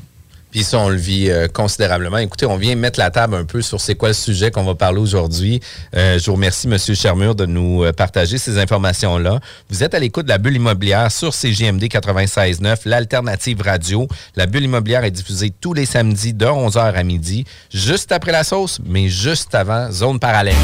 Puis 0.50 0.64
ça, 0.64 0.78
on 0.78 0.88
le 0.88 0.96
vit 0.96 1.30
euh, 1.30 1.46
considérablement. 1.48 2.18
Écoutez, 2.18 2.46
on 2.46 2.56
vient 2.56 2.74
mettre 2.74 2.98
la 2.98 3.10
table 3.10 3.34
un 3.34 3.44
peu 3.44 3.60
sur 3.60 3.80
c'est 3.80 3.94
quoi 3.94 4.08
le 4.08 4.14
sujet 4.14 4.50
qu'on 4.50 4.64
va 4.64 4.74
parler 4.74 4.98
aujourd'hui. 4.98 5.60
Euh, 5.94 6.18
je 6.18 6.26
vous 6.26 6.34
remercie, 6.34 6.66
M. 6.66 6.78
Chermure, 6.78 7.34
de 7.34 7.44
nous 7.44 7.84
euh, 7.84 7.92
partager 7.92 8.38
ces 8.38 8.58
informations-là. 8.58 9.40
Vous 9.68 9.84
êtes 9.84 9.94
à 9.94 9.98
l'écoute 9.98 10.24
de 10.24 10.30
la 10.30 10.38
bulle 10.38 10.56
immobilière 10.56 11.12
sur 11.12 11.34
CGMD 11.34 11.84
96.9, 11.84 12.80
l'alternative 12.86 13.60
radio. 13.60 14.08
La 14.36 14.46
bulle 14.46 14.64
immobilière 14.64 15.04
est 15.04 15.10
diffusée 15.10 15.50
tous 15.50 15.74
les 15.74 15.84
samedis 15.84 16.32
de 16.32 16.46
11h 16.46 16.94
à 16.94 17.02
midi, 17.02 17.44
juste 17.72 18.12
après 18.12 18.32
la 18.32 18.44
sauce, 18.44 18.78
mais 18.86 19.08
juste 19.08 19.54
avant 19.54 19.90
Zone 19.92 20.18
Parallèle. 20.18 20.54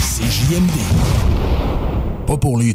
CJMD. 0.00 0.70
Pas 2.26 2.36
pour 2.36 2.58
lui. 2.58 2.72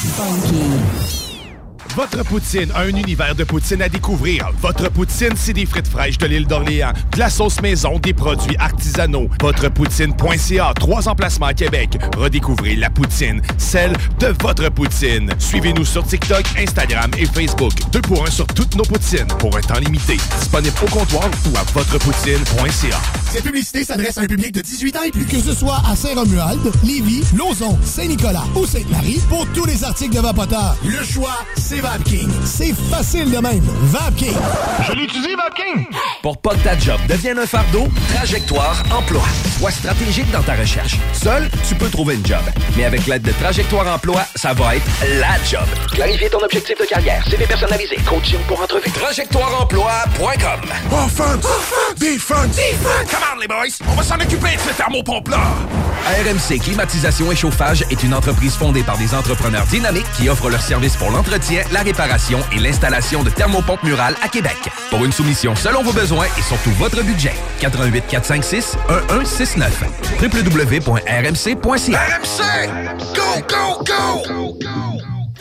Votre 1.95 2.23
poutine, 2.23 2.71
un 2.73 2.87
univers 2.87 3.35
de 3.35 3.43
poutine 3.43 3.81
à 3.81 3.89
découvrir. 3.89 4.49
Votre 4.61 4.89
poutine, 4.89 5.33
c'est 5.35 5.51
des 5.51 5.65
frites 5.65 5.89
fraîches 5.89 6.17
de 6.17 6.25
l'île 6.25 6.47
d'Orléans, 6.47 6.93
de 7.11 7.19
la 7.19 7.29
sauce 7.29 7.61
maison, 7.61 7.99
des 7.99 8.13
produits 8.13 8.55
artisanaux. 8.57 9.27
Votrepoutine.ca, 9.41 10.73
trois 10.79 11.09
emplacements 11.09 11.47
à 11.47 11.53
Québec. 11.53 11.97
Redécouvrez 12.15 12.77
la 12.77 12.89
poutine, 12.89 13.41
celle 13.57 13.91
de 14.19 14.27
votre 14.41 14.69
poutine. 14.69 15.31
Suivez-nous 15.37 15.83
sur 15.83 16.05
TikTok, 16.05 16.45
Instagram 16.57 17.11
et 17.17 17.25
Facebook. 17.25 17.73
Deux 17.91 18.01
pour 18.01 18.25
un 18.25 18.31
sur 18.31 18.47
toutes 18.47 18.75
nos 18.75 18.83
poutines, 18.83 19.27
pour 19.39 19.57
un 19.57 19.61
temps 19.61 19.79
limité. 19.79 20.15
Disponible 20.39 20.75
au 20.83 20.89
comptoir 20.89 21.29
ou 21.51 21.57
à 21.57 21.63
votrepoutine.ca. 21.73 23.01
Cette 23.33 23.43
publicité 23.43 23.83
s'adresse 23.83 24.17
à 24.17 24.21
un 24.21 24.27
public 24.27 24.53
de 24.53 24.61
18 24.61 24.95
ans 24.95 25.03
et 25.03 25.11
plus. 25.11 25.25
Que 25.25 25.41
ce 25.41 25.53
soit 25.53 25.81
à 25.89 25.95
Saint-Romuald, 25.95 26.71
Lévis, 26.85 27.23
Lauson, 27.35 27.77
Saint-Nicolas 27.83 28.45
ou 28.55 28.65
Sainte-Marie, 28.65 29.21
pour 29.27 29.45
tous 29.53 29.65
les 29.65 29.83
articles 29.83 30.15
de 30.15 30.21
Vapoteur, 30.21 30.77
le 30.85 31.03
choix, 31.03 31.37
c'est 31.57 31.80
VapKing. 31.81 32.29
C'est 32.45 32.73
facile 32.91 33.31
de 33.31 33.37
même. 33.39 33.63
VapKing. 33.83 34.35
Je 34.87 34.93
l'utilise, 34.93 35.35
VapKing. 35.35 35.85
Pour 36.21 36.37
pas 36.37 36.51
que 36.51 36.59
ta 36.59 36.77
job 36.77 36.99
devienne 37.07 37.39
un 37.39 37.47
fardeau, 37.47 37.87
Trajectoire 38.13 38.83
Emploi. 38.95 39.23
Sois 39.57 39.71
stratégique 39.71 40.29
dans 40.31 40.43
ta 40.43 40.53
recherche. 40.53 40.97
Seul, 41.13 41.49
tu 41.67 41.73
peux 41.75 41.89
trouver 41.89 42.15
une 42.15 42.25
job. 42.25 42.41
Mais 42.77 42.85
avec 42.85 43.07
l'aide 43.07 43.23
de 43.23 43.31
Trajectoire 43.31 43.87
Emploi, 43.87 44.21
ça 44.35 44.53
va 44.53 44.75
être 44.75 44.85
la 45.19 45.43
job. 45.43 45.67
Clarifier 45.91 46.29
ton 46.29 46.43
objectif 46.43 46.77
de 46.79 46.85
carrière, 46.85 47.25
CV 47.27 47.45
personnalisé, 47.47 47.95
coaching 48.07 48.39
pour 48.47 48.61
entrevue. 48.61 48.91
TrajectoireEmploi.com 48.91 50.61
Offense! 50.91 51.45
Offense! 51.45 51.95
Defense! 51.99 52.55
Defense! 52.55 53.09
Come 53.09 53.23
on, 53.35 53.39
les 53.39 53.47
boys! 53.47 53.77
On 53.89 53.95
va 53.95 54.03
s'en 54.03 54.15
occuper 54.15 54.55
de 54.55 54.61
ce 54.69 54.75
thermopompe-là! 54.77 55.39
RMC 56.05 56.59
Climatisation 56.59 57.31
et 57.31 57.35
Chauffage 57.35 57.83
est 57.91 58.03
une 58.03 58.13
entreprise 58.13 58.55
fondée 58.55 58.81
par 58.83 58.97
des 58.97 59.13
entrepreneurs 59.13 59.65
dynamiques 59.67 60.05
qui 60.17 60.29
offrent 60.29 60.49
leurs 60.49 60.61
services 60.61 60.95
pour 60.95 61.11
l'entretien, 61.11 61.60
la 61.71 61.81
réparation 61.81 62.39
et 62.51 62.59
l'installation 62.59 63.23
de 63.23 63.29
thermopompes 63.29 63.83
murales 63.83 64.15
à 64.23 64.27
Québec. 64.27 64.57
Pour 64.89 65.05
une 65.05 65.11
soumission 65.11 65.55
selon 65.55 65.83
vos 65.83 65.93
besoins 65.93 66.27
et 66.37 66.41
surtout 66.41 66.71
votre 66.71 67.03
budget. 67.03 67.33
88 67.59 68.03
456 68.07 68.77
1169 69.09 69.83
www.rmc.ca 70.21 72.01
RMC! 72.01 72.41
Go, 73.15 73.41
go, 73.47 73.83
go! 73.85 74.59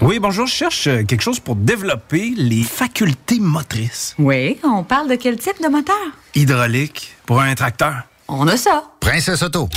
Oui, 0.02 0.18
bonjour, 0.18 0.46
je 0.46 0.52
cherche 0.54 0.86
euh, 0.86 1.04
quelque 1.04 1.20
chose 1.20 1.40
pour 1.40 1.56
développer 1.56 2.32
les 2.36 2.62
facultés 2.62 3.38
motrices. 3.38 4.14
Oui, 4.18 4.58
on 4.64 4.82
parle 4.82 5.10
de 5.10 5.14
quel 5.16 5.36
type 5.36 5.62
de 5.62 5.68
moteur? 5.68 5.94
Hydraulique, 6.34 7.14
pour 7.26 7.40
un 7.40 7.54
tracteur. 7.54 8.04
On 8.26 8.48
a 8.48 8.56
ça. 8.56 8.84
Princesse 9.00 9.42
Auto. 9.42 9.68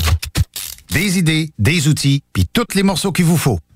Des 0.91 1.17
idées, 1.17 1.51
des 1.59 1.87
outils, 1.89 2.23
puis 2.31 2.47
tous 2.51 2.73
les 2.75 2.83
morceaux 2.83 3.11
qu'il 3.11 3.25
vous 3.25 3.37
faut. 3.37 3.59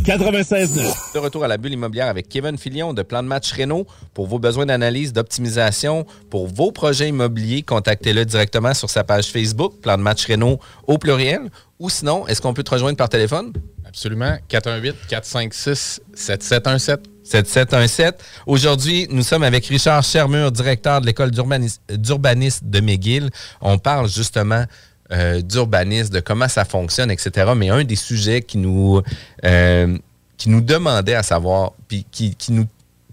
96.9. 0.00 1.14
De 1.14 1.18
retour 1.20 1.44
à 1.44 1.48
la 1.48 1.58
bulle 1.58 1.74
immobilière 1.74 2.08
avec 2.08 2.28
Kevin 2.28 2.58
Filion 2.58 2.92
de 2.92 3.02
Plan 3.02 3.22
de 3.22 3.28
match 3.28 3.52
Renault. 3.52 3.86
Pour 4.14 4.26
vos 4.26 4.40
besoins 4.40 4.66
d'analyse, 4.66 5.12
d'optimisation, 5.12 6.06
pour 6.28 6.48
vos 6.48 6.72
projets 6.72 7.08
immobiliers, 7.08 7.62
contactez-le 7.62 8.24
directement 8.24 8.74
sur 8.74 8.90
sa 8.90 9.04
page 9.04 9.26
Facebook, 9.26 9.74
Plan 9.80 9.96
de 9.96 10.02
match 10.02 10.26
Renault 10.26 10.58
au 10.88 10.98
pluriel. 10.98 11.42
Ou 11.78 11.88
sinon, 11.88 12.26
est-ce 12.26 12.42
qu'on 12.42 12.52
peut 12.52 12.64
te 12.64 12.72
rejoindre 12.72 12.96
par 12.96 13.08
téléphone? 13.08 13.52
Absolument. 13.86 14.36
418-456-7717. 14.50 16.98
7717. 17.24 18.20
Aujourd'hui, 18.46 19.06
nous 19.10 19.22
sommes 19.22 19.44
avec 19.44 19.66
Richard 19.66 20.02
Chermure, 20.02 20.50
directeur 20.50 21.00
de 21.00 21.06
l'école 21.06 21.30
d'urbanisme 21.30 22.66
de 22.66 22.80
McGill. 22.80 23.30
On 23.60 23.78
parle 23.78 24.08
justement 24.08 24.64
euh, 25.12 25.42
d'urbanisme, 25.42 26.12
de 26.14 26.20
comment 26.20 26.48
ça 26.48 26.64
fonctionne, 26.64 27.10
etc. 27.10 27.52
Mais 27.56 27.70
un 27.70 27.84
des 27.84 27.96
sujets 27.96 28.42
qui 28.42 28.58
nous, 28.58 29.02
euh, 29.44 29.98
qui 30.36 30.48
nous 30.48 30.60
demandait 30.60 31.14
à 31.14 31.22
savoir, 31.22 31.72
puis 31.88 32.06
qui, 32.10 32.34
qui, 32.34 32.52
nous, 32.52 32.66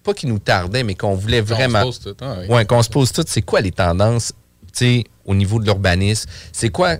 pas 0.03 0.13
qui 0.13 0.27
nous 0.27 0.39
tardait, 0.39 0.83
mais 0.83 0.95
qu'on 0.95 1.15
voulait 1.15 1.41
vraiment. 1.41 1.83
Qu'on 1.83 1.91
se 1.91 1.99
pose 1.99 2.15
tout. 2.15 2.25
Hein, 2.25 2.37
ouais, 2.47 2.65
qu'on 2.65 2.83
se 2.83 2.89
pose 2.89 3.11
tout, 3.11 3.23
c'est 3.27 3.41
quoi 3.41 3.61
les 3.61 3.71
tendances 3.71 4.33
au 5.25 5.35
niveau 5.35 5.59
de 5.59 5.65
l'urbanisme? 5.65 6.29
C'est 6.51 6.69
quoi. 6.69 6.97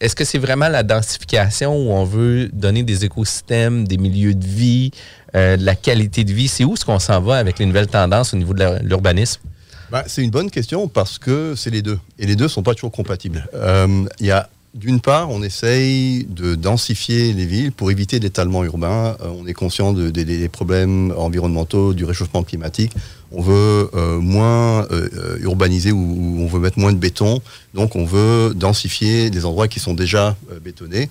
Est-ce 0.00 0.16
que 0.16 0.24
c'est 0.24 0.38
vraiment 0.38 0.68
la 0.68 0.82
densification 0.82 1.76
où 1.76 1.90
on 1.90 2.04
veut 2.04 2.48
donner 2.52 2.82
des 2.82 3.04
écosystèmes, 3.04 3.86
des 3.86 3.98
milieux 3.98 4.34
de 4.34 4.46
vie, 4.46 4.92
euh, 5.34 5.58
de 5.58 5.64
la 5.66 5.74
qualité 5.74 6.24
de 6.24 6.32
vie? 6.32 6.48
C'est 6.48 6.64
où 6.64 6.72
est-ce 6.72 6.86
qu'on 6.86 6.98
s'en 6.98 7.20
va 7.20 7.36
avec 7.36 7.58
les 7.58 7.66
nouvelles 7.66 7.88
tendances 7.88 8.32
au 8.32 8.38
niveau 8.38 8.54
de 8.54 8.78
l'urbanisme? 8.82 9.42
Bah, 9.90 10.04
c'est 10.06 10.22
une 10.22 10.30
bonne 10.30 10.50
question 10.50 10.86
parce 10.86 11.18
que 11.18 11.54
c'est 11.56 11.70
les 11.70 11.82
deux. 11.82 11.98
Et 12.18 12.26
les 12.26 12.36
deux 12.36 12.44
ne 12.44 12.48
sont 12.48 12.62
pas 12.62 12.74
toujours 12.74 12.92
compatibles. 12.92 13.48
Euh, 13.54 14.04
d'une 14.72 15.00
part, 15.00 15.30
on 15.30 15.42
essaye 15.42 16.26
de 16.30 16.54
densifier 16.54 17.32
les 17.32 17.44
villes 17.44 17.72
pour 17.72 17.90
éviter 17.90 18.20
l'étalement 18.20 18.62
urbain. 18.62 19.16
Euh, 19.20 19.32
on 19.36 19.48
est 19.48 19.52
conscient 19.52 19.92
des 19.92 20.48
problèmes 20.48 21.12
environnementaux, 21.16 21.92
du 21.92 22.04
réchauffement 22.04 22.44
climatique. 22.44 22.92
On 23.32 23.42
veut 23.42 23.90
euh, 23.94 24.20
moins 24.20 24.86
urbaniser 25.40 25.90
ou, 25.90 26.36
on 26.38 26.46
veut 26.46 26.60
mettre 26.60 26.78
moins 26.78 26.92
de 26.92 26.98
béton. 26.98 27.40
Donc 27.74 27.96
on 27.96 28.04
veut 28.04 28.54
densifier 28.54 29.30
des 29.30 29.44
endroits 29.44 29.66
qui 29.66 29.80
sont 29.80 29.94
déjà 29.94 30.36
bétonnés 30.62 31.10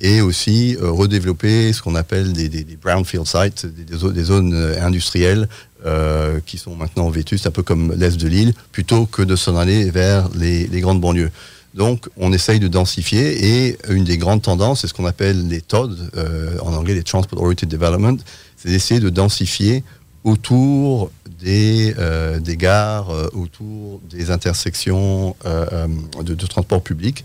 et 0.00 0.20
aussi 0.20 0.76
redévelopper 0.80 1.72
ce 1.72 1.82
qu'on 1.82 1.94
appelle 1.94 2.32
des, 2.32 2.48
brownfield 2.80 3.26
sites, 3.26 3.66
des 3.66 4.22
zones 4.24 4.54
industrielles 4.80 5.48
euh, 5.86 6.40
qui 6.44 6.58
sont 6.58 6.74
maintenant 6.76 7.08
vétustes, 7.10 7.46
un 7.46 7.50
peu 7.50 7.62
comme 7.62 7.94
l'est 7.94 8.16
de 8.16 8.28
l'île, 8.28 8.54
plutôt 8.72 9.06
que 9.06 9.22
de 9.22 9.36
s'en 9.36 9.56
aller 9.56 9.90
vers 9.90 10.28
les, 10.34 10.66
grandes 10.80 11.00
banlieues. 11.00 11.30
Donc, 11.74 12.08
on 12.16 12.32
essaye 12.32 12.58
de 12.58 12.68
densifier 12.68 13.66
et 13.66 13.78
une 13.88 14.04
des 14.04 14.18
grandes 14.18 14.42
tendances, 14.42 14.80
c'est 14.80 14.88
ce 14.88 14.94
qu'on 14.94 15.06
appelle 15.06 15.48
les 15.48 15.60
TOD, 15.60 16.10
euh, 16.16 16.58
en 16.62 16.74
anglais 16.74 16.94
les 16.94 17.02
Transport 17.02 17.40
Oriented 17.40 17.68
Development, 17.68 18.18
c'est 18.56 18.68
d'essayer 18.68 19.00
de 19.00 19.08
densifier 19.08 19.84
autour 20.24 21.10
des, 21.40 21.94
euh, 21.98 22.40
des 22.40 22.56
gares, 22.56 23.10
autour 23.32 24.00
des 24.10 24.30
intersections 24.30 25.36
de, 25.44 26.34
transport 26.46 26.82
public. 26.82 27.24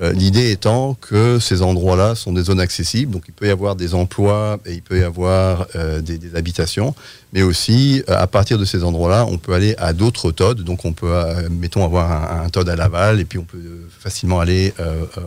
Euh, 0.00 0.12
L'idée 0.12 0.50
étant 0.50 0.94
que 0.94 1.38
ces 1.38 1.60
endroits-là 1.60 2.14
sont 2.14 2.32
des 2.32 2.44
zones 2.44 2.60
accessibles, 2.60 3.12
donc 3.12 3.24
il 3.28 3.34
peut 3.34 3.46
y 3.46 3.50
avoir 3.50 3.76
des 3.76 3.94
emplois 3.94 4.58
et 4.64 4.72
il 4.72 4.82
peut 4.82 4.98
y 4.98 5.02
avoir 5.02 5.66
euh, 5.76 6.00
des, 6.00 6.34
habitations, 6.34 6.94
mais 7.34 7.42
aussi 7.42 8.02
euh, 8.08 8.16
à 8.16 8.26
partir 8.26 8.56
de 8.56 8.64
ces 8.64 8.84
endroits-là, 8.84 9.26
on 9.28 9.36
peut 9.36 9.52
aller 9.52 9.74
à 9.76 9.92
d'autres 9.92 10.30
TOD, 10.30 10.62
donc 10.62 10.86
on 10.86 10.94
peut, 10.94 11.12
mettons, 11.50 11.84
avoir 11.84 12.10
un, 12.10 12.44
un 12.44 12.48
TOD 12.48 12.70
à 12.70 12.76
Laval 12.76 13.20
et 13.20 13.26
puis 13.26 13.38
on 13.38 13.44
peut 13.44 13.58
facilement 13.98 14.40
aller 14.40 14.72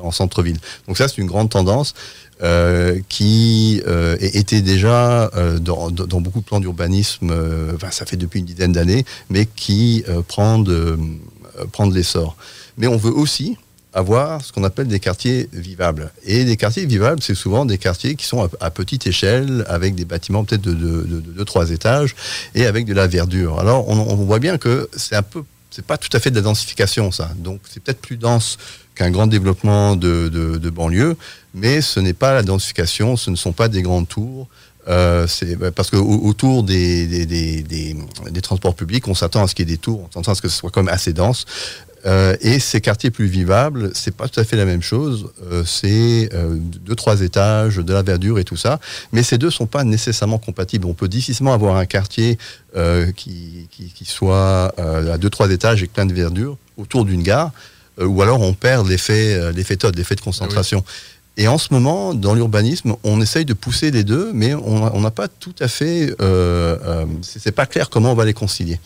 en 0.02 0.12
centre-ville. 0.12 0.58
Donc 0.88 0.98
ça, 0.98 1.08
c'est 1.08 1.20
une 1.20 1.28
grande 1.28 1.50
tendance. 1.50 1.94
qui 3.08 3.82
était 4.20 4.62
déjà 4.62 5.30
dans, 5.62 5.92
beaucoup 5.92 6.40
de 6.40 6.46
plans 6.46 6.60
d'urbanisme, 6.60 7.34
enfin, 7.76 7.92
ça 7.92 8.06
fait 8.06 8.18
depuis 8.18 8.40
une 8.40 8.46
dizaine 8.46 8.72
d'années, 8.72 9.06
mais 9.30 9.46
qui 9.46 10.04
prend 10.28 10.64
prend 11.72 11.88
de 11.88 11.94
l'essor. 11.94 12.36
Mais 12.78 12.88
on 12.88 12.98
veut 12.98 13.14
aussi 13.14 13.58
avoir 13.96 14.44
ce 14.44 14.52
qu'on 14.52 14.64
appelle 14.64 14.88
des 14.88 15.00
quartiers 15.00 15.50
vivables. 15.54 16.12
Et 16.26 16.44
des 16.46 16.58
quartiers 16.58 16.86
vivables, 16.86 17.24
c'est 17.24 17.34
souvent 17.34 17.66
des 17.66 17.78
quartiers 17.78 18.16
qui 18.16 18.26
sont 18.26 18.48
à, 18.60 18.70
petite 18.70 19.08
échelle, 19.08 19.66
avec 19.70 19.96
des 19.96 20.06
bâtiments 20.06 20.44
peut-être 20.44 20.62
de 20.62 20.74
2 20.74 21.46
trois 21.46 21.72
étages, 21.72 22.14
et 22.54 22.66
avec 22.66 22.86
de 22.86 22.94
la 22.94 23.08
verdure. 23.08 23.60
Alors 23.60 23.88
on, 23.88 24.16
voit 24.16 24.40
bien 24.40 24.58
que 24.58 24.90
c'est 24.96 25.16
un 25.16 25.22
peu, 25.24 25.44
c'est 25.72 25.86
pas 25.86 25.98
tout 25.98 26.10
à 26.14 26.20
fait 26.20 26.30
de 26.30 26.36
la 26.36 26.42
densification 26.42 27.12
ça. 27.12 27.32
Donc 27.38 27.62
c'est 27.70 27.82
peut-être 27.82 28.02
plus 28.02 28.18
dense 28.18 28.58
qu'un 28.96 29.12
grand 29.12 29.28
développement 29.28 29.96
de, 29.96 30.30
de, 30.30 30.70
banlieue, 30.70 31.16
mais 31.54 31.82
ce 31.82 32.00
n'est 32.00 32.14
pas 32.14 32.34
la 32.34 32.44
densification, 32.44 33.16
ce 33.18 33.30
ne 33.30 33.36
sont 33.36 33.54
pas 33.54 33.70
des 33.70 33.82
grandes 33.82 34.08
tours. 34.08 34.48
Euh, 34.88 35.26
bah, 35.58 35.72
parce 35.72 35.90
que 35.90 35.96
au- 35.98 36.26
autour 36.28 36.62
des, 36.62 37.08
des, 37.08 37.26
des- 37.26 37.96
des 38.30 38.42
transports 38.42 38.76
publics, 38.76 39.08
on 39.08 39.16
s'attend 39.16 39.44
à 39.44 39.48
ce 39.48 39.56
qu'il 39.56 39.68
y 39.68 39.72
ait 39.72 39.76
des 39.76 39.82
tours, 39.82 40.08
on 40.08 40.12
s'attend 40.12 40.32
à 40.34 40.36
ce 40.36 40.42
que 40.44 40.48
ce 40.48 40.58
soit 40.58 40.70
quand 40.70 40.84
même 40.84 40.94
assez 40.94 41.12
dense. 41.12 41.46
Euh, 42.06 42.36
et 42.42 42.60
ces 42.60 42.82
quartiers 42.82 43.10
plus 43.10 43.26
vivables, 43.26 43.92
c'est 43.96 44.16
pas 44.16 44.28
tout 44.28 44.40
à 44.40 44.44
fait 44.44 44.56
la 44.56 44.66
même 44.66 44.82
chose. 44.82 45.32
Euh, 45.52 45.64
c'est 45.66 46.30
euh, 46.34 46.56
deux, 46.56 46.96
trois 46.96 47.22
étages, 47.22 47.78
de 47.78 47.94
la 47.94 48.04
verdure 48.04 48.38
et 48.38 48.44
tout 48.44 48.58
ça. 48.58 48.80
Mais 49.12 49.24
ces 49.24 49.38
deux 49.38 49.50
sont 49.50 49.66
pas 49.66 49.84
nécessairement 49.84 50.38
compatibles. 50.38 50.86
On 50.86 50.94
peut 50.94 51.08
difficilement 51.08 51.54
avoir 51.54 51.78
un 51.78 51.86
quartier 51.86 52.38
euh, 52.76 53.12
qui, 53.12 53.68
qui, 53.72 53.86
qui 53.90 54.06
soit 54.06 54.74
à 54.78 55.18
deux, 55.18 55.30
trois 55.30 55.50
étages 55.50 55.82
et 55.82 55.88
plein 55.88 56.06
de 56.06 56.14
verdure 56.14 56.58
autour 56.78 57.06
d'une 57.06 57.24
gare, 57.24 57.52
ou 58.00 58.22
alors 58.22 58.42
on 58.42 58.54
perd 58.54 58.88
l'effet, 58.88 59.52
l'effet 59.54 59.78
TOD, 59.78 59.96
l'effet 59.96 60.16
de 60.16 60.22
concentration. 60.22 60.84
Et 61.38 61.48
en 61.48 61.58
ce 61.58 61.74
moment, 61.74 62.14
dans 62.14 62.34
l'urbanisme, 62.34 62.96
on 63.04 63.22
essaye 63.22 63.46
de 63.46 63.54
pousser 63.54 63.92
les 63.92 64.04
deux, 64.04 64.32
mais 64.34 64.54
on 64.54 65.00
n'a 65.00 65.12
pas 65.12 65.28
tout 65.28 65.56
à 65.60 65.68
fait. 65.68 66.14
C'est 67.22 67.54
pas 67.54 67.66
clair 67.66 67.90
comment 67.90 68.12
on 68.12 68.16
va 68.16 68.26
les 68.26 68.34
concilier. 68.34 68.80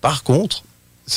Par 0.00 0.22
contre, 0.22 0.62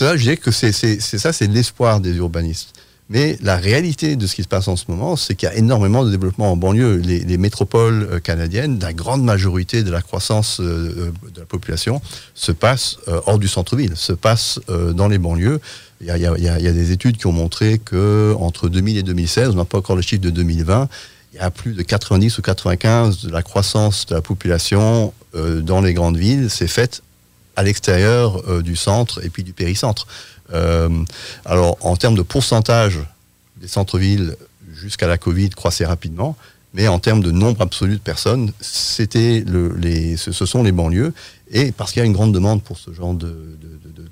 là, 0.01 0.17
je 0.17 0.21
dirais 0.21 0.37
que 0.37 0.51
c'est 0.51 0.71
ça, 0.71 1.33
c'est 1.33 1.47
l'espoir 1.47 1.99
des 1.99 2.15
urbanistes. 2.15 2.73
Mais 3.09 3.37
la 3.41 3.55
réalité 3.55 4.15
de 4.15 4.25
ce 4.25 4.33
qui 4.33 4.41
se 4.41 4.47
passe 4.47 4.67
en 4.67 4.75
ce 4.75 4.85
moment, 4.87 5.15
c'est 5.15 5.35
qu'il 5.35 5.47
y 5.47 5.51
a 5.51 5.55
énormément 5.55 6.03
de 6.03 6.09
développement 6.09 6.51
en 6.51 6.57
banlieue. 6.57 6.95
Les, 6.95 7.19
les 7.19 7.37
métropoles 7.37 8.07
euh, 8.11 8.19
canadiennes, 8.19 8.79
la 8.79 8.93
grande 8.93 9.23
majorité 9.23 9.83
de 9.83 9.91
la 9.91 10.01
croissance 10.01 10.59
euh, 10.59 11.11
euh, 11.25 11.29
de 11.31 11.39
la 11.39 11.45
population 11.45 12.01
se 12.33 12.51
passe 12.51 12.97
hors 13.27 13.37
du 13.37 13.47
centre-ville, 13.47 13.95
se 13.95 14.13
passe 14.13 14.59
dans 14.67 15.07
les 15.07 15.17
banlieues. 15.17 15.59
Il 16.01 16.07
y, 16.07 16.11
a, 16.11 16.59
des 16.59 16.91
études 16.91 17.17
qui 17.17 17.27
ont 17.27 17.31
montré 17.31 17.79
que 17.79 18.35
entre 18.39 18.69
2000 18.69 18.97
et 18.97 19.03
2016, 19.03 19.49
on 19.49 19.55
n'a 19.55 19.65
pas 19.65 19.77
encore 19.77 19.95
le 19.95 20.01
chiffre 20.01 20.21
de 20.21 20.29
2020, 20.29 20.89
il 21.33 21.37
y 21.37 21.39
a 21.39 21.51
plus 21.51 21.73
de 21.73 21.81
90 21.81 22.37
ou 22.37 22.41
95 22.41 23.21
de 23.21 23.31
la 23.31 23.43
croissance 23.43 24.05
de 24.05 24.15
la 24.15 24.21
population 24.21 25.13
dans 25.33 25.81
les 25.81 25.93
grandes 25.93 26.17
villes, 26.17 26.49
c'est 26.49 26.67
faite 26.67 27.01
à 27.55 27.63
l'extérieur 27.63 28.41
euh, 28.47 28.61
du 28.61 28.75
centre 28.75 29.23
et 29.23 29.29
puis 29.29 29.43
du 29.43 29.53
péricentre. 29.53 30.07
Euh, 30.53 30.89
alors, 31.45 31.77
en 31.81 31.95
termes 31.95 32.15
de 32.15 32.21
pourcentage, 32.21 32.99
les 33.61 33.67
centres-villes, 33.67 34.35
jusqu'à 34.73 35.07
la 35.07 35.17
Covid, 35.17 35.49
croissaient 35.49 35.85
rapidement, 35.85 36.35
mais 36.73 36.87
en 36.87 36.99
termes 36.99 37.23
de 37.23 37.31
nombre 37.31 37.61
absolu 37.61 37.93
de 37.93 38.01
personnes, 38.01 38.51
c'était 38.59 39.43
le, 39.47 39.73
les, 39.77 40.17
ce, 40.17 40.31
ce 40.31 40.45
sont 40.45 40.61
les 40.61 40.73
banlieues, 40.73 41.13
et 41.51 41.71
parce 41.71 41.91
qu'il 41.91 42.01
y 42.01 42.03
a 42.03 42.05
une 42.05 42.13
grande 42.13 42.33
demande 42.33 42.61
pour 42.61 42.77
ce 42.77 42.91
genre 42.93 43.13
de, 43.13 43.27
de, 43.27 44.03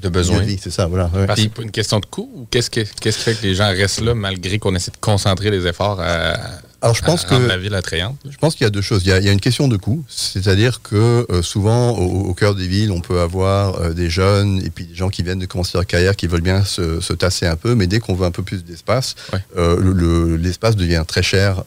de, 0.00 0.08
de, 0.08 0.40
vie, 0.40 0.58
c'est 0.60 0.70
ça, 0.70 0.86
voilà. 0.86 1.10
ouais. 1.14 1.26
Parce 1.26 1.40
que 1.40 1.42
c'est 1.44 1.54
pas 1.54 1.62
une 1.62 1.70
question 1.70 2.00
de 2.00 2.06
coût 2.06 2.30
ou 2.34 2.46
qu'est-ce 2.50 2.70
qui 2.70 2.82
qu'est-ce 3.00 3.18
qui 3.18 3.24
fait 3.24 3.34
que 3.34 3.42
les 3.42 3.54
gens 3.54 3.68
restent 3.68 4.00
là 4.00 4.14
malgré 4.14 4.58
qu'on 4.58 4.74
essaie 4.74 4.90
de 4.90 4.96
concentrer 4.96 5.50
les 5.50 5.66
efforts 5.66 6.00
à, 6.00 6.38
Alors, 6.82 6.94
je 6.94 7.02
pense 7.02 7.24
que- 7.26 7.34
la 7.34 7.58
ville 7.58 7.74
attrayante? 7.74 8.16
Je 8.28 8.36
pense 8.38 8.54
qu'il 8.54 8.64
y 8.64 8.66
a 8.66 8.70
deux 8.70 8.80
choses. 8.80 9.02
Il 9.04 9.08
y 9.08 9.12
a, 9.12 9.18
il 9.18 9.24
y 9.24 9.28
a 9.28 9.32
une 9.32 9.40
question 9.40 9.68
de 9.68 9.76
coût, 9.76 10.02
c'est-à-dire 10.08 10.80
que 10.82 11.26
euh, 11.30 11.42
souvent 11.42 11.90
au, 11.98 12.28
au 12.30 12.34
cœur 12.34 12.54
des 12.54 12.66
villes, 12.66 12.90
on 12.90 13.00
peut 13.00 13.20
avoir 13.20 13.76
euh, 13.80 13.92
des 13.92 14.08
jeunes 14.08 14.62
et 14.64 14.70
puis 14.70 14.86
des 14.86 14.94
gens 14.94 15.10
qui 15.10 15.22
viennent 15.22 15.38
de 15.38 15.46
commencer 15.46 15.72
leur 15.74 15.86
carrière, 15.86 16.16
qui 16.16 16.26
veulent 16.26 16.40
bien 16.40 16.64
se, 16.64 17.00
se 17.00 17.12
tasser 17.12 17.46
un 17.46 17.56
peu, 17.56 17.74
mais 17.74 17.86
dès 17.86 18.00
qu'on 18.00 18.14
veut 18.14 18.24
un 18.26 18.30
peu 18.30 18.42
plus 18.42 18.64
d'espace, 18.64 19.14
euh, 19.56 19.76
le- 19.78 19.92
le- 19.92 20.36
l'espace 20.36 20.74
devient 20.76 21.04
très 21.06 21.22
cher 21.22 21.64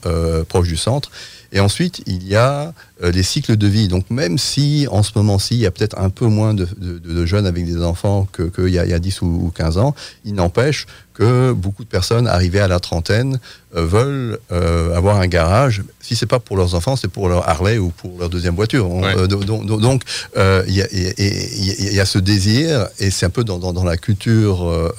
proche 0.50 0.68
du 0.68 0.78
centre. 0.78 1.12
Et 1.56 1.60
ensuite, 1.60 2.02
il 2.08 2.28
y 2.28 2.36
a 2.36 2.74
euh, 3.04 3.12
les 3.12 3.22
cycles 3.24 3.56
de 3.58 3.68
vie. 3.68 3.88
Donc 3.88 4.10
même 4.10 4.38
si 4.40 4.88
en 4.90 5.04
ce 5.04 5.12
moment-ci, 5.16 5.54
il 5.54 5.60
y 5.62 5.66
a 5.68 5.72
peut-être 5.72 6.00
un 6.00 6.10
peu 6.10 6.26
moins 6.26 6.54
de, 6.56 6.68
de- 6.78 6.98
de 6.98 7.26
jeunes 7.28 7.46
avec 7.46 7.64
des 7.66 7.82
enfants 7.84 8.28
qu'il 8.36 8.50
que 8.50 8.68
y, 8.68 8.80
a, 8.80 8.86
y 8.88 8.94
a 8.94 8.98
10 9.00 9.22
ou, 9.22 9.28
ou 9.28 9.52
15 9.56 9.78
ans, 9.78 9.94
il 10.26 10.34
n'empêche 10.34 10.88
que 11.14 11.52
beaucoup 11.52 11.84
de 11.84 11.90
personnes 11.90 12.28
arrivées 12.28 12.60
à 12.60 12.68
la 12.68 12.80
trentaine 12.80 13.40
euh, 13.76 13.86
veulent 13.86 14.40
euh, 14.52 14.96
avoir 14.98 15.18
un 15.20 15.28
garage. 15.28 15.84
Si 16.02 16.16
c'est 16.16 16.26
pas 16.26 16.40
pour 16.40 16.58
leurs 16.58 16.74
enfants, 16.74 16.96
c'est 16.96 17.08
pour 17.08 17.30
leur 17.30 17.48
Harley 17.48 17.78
ou 17.78 17.90
pour 17.90 18.18
leur 18.20 18.30
deuxième 18.30 18.56
voiture. 18.56 18.90
On- 18.90 19.02
do- 19.28 19.44
do- 19.44 19.64
do- 19.64 19.80
donc 19.80 20.02
il 20.36 20.74
y, 20.74 20.82
a- 20.82 20.88
y 20.92 21.96
y 22.00 22.06
ce 22.08 22.18
désir, 22.18 22.88
et 23.00 23.12
c'est 23.12 23.28
un 23.28 23.30
peu 23.30 23.44
dans, 23.44 23.60
dans- 23.60 23.74
dans 23.74 23.84
la 23.84 23.98
culture. 23.98 24.92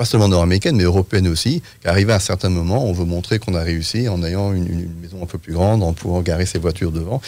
Pas 0.00 0.06
seulement 0.06 0.28
nord-américaine, 0.28 0.76
mais 0.76 0.84
européenne 0.84 1.28
aussi, 1.28 1.60
qu'arrivé 1.84 2.14
à 2.14 2.16
un 2.16 2.20
certain 2.20 2.48
moment, 2.48 2.86
on 2.86 2.92
veut 2.94 3.04
montrer 3.04 3.38
qu'on 3.38 3.54
a 3.54 3.60
réussi 3.60 4.08
en 4.08 4.22
ayant 4.24 4.50
une, 4.54 4.88
maison 4.98 5.18
un 5.22 5.26
peu 5.26 5.36
plus 5.36 5.52
grande, 5.52 5.82
en 5.82 5.92
pouvant 5.92 6.22
garer 6.22 6.46
ses 6.46 6.58
voitures 6.58 6.90
devant. 6.90 7.20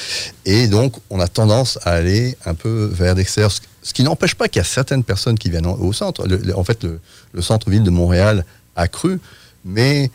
Et 0.46 0.68
donc, 0.68 0.94
on 1.10 1.20
a 1.20 1.28
tendance 1.28 1.78
à 1.82 1.90
aller 1.90 2.34
un 2.46 2.54
peu 2.54 2.88
vers 2.90 3.14
l'extérieur, 3.14 3.52
ce- 3.52 3.92
qui 3.92 4.02
n'empêche 4.02 4.34
pas 4.36 4.48
qu'il 4.48 4.60
y 4.60 4.64
a 4.64 4.64
certaines 4.64 5.04
personnes 5.04 5.36
qui 5.38 5.50
viennent 5.50 5.66
en- 5.66 5.74
au 5.78 5.92
centre. 5.92 6.26
En 6.56 6.64
fait, 6.64 6.86
le 7.34 7.42
centre-ville 7.42 7.82
de 7.82 7.90
Montréal 7.90 8.46
a 8.74 8.88
cru, 8.88 9.20
mais 9.66 10.10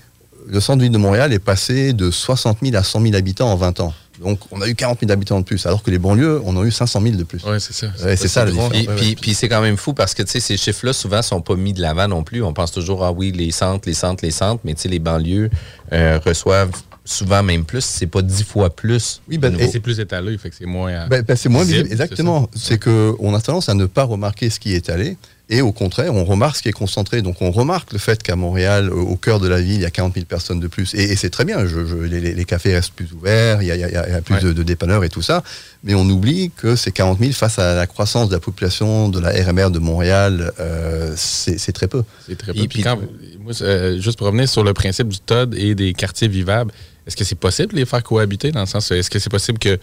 le 0.48 0.60
centre-ville 0.60 0.92
de 0.92 0.98
Montréal 0.98 1.34
est 1.34 1.40
passé 1.54 1.94
de 1.94 2.10
60 2.10 2.58
000 2.64 2.76
à 2.76 2.82
100 2.82 3.02
000 3.02 3.14
habitants 3.16 3.52
en 3.52 3.56
20 3.56 3.80
ans. 3.82 3.94
Donc, 4.22 4.40
on 4.52 4.62
a 4.62 4.68
eu 4.68 4.76
40 4.76 5.00
000 5.02 5.12
habitants 5.12 5.40
de 5.40 5.46
plus, 5.46 5.66
alors 5.66 5.84
que 5.84 5.92
les 5.92 6.00
banlieues, 6.00 6.42
on 6.46 6.60
a 6.60 6.66
eu 6.66 6.72
500 6.72 7.02
000 7.02 7.16
de 7.16 7.24
plus. 7.24 7.42
Oui, 7.46 7.60
c'est 7.60 7.74
ça. 7.74 7.88
Ouais, 8.04 8.16
c'est 8.16 8.28
ça 8.28 8.46
la 8.46 8.52
différence. 8.52 8.72
Puis, 8.72 8.88
Ouais, 8.88 8.96
puis- 8.96 9.08
ouais. 9.10 9.16
puis 9.20 9.34
c'est 9.34 9.48
quand 9.50 9.62
même 9.62 9.78
fou 9.78 9.94
parce 9.94 10.14
que 10.14 10.24
tu 10.24 10.32
sais, 10.32 10.40
ces 10.40 10.58
chiffres-là, 10.58 10.94
souvent, 10.94 11.22
sont 11.22 11.42
pas 11.42 11.56
mis 11.56 11.74
de 11.74 11.82
l'avant 11.82 12.08
non 12.08 12.24
plus. 12.24 12.42
On 12.44 12.54
pense 12.54 12.72
toujours, 12.72 13.04
ah 13.06 13.12
oui, 13.12 13.32
les 13.32 13.52
centres, 13.52 13.88
les 13.88 13.94
centres, 13.94 14.24
les 14.26 14.32
centres, 14.32 14.62
mais 14.64 14.74
tu 14.74 14.82
sais, 14.82 14.90
les 14.90 15.00
banlieues 15.00 15.50
euh, 15.94 16.20
reçoivent 16.26 16.72
souvent 17.06 17.42
même 17.42 17.64
plus, 17.64 17.86
c'est 17.86 18.08
pas 18.08 18.22
dix 18.22 18.44
fois 18.44 18.70
plus. 18.70 19.22
Oui, 19.30 19.38
ben, 19.38 19.58
Et 19.60 19.68
c'est 19.70 19.80
plus 19.80 19.98
étalé, 20.00 20.38
fait 20.38 20.50
que 20.50 20.56
c'est 20.58 20.66
moins. 20.66 20.92
euh, 20.92 21.08
Ben, 21.08 21.22
ben, 21.22 21.38
c'est 21.38 21.48
moins 21.48 21.64
visible, 21.64 21.84
visible, 21.88 22.02
exactement. 22.02 22.50
C'est 22.54 22.78
que 22.78 23.16
on 23.20 23.34
a 23.34 23.40
tendance 23.40 23.70
à 23.70 23.74
ne 23.76 23.86
pas 23.86 24.04
remarquer 24.04 24.50
ce 24.50 24.60
qui 24.60 24.74
est 24.74 24.90
allé, 24.90 25.18
et 25.50 25.62
au 25.62 25.72
contraire, 25.72 26.14
on 26.14 26.26
remarque 26.26 26.58
ce 26.58 26.62
qui 26.62 26.70
est 26.70 26.74
concentré. 26.74 27.22
Donc, 27.22 27.42
on 27.42 27.52
remarque 27.52 27.94
le 27.94 28.00
fait 28.00 28.22
qu'à 28.22 28.36
Montréal, 28.36 28.92
au 28.92 29.16
cœur 29.16 29.40
de 29.40 29.48
la 29.48 29.62
ville, 29.62 29.76
il 29.76 29.82
y 29.82 29.86
a 29.86 29.90
40 29.90 30.14
000 30.16 30.26
personnes 30.26 30.60
de 30.60 30.68
plus, 30.68 30.94
et, 30.94 31.04
et 31.04 31.16
c'est 31.16 31.30
très 31.30 31.46
bien. 31.46 31.66
Je- 31.66 31.86
je- 31.86 31.96
les, 31.96 32.46
cafés 32.46 32.74
restent 32.74 32.92
plus 32.94 33.12
ouverts, 33.14 33.62
il 33.62 33.68
y 33.68 33.72
a, 33.72 33.76
il 33.76 33.80
y 33.82 33.84
a- 33.86 34.08
il 34.08 34.12
y 34.14 34.16
a 34.16 34.22
plus 34.22 34.36
Ouais. 34.36 34.42
de, 34.42 34.52
de 34.54 34.64
dépanneurs 34.64 35.04
et 35.06 35.10
tout 35.10 35.22
ça, 35.22 35.44
mais 35.84 35.94
on 35.96 36.06
oublie 36.10 36.52
que 36.56 36.76
ces 36.76 36.92
40 36.92 37.20
000 37.20 37.32
face 37.32 37.60
à 37.60 37.76
la 37.76 37.88
croissance 37.88 38.28
de 38.30 38.34
la 38.34 38.40
population 38.42 39.10
de 39.10 39.20
la 39.20 39.30
RMR 39.32 39.70
de 39.72 39.80
Montréal, 39.80 40.52
euh, 40.60 41.14
c'est 41.16 41.58
c'est 41.58 41.72
très 41.72 41.88
peu. 41.88 42.04
C'est 42.28 42.38
très 42.38 42.54
peu. 42.54 42.68
Puis 42.68 42.84
quand- 42.84 43.00
moi, 43.40 43.54
euh, 43.62 44.00
juste 44.02 44.18
pour 44.18 44.28
revenir 44.28 44.50
sur 44.50 44.64
le 44.66 44.74
principe 44.74 45.08
du 45.08 45.20
TOD 45.20 45.56
et 45.56 45.76
des 45.76 45.94
quartiers 45.94 46.28
vivables, 46.28 46.72
est-ce 47.06 47.16
que 47.16 47.24
c'est 47.24 47.36
possible 47.40 47.72
de 47.72 47.78
les 47.78 47.86
faire 47.86 48.04
cohabiter 48.04 48.52
dans 48.52 48.60
le 48.62 48.66
sens, 48.66 48.92
est-ce 48.92 49.10
que 49.10 49.20
c'est 49.20 49.30
possible 49.32 49.60
que 49.60 49.80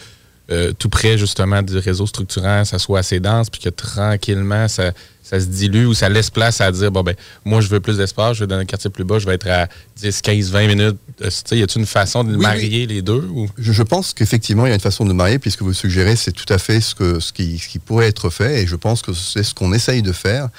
euh, 0.50 0.72
tout 0.78 0.88
près 0.88 1.16
justement 1.16 1.62
du 1.62 1.78
réseau 1.78 2.06
structurant, 2.06 2.64
ça 2.64 2.78
soit 2.78 2.98
assez 2.98 3.18
dense, 3.18 3.48
puis 3.48 3.60
que 3.60 3.70
tranquillement 3.70 4.68
ça, 4.68 4.92
ça 5.22 5.40
se 5.40 5.46
dilue 5.46 5.86
ou 5.86 5.94
ça 5.94 6.10
laisse 6.10 6.28
place 6.28 6.60
à 6.60 6.70
dire 6.70 6.90
bon 6.90 7.02
ben 7.02 7.14
moi 7.46 7.62
je 7.62 7.68
veux 7.68 7.80
plus 7.80 7.96
d'espace, 7.96 8.36
je 8.36 8.40
vais 8.40 8.46
dans 8.46 8.58
un 8.58 8.66
quartier 8.66 8.90
plus 8.90 9.04
bas, 9.04 9.18
je 9.18 9.26
vais 9.26 9.34
être 9.34 9.48
à 9.48 9.68
10, 9.96 10.20
15, 10.20 10.50
20 10.50 10.66
minutes. 10.66 10.96
Euh, 11.22 11.56
y 11.56 11.62
a-t-il 11.62 11.80
une 11.80 11.86
façon 11.86 12.24
de 12.24 12.36
Oui, 12.36 12.42
marier 12.42 12.86
les 12.86 13.00
deux 13.00 13.26
ou? 13.32 13.48
Je, 13.56 13.72
je 13.72 13.82
pense 13.82 14.12
qu'effectivement, 14.12 14.66
il 14.66 14.68
y 14.68 14.72
a 14.72 14.74
une 14.74 14.80
façon 14.80 15.06
de 15.06 15.14
marier, 15.14 15.38
puisque 15.38 15.62
vous 15.62 15.72
suggérez, 15.72 16.16
c'est 16.16 16.32
tout 16.32 16.52
à 16.52 16.58
fait 16.58 16.80
ce, 16.82 16.94
que, 16.94 17.20
ce, 17.20 17.32
qui, 17.32 17.58
ce 17.58 17.68
qui 17.68 17.78
pourrait 17.78 18.08
être 18.08 18.28
fait, 18.28 18.62
et 18.62 18.66
je 18.66 18.76
pense 18.76 19.00
que 19.00 19.14
c'est 19.14 19.44
ce 19.44 19.54
qu'on 19.54 19.72
essaye 19.72 20.02
de 20.02 20.12
faire. 20.12 20.50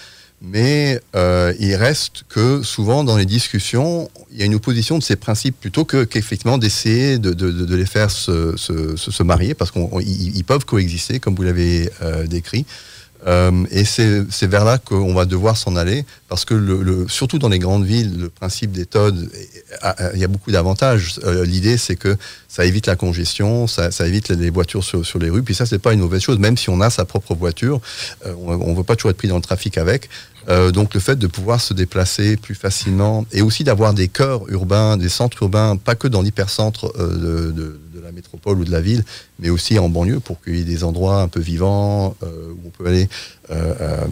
Mais 0.41 1.00
euh, 1.15 1.54
il 1.60 1.76
reste 1.76 2.24
que 2.30 2.62
souvent 2.62 3.04
dans 3.04 3.17
les 3.17 3.26
discussions, 3.26 4.10
il 4.32 4.39
y 4.39 4.43
a 4.43 4.45
une 4.45 4.56
opposition 4.56 4.98
de 4.98 5.04
ces 5.04 5.15
principes 5.15 5.60
plutôt 5.60 5.86
que 5.86 6.04
qu'effectivement 6.04 6.58
d'essayer 6.58 7.17
de, 7.17 7.76
les 7.76 7.86
faire 7.86 8.12
se 8.12 9.24
marier, 9.24 9.54
parce 9.54 9.71
qu'ils 9.71 10.43
peuvent 10.45 10.65
coexister, 10.65 11.19
comme 11.19 11.36
vous 11.36 11.43
l'avez 11.43 11.89
euh, 12.02 12.28
décrit. 12.28 12.65
Euh, 13.28 13.63
et 13.71 13.86
c'est 13.86 14.45
vers 14.47 14.65
là 14.65 14.78
qu'on 14.78 15.13
va 15.13 15.25
devoir 15.25 15.58
s'en 15.58 15.75
aller, 15.75 16.06
parce 16.30 16.45
que 16.45 16.54
le, 16.54 16.84
le- 16.84 17.08
surtout 17.08 17.39
dans 17.39 17.49
les 17.49 17.58
grandes 17.60 17.86
villes, 17.86 18.19
le 18.19 18.30
principe 18.30 18.71
des 18.71 18.86
TOD, 18.86 19.30
il 20.13 20.19
y 20.19 20.23
a 20.23 20.28
beaucoup 20.28 20.51
d'avantages. 20.51 21.19
Euh, 21.23 21.43
L'idée, 21.45 21.78
c'est 21.78 21.95
que 21.95 22.17
ça 22.47 22.65
évite 22.65 22.86
la 22.88 22.95
congestion, 22.95 23.67
ça, 23.67 23.89
évite 24.06 24.30
les 24.30 24.49
voitures 24.49 24.84
sur, 24.84 25.06
sur 25.06 25.17
les 25.19 25.30
rues, 25.30 25.43
puis 25.43 25.56
ça, 25.56 25.65
c'est 25.65 25.80
pas 25.80 25.93
une 25.93 26.01
mauvaise 26.01 26.21
chose, 26.21 26.38
même 26.39 26.58
si 26.58 26.69
on 26.69 26.82
a 26.82 26.89
sa 26.89 27.06
propre 27.06 27.34
voiture, 27.36 27.82
euh, 28.25 28.34
on 28.39 28.71
ne 28.71 28.75
veut 28.78 28.84
pas 28.84 28.95
toujours 28.95 29.12
être 29.12 29.17
pris 29.17 29.28
dans 29.28 29.38
le 29.38 29.41
trafic 29.41 29.78
avec. 29.78 30.10
Euh, 30.47 30.71
donc 30.71 30.93
le 30.93 30.99
fait 30.99 31.15
de 31.17 31.27
pouvoir 31.27 31.60
se 31.60 31.73
déplacer 31.73 32.38
plus 32.38 32.53
facilement 32.55 33.25
et 33.31 33.41
aussi 33.41 33.63
d'avoir 33.63 33.93
des 33.93 34.08
cœurs 34.08 34.47
urbains, 34.49 34.95
des 34.97 35.10
centres 35.10 35.41
urbains, 35.43 35.75
pas 35.75 35.95
que 35.95 36.08
dans 36.08 36.21
l'hypercentre 36.21 36.91
euh, 36.99 37.47
de, 37.47 37.51
de- 37.51 37.79
de 37.95 37.99
la 38.03 38.12
métropole 38.12 38.60
ou 38.60 38.65
de 38.65 38.71
la 38.71 38.81
ville, 38.81 39.03
mais 39.39 39.49
aussi 39.49 39.79
en 39.79 39.89
banlieue 39.89 40.19
pour 40.19 40.39
qu'il 40.41 40.55
y 40.58 40.62
ait 40.62 40.63
des 40.63 40.84
endroits 40.84 41.21
un 41.21 41.27
peu 41.27 41.39
vivants 41.39 42.15
euh, 42.23 42.51
où 42.51 42.60
on 42.67 42.69
peut 42.69 42.86
aller, 42.88 43.10
euh, 43.49 43.73
euh, 43.81 44.05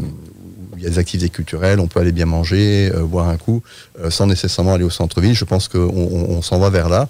où 0.73 0.77
il 0.77 0.83
y 0.83 0.87
a 0.87 0.89
des 0.89 0.97
activités 0.97 1.29
culturelles, 1.29 1.79
on 1.79 1.87
peut 1.87 1.99
aller 1.99 2.11
bien 2.11 2.25
manger, 2.25 2.91
euh, 2.95 3.03
boire 3.03 3.29
un 3.29 3.37
coup, 3.37 3.61
sans 4.09 4.25
nécessairement 4.25 4.73
aller 4.73 4.83
au 4.83 4.89
centre-ville. 4.89 5.35
Je 5.35 5.45
pense 5.45 5.67
qu'on 5.67 5.79
on- 5.79 6.31
on 6.37 6.41
s'en 6.41 6.57
va 6.59 6.69
vers 6.71 6.89
là. 6.89 7.07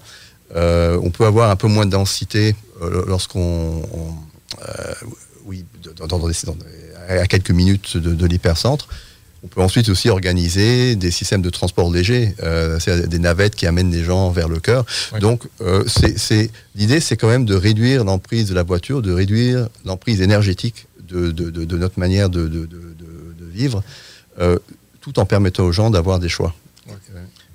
On 0.54 1.10
peut 1.10 1.24
avoir 1.24 1.50
un 1.50 1.56
peu 1.56 1.66
moins 1.68 1.86
de 1.86 1.90
densité 1.90 2.54
lorsqu'on, 3.06 3.82
on- 3.94 4.14
oui, 5.46 5.64
dans, 5.98 6.06
dans- 6.06 6.18
dans 6.18 6.28
à 7.08 7.26
quelques 7.26 7.50
minutes 7.50 7.96
de, 7.96 8.14
de 8.14 8.26
l'hypercentre. 8.26 8.88
On 9.44 9.46
peut 9.48 9.60
ensuite 9.60 9.90
aussi 9.90 10.08
organiser 10.08 10.96
des 10.96 11.10
systèmes 11.10 11.42
de 11.42 11.50
transport 11.50 11.92
léger, 11.92 12.34
euh, 12.42 12.78
c'est-à-dire 12.80 13.08
des 13.08 13.18
navettes 13.18 13.54
qui 13.54 13.66
amènent 13.66 13.90
les 13.92 14.02
gens 14.02 14.30
vers 14.30 14.48
le 14.48 14.58
cœur. 14.58 14.86
Donc, 15.20 15.42
euh, 15.60 15.84
c'est, 15.86 16.50
l'idée, 16.74 16.98
c'est 16.98 17.16
quand 17.18 17.28
même 17.28 17.44
de 17.44 17.54
réduire 17.54 18.04
l'emprise 18.04 18.48
de 18.48 18.54
la 18.54 18.62
voiture, 18.62 19.02
de 19.02 19.12
réduire 19.12 19.68
l'emprise 19.84 20.22
énergétique 20.22 20.86
de, 21.06 21.30
de- 21.30 21.50
de- 21.50 21.64
de 21.66 21.76
notre 21.76 21.98
manière 22.00 22.30
de, 22.30 22.42
de- 22.48 22.60
de- 22.60 22.66
de- 22.66 23.34
de 23.38 23.44
vivre, 23.52 23.82
euh, 24.40 24.58
tout 25.02 25.18
en 25.18 25.26
permettant 25.26 25.64
aux 25.64 25.72
gens 25.72 25.90
d'avoir 25.90 26.18
des 26.18 26.30
choix. 26.30 26.54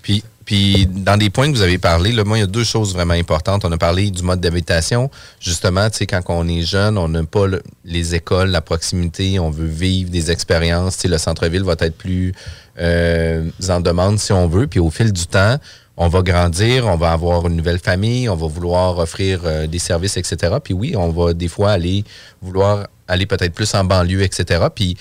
Puis, 0.04 0.24
puis, 0.50 0.88
dans 0.88 1.16
des 1.16 1.30
points 1.30 1.52
que 1.52 1.56
vous 1.56 1.62
avez 1.62 1.78
parlé, 1.78 2.12
moi, 2.24 2.40
il 2.40 2.42
y 2.42 2.44
a 2.44 2.48
deux 2.48 2.64
choses 2.64 2.96
vraiment 2.96 3.14
importantes. 3.14 3.66
On 3.66 3.72
a 3.72 3.78
parlé 3.78 4.10
du 4.10 4.24
mode 4.24 4.42
d'habitation. 4.42 5.12
Justement, 5.40 5.88
tu 5.92 5.98
sais, 5.98 6.08
quand 6.08 6.24
on 6.30 6.48
est 6.48 6.64
jeune, 6.64 6.98
on 6.98 7.08
n'a 7.08 7.24
pas 7.24 7.46
le- 7.46 7.62
les 7.86 8.16
écoles, 8.16 8.50
la 8.50 8.62
proximité, 8.62 9.38
on 9.38 9.52
veut 9.52 9.68
vivre 9.68 10.10
des 10.10 10.32
expériences. 10.32 10.96
Tu 10.96 11.02
sais, 11.02 11.08
le 11.08 11.20
centre-ville 11.20 11.62
va 11.62 11.76
être 11.80 11.96
plus 11.96 12.34
euh, 12.80 13.48
en 13.70 13.80
demande 13.80 14.18
si 14.18 14.34
on 14.34 14.48
veut. 14.48 14.66
Puis 14.66 14.80
au 14.80 14.90
fil 14.90 15.14
du 15.14 15.28
temps, 15.28 15.58
on 15.98 16.08
va 16.08 16.24
grandir, 16.24 16.88
on 16.88 16.96
va 16.98 17.12
avoir 17.12 17.46
une 17.46 17.56
nouvelle 17.56 17.78
famille, 17.78 18.28
on 18.28 18.36
va 18.36 18.48
vouloir 18.48 18.98
offrir 18.98 19.42
euh, 19.46 19.68
des 19.68 19.78
services, 19.78 20.18
etc. 20.18 20.56
Puis 20.64 20.74
oui, 20.74 20.96
on 20.98 21.10
va 21.12 21.34
des 21.36 21.48
fois 21.48 21.74
aller 21.74 22.04
vouloir 22.42 22.88
aller 23.08 23.28
peut-être 23.28 23.54
plus 23.54 23.72
en 23.76 23.84
banlieue, 23.84 24.24
etc. 24.24 24.66
Puis 24.74 24.98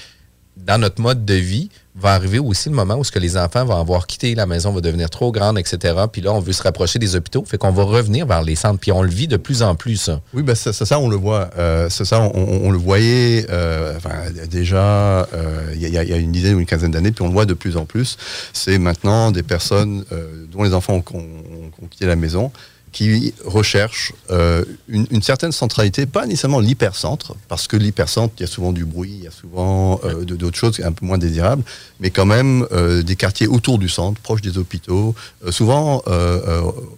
dans 0.59 0.77
notre 0.77 1.01
mode 1.01 1.25
de 1.25 1.35
vie, 1.35 1.71
va 2.01 2.13
arriver 2.15 2.39
aussi 2.39 2.69
le 2.69 2.75
moment 2.75 2.97
où 2.97 3.05
ce 3.05 3.11
que 3.11 3.19
les 3.19 3.37
enfants 3.37 3.65
vont 3.65 3.77
avoir 3.79 4.07
quitté 4.07 4.35
la 4.35 4.47
maison, 4.47 4.73
va 4.73 4.81
devenir 4.81 5.11
trop 5.11 5.33
grande, 5.33 5.59
etc. 5.59 5.95
Puis 6.13 6.23
là, 6.23 6.33
on 6.33 6.41
veut 6.41 6.53
se 6.53 6.63
rapprocher 6.63 6.99
des 6.99 7.17
hôpitaux. 7.17 7.45
Fait 7.45 7.59
qu'on 7.59 7.71
va 7.73 7.83
revenir 7.83 8.27
vers 8.27 8.43
les 8.43 8.55
centres. 8.55 8.79
Puis 8.81 8.93
on 8.93 9.03
le 9.03 9.11
vit 9.11 9.29
de 9.29 9.37
plus 9.37 9.63
en 9.63 9.75
plus. 9.75 10.11
Oui, 10.35 10.43
ben 10.43 10.55
ça, 10.55 10.73
ça, 10.73 10.99
on 10.99 11.09
le 11.09 11.17
voit. 11.17 11.51
Euh, 11.59 11.89
ça, 11.89 12.21
on, 12.35 12.71
le 12.71 12.79
voyait 12.79 13.47
euh, 13.51 13.99
déjà 14.51 15.27
euh, 15.35 15.73
il 15.75 15.89
y, 15.89 15.99
a- 15.99 16.17
une 16.17 16.33
dizaine 16.33 16.55
ou 16.55 16.61
une 16.61 16.67
quinzaine 16.67 16.91
d'années, 16.91 17.13
puis 17.13 17.23
on 17.23 17.29
le 17.29 17.33
voit 17.33 17.47
de 17.47 17.55
plus 17.55 17.77
en 17.77 17.85
plus. 17.85 18.17
C'est 18.53 18.79
maintenant 18.79 19.31
des 19.31 19.43
personnes 19.43 20.05
euh, 20.13 20.45
dont 20.53 20.63
les 20.63 20.75
enfants 20.75 21.03
ont 21.15 21.87
quitté 21.91 22.07
la 22.07 22.17
maison 22.17 22.53
qui 22.93 23.35
recherchent 23.45 24.13
euh, 24.31 24.65
une, 24.89 25.07
une 25.11 25.23
certaine 25.23 25.53
centralité, 25.53 26.07
pas 26.07 26.27
nécessairement 26.27 26.61
l'hypercentre, 26.61 27.35
parce 27.49 27.67
que 27.69 27.77
l'hypercentre, 27.77 28.35
il 28.39 28.43
y 28.43 28.45
a 28.45 28.49
souvent 28.49 28.73
du 28.73 28.85
bruit, 28.85 29.15
il 29.19 29.25
y 29.25 29.27
a 29.27 29.31
souvent 29.31 30.01
euh, 30.05 30.25
d'autres 30.25 30.57
choses 30.57 30.81
un 30.85 30.93
peu 30.93 31.05
moins 31.05 31.19
désirables, 31.19 31.63
mais 32.01 32.11
quand 32.11 32.27
même 32.27 32.67
euh, 32.73 33.03
des 33.03 33.17
quartiers 33.17 33.47
autour 33.47 33.79
du 33.79 33.89
centre, 33.89 34.21
proches 34.21 34.41
des 34.43 34.59
hôpitaux, 34.59 35.15
euh, 35.45 35.53
souvent 35.53 36.03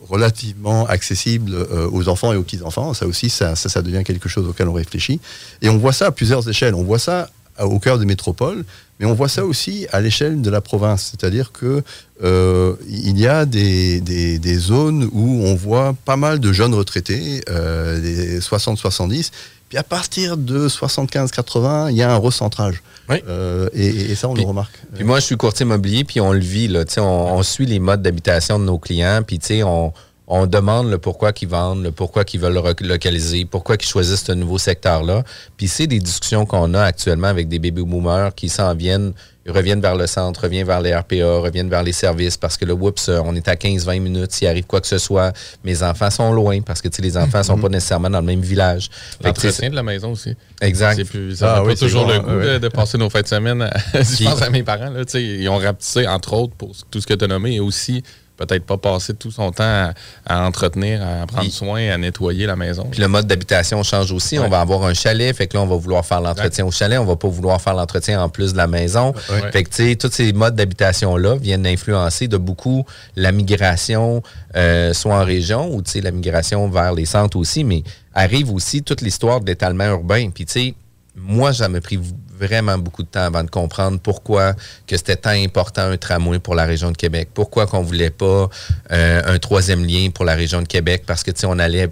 relativement 0.09 0.87
accessibles 0.87 1.55
aux 1.93 2.09
enfants 2.09 2.33
et 2.33 2.37
aux 2.37 2.43
petits-enfants. 2.43 2.95
Ça 2.95 3.07
aussi, 3.07 3.31
ça, 3.31 3.57
ça, 3.57 3.69
ça 3.69 3.83
devient 3.83 4.03
quelque 4.05 4.29
chose 4.29 4.47
auquel 4.49 4.69
on 4.69 4.73
réfléchit. 4.73 5.21
Et 5.63 5.69
on 5.69 5.79
voit 5.79 5.93
ça 5.93 6.07
à 6.07 6.11
plusieurs 6.11 6.49
échelles. 6.49 6.75
On 6.75 6.83
voit 6.83 6.99
ça 6.99 7.31
au 7.59 7.79
cœur 7.79 7.99
des 7.99 8.07
métropoles, 8.07 8.65
mais 8.99 9.07
on 9.07 9.15
voit 9.15 9.29
ça 9.29 9.45
aussi 9.45 9.87
à 9.93 10.01
l'échelle 10.01 10.41
de 10.43 10.51
la 10.51 10.61
province. 10.61 11.11
C'est-à-dire 11.11 11.53
que 11.53 11.83
euh, 12.23 12.75
il 12.89 13.19
y 13.19 13.27
a 13.27 13.47
des, 13.47 14.01
des- 14.01 14.39
des 14.39 14.55
zones 14.59 15.09
où 15.13 15.43
on 15.45 15.55
voit 15.55 15.95
pas 16.05 16.17
mal 16.17 16.39
de 16.39 16.53
jeunes 16.53 16.75
retraités, 16.75 17.43
euh, 17.49 18.01
des 18.01 18.41
60-70, 18.41 19.31
puis 19.69 19.79
à 19.79 19.83
partir 19.83 20.37
de 20.37 20.69
75-80, 20.69 21.91
il 21.91 21.97
y 21.97 22.03
a 22.03 22.13
un 22.13 22.17
recentrage. 22.17 22.83
Euh, 23.29 23.69
et, 23.75 23.87
et 23.87 24.15
ça, 24.15 24.29
on 24.29 24.35
le 24.35 24.43
remarque. 24.43 24.75
Puis 24.95 25.05
moi, 25.05 25.19
je 25.21 25.25
suis 25.27 25.37
courtier 25.37 25.65
immobilier, 25.65 26.05
puis 26.05 26.21
on 26.21 26.33
le 26.33 26.39
vit. 26.41 26.69
Là, 26.69 26.85
on, 26.99 27.01
on 27.03 27.43
suit 27.43 27.67
les 27.67 27.79
modes 27.81 28.03
d'habitation 28.03 28.59
de 28.59 28.65
nos 28.65 28.79
clients, 28.79 29.23
puis 29.27 29.39
tu 29.39 29.47
sais, 29.47 29.63
on, 29.63 29.93
on 30.33 30.47
demande 30.47 30.89
le 30.91 30.99
pourquoi 30.99 31.33
qu'ils 31.33 31.49
vendent, 31.49 31.83
le 31.83 31.91
pourquoi 31.91 32.25
qu'ils 32.25 32.39
veulent 32.41 32.55
le 32.55 32.87
localiser, 32.87 33.45
pourquoi 33.45 33.77
qu'ils 33.77 33.89
choisissent 33.89 34.25
ce 34.25 34.31
nouveau 34.33 34.59
secteur-là. 34.59 35.25
Puis 35.57 35.67
c'est 35.67 35.89
des 35.89 35.99
discussions 35.99 36.47
qu'on 36.47 36.73
a 36.75 36.83
actuellement 36.83 37.27
avec 37.27 37.49
des 37.49 37.59
baby 37.59 37.83
boomers 37.83 38.33
qui 38.37 38.49
s'en 38.49 38.73
viennent, 38.75 39.13
ils 39.45 39.51
reviennent 39.51 39.81
vers 39.81 39.97
le 39.97 40.07
centre, 40.07 40.43
reviennent 40.43 40.67
vers 40.69 40.81
les 40.83 40.95
RPA, 40.95 41.39
reviennent 41.41 41.69
vers 41.69 41.83
les 41.83 41.91
services 41.93 42.37
parce 42.37 42.57
que 42.57 42.65
là, 42.65 42.75
oups, 42.75 43.09
euh, 43.09 43.21
on 43.25 43.35
est 43.35 43.49
à 43.49 43.55
15-20 43.57 43.99
minutes, 44.01 44.31
s'il 44.31 44.47
arrive 44.47 44.67
quoi 44.67 44.81
que 44.81 44.87
ce 44.87 44.99
soit, 44.99 45.33
mes 45.65 45.83
enfants 45.83 46.11
sont 46.11 46.33
loin 46.33 46.61
parce 46.61 46.81
que 46.81 46.87
tu 46.89 46.97
sais, 46.97 47.03
les 47.03 47.17
enfants 47.17 47.43
sont 47.43 47.59
pas 47.59 47.69
nécessairement 47.69 48.11
dans 48.11 48.21
le 48.21 48.27
même 48.27 48.41
village. 48.43 48.89
L'entretien 49.25 49.71
de 49.71 49.75
la 49.75 49.83
maison 49.83 50.13
aussi. 50.13 50.37
Exact. 50.61 50.95
C'est 50.95 51.05
plus, 51.07 51.37
ça 51.37 51.55
Ah 51.57 51.63
oui, 51.65 51.71
pas 51.71 51.77
c'est 51.77 51.87
toujours 51.87 52.07
le 52.07 52.21
goût 52.21 52.31
ouais. 52.31 52.53
de, 52.55 52.59
de 52.59 52.69
passer 52.69 52.99
nos 52.99 53.11
fêtes 53.11 53.25
de 53.25 53.29
semaine. 53.31 53.63
à- 53.63 53.73
je 53.95 54.15
Puis- 54.15 54.25
pense 54.27 54.43
à 54.43 54.51
mes 54.51 54.63
parents. 54.63 54.91
Là, 54.91 55.05
tu 55.05 55.13
sais, 55.13 55.25
ils 55.25 55.49
ont 55.49 55.59
rapetissé, 55.59 56.07
entre 56.07 56.35
autres, 56.35 56.55
pour 56.55 56.73
tout 56.89 57.01
ce 57.01 57.07
que 57.09 57.15
tu 57.15 57.25
as 57.25 57.29
nommé, 57.29 57.55
et 57.57 57.61
aussi 57.61 58.05
peut-être 58.47 58.65
pas 58.65 58.79
passer 58.79 59.15
tout 59.15 59.31
son 59.31 59.51
temps 59.51 59.65
à, 59.65 59.93
à 60.27 60.47
entretenir, 60.47 61.03
à 61.03 61.27
prendre 61.27 61.51
soin, 61.51 61.91
à 61.91 61.99
nettoyer 61.99 62.47
la 62.47 62.57
maison. 62.57 62.87
Puis 62.91 63.01
le 63.01 63.09
mode 63.09 63.27
d'habitation 63.27 63.83
change 63.83 64.13
aussi. 64.13 64.39
On 64.39 64.49
va 64.49 64.61
avoir 64.61 64.85
un 64.85 64.95
chalet, 64.95 65.35
fait 65.37 65.47
que 65.47 65.57
là, 65.57 65.63
on 65.63 65.67
va 65.67 65.77
vouloir 65.77 66.05
faire 66.05 66.21
l'entretien 66.21 66.65
au 66.65 66.71
chalet. 66.71 66.99
On 66.99 67.05
va 67.05 67.17
pas 67.17 67.29
vouloir 67.29 67.61
faire 67.61 67.75
l'entretien 67.75 68.23
en 68.23 68.29
plus 68.29 68.53
de 68.53 68.57
la 68.57 68.67
maison. 68.67 69.13
Ouais. 69.31 69.51
Fait 69.53 69.65
que, 69.65 69.71
tu 69.71 69.89
sais, 69.89 69.97
tous 69.97 70.11
ces 70.11 70.33
modes 70.33 70.55
d'habitation-là 70.55 71.37
viennent 71.37 71.67
influencer 71.67 72.29
de 72.29 72.37
beaucoup 72.37 72.85
la 73.17 73.33
migration, 73.33 74.23
euh, 74.57 74.93
soit 74.93 75.15
en 75.15 75.25
région 75.25 75.73
ou, 75.75 75.83
tu 75.83 75.93
sais, 75.93 76.01
la 76.01 76.11
migration 76.11 76.69
vers 76.69 76.95
les 76.95 77.07
centres 77.07 77.37
aussi, 77.37 77.65
mais 77.65 77.83
arrive 78.15 78.53
aussi 78.53 78.83
toute 78.83 79.03
l'histoire 79.03 79.41
de 79.41 79.47
l'étalement 79.47 79.87
urbain. 79.87 80.31
Puis, 80.31 80.47
tu 80.47 80.53
sais, 80.53 80.75
moi, 81.23 81.53
ça 81.53 81.69
pris 81.81 81.99
vraiment 82.39 82.79
beaucoup 82.79 83.03
de 83.03 83.09
temps 83.09 83.25
avant 83.25 83.45
de 83.45 83.51
comprendre 83.51 84.01
pourquoi 84.01 84.55
que 84.87 84.97
c'était 84.97 85.17
tant 85.17 85.31
important 85.31 85.83
un 85.83 85.97
tramway 85.97 86.39
pour 86.39 86.55
la 86.55 86.65
région 86.65 86.91
de 86.91 86.97
Québec. 86.97 87.29
Pourquoi 87.35 87.67
qu'on 87.67 87.83
voulait 87.83 88.11
pas 88.11 88.49
euh, 88.93 89.23
un 89.25 89.39
troisième 89.39 89.85
lien 89.85 90.09
pour 90.11 90.25
la 90.25 90.35
région 90.35 90.63
de 90.63 90.67
Québec 90.67 91.05
parce 91.07 91.23
que, 91.23 91.31
tu 91.31 91.41
sais, 91.41 91.47
on 91.47 91.59
allait 91.59 91.91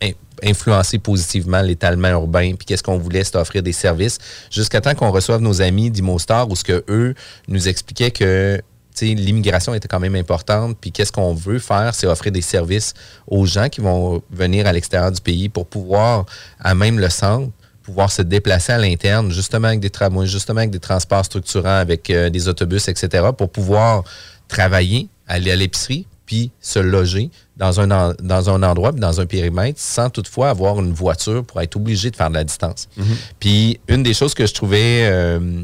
in- 0.00 0.12
influencer 0.44 0.98
positivement 0.98 1.60
l'étalement 1.60 2.08
urbain, 2.08 2.54
puis 2.54 2.64
qu'est-ce 2.66 2.82
qu'on 2.82 2.98
voulait, 2.98 3.24
c'est 3.24 3.36
offrir 3.36 3.62
des 3.62 3.72
services, 3.72 4.18
jusqu'à 4.50 4.80
temps 4.80 4.94
qu'on 4.94 5.10
reçoive 5.10 5.40
nos 5.40 5.60
amis 5.60 5.90
d'Imostar, 5.90 6.48
où 6.48 6.54
ce 6.54 6.64
que 6.64 6.84
eux 6.88 7.14
nous 7.48 7.68
expliquaient 7.68 8.12
que 8.12 8.60
l'immigration 9.00 9.74
était 9.74 9.88
quand 9.88 10.00
même 10.00 10.14
importante, 10.14 10.76
puis 10.80 10.92
qu'est-ce 10.92 11.12
qu'on 11.12 11.34
veut 11.34 11.58
faire, 11.58 11.94
c'est 11.94 12.06
offrir 12.06 12.32
des 12.32 12.42
services 12.42 12.92
aux 13.26 13.46
gens 13.46 13.68
qui 13.68 13.80
vont 13.80 14.22
venir 14.30 14.66
à 14.66 14.72
l'extérieur 14.72 15.10
du 15.10 15.20
pays 15.20 15.48
pour 15.48 15.66
pouvoir, 15.66 16.26
à 16.60 16.74
même 16.74 16.98
le 16.98 17.08
centre, 17.08 17.50
pouvoir 17.90 18.10
se 18.10 18.22
déplacer 18.22 18.72
à 18.72 18.78
l'interne, 18.78 19.30
justement 19.30 19.68
avec 19.68 19.80
des 19.80 19.90
tramways, 19.90 20.26
justement 20.26 20.58
avec 20.58 20.70
des 20.70 20.78
transports 20.80 21.24
structurants, 21.24 21.68
avec 21.78 22.08
euh, 22.10 22.30
des 22.30 22.48
autobus, 22.48 22.88
etc., 22.88 23.28
pour 23.36 23.50
pouvoir 23.50 24.04
travailler, 24.48 25.08
aller 25.28 25.50
à 25.50 25.56
l'épicerie, 25.56 26.06
puis 26.26 26.50
se 26.60 26.78
loger 26.78 27.30
dans 27.56 27.80
un, 27.80 27.90
en- 27.90 28.14
dans 28.22 28.50
un 28.50 28.62
endroit, 28.62 28.92
puis 28.92 29.00
dans 29.00 29.20
un 29.20 29.26
périmètre, 29.26 29.80
sans 29.80 30.10
toutefois 30.10 30.50
avoir 30.50 30.78
une 30.80 30.92
voiture 30.92 31.44
pour 31.44 31.60
être 31.60 31.76
obligé 31.76 32.10
de 32.10 32.16
faire 32.16 32.28
de 32.30 32.34
la 32.34 32.44
distance. 32.44 32.88
Puis 33.40 33.80
une 33.88 34.02
des 34.02 34.14
choses 34.14 34.34
que 34.34 34.46
je 34.46 34.54
trouvais 34.54 35.08
euh, 35.10 35.62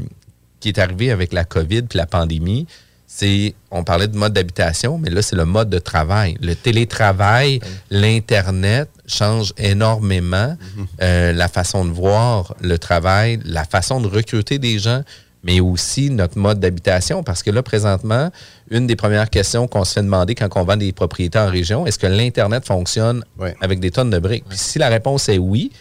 qui 0.61 0.69
est 0.69 0.79
arrivée 0.79 1.11
avec 1.13 1.33
la 1.33 1.45
COVID 1.45 1.83
puis 1.83 1.97
la 1.99 2.07
pandémie, 2.07 2.67
c'est, 3.17 3.55
on 3.71 3.83
parlait 3.83 4.09
de 4.09 4.17
mode 4.17 4.35
d'habitation, 4.35 4.99
mais 4.99 5.09
là, 5.09 5.23
c'est 5.23 5.37
le 5.37 5.47
mode 5.47 5.71
de 5.71 5.79
travail. 5.79 6.37
Le 6.43 6.55
télétravail, 6.55 7.61
l'Internet 7.91 8.91
change 9.07 9.55
énormément 9.57 10.55
euh, 11.01 11.33
la 11.33 11.49
façon 11.49 11.87
de 11.87 11.91
voir 11.93 12.55
le 12.61 12.79
travail, 12.79 13.41
la 13.47 13.65
façon 13.65 14.03
de 14.03 14.07
recruter 14.07 14.59
des 14.59 14.79
gens, 14.79 15.03
mais 15.45 15.61
aussi 15.61 16.11
notre 16.11 16.37
mode 16.37 16.61
d'habitation. 16.61 17.23
Parce 17.23 17.43
que 17.43 17.51
là, 17.51 17.63
présentement, 17.63 18.31
une 18.71 18.87
des 18.87 18.97
premières 18.97 19.31
questions 19.31 19.67
qu'on 19.67 19.85
se 19.85 19.95
fait 19.95 20.03
demander 20.03 20.35
quand 20.35 20.49
on 20.55 20.65
vend 20.65 20.77
des 20.77 20.93
propriétés 20.93 21.39
en 21.39 21.49
région, 21.49 21.87
est-ce 21.87 21.99
que 21.99 22.07
l'Internet 22.07 22.67
fonctionne 22.67 23.25
avec 23.63 23.81
des 23.81 23.91
tonnes 23.91 24.11
de 24.11 24.19
briques? 24.19 24.45
Puis 24.47 24.59
si 24.59 24.79
la 24.79 24.89
réponse 24.89 25.31
est 25.31 25.39
oui, 25.39 25.73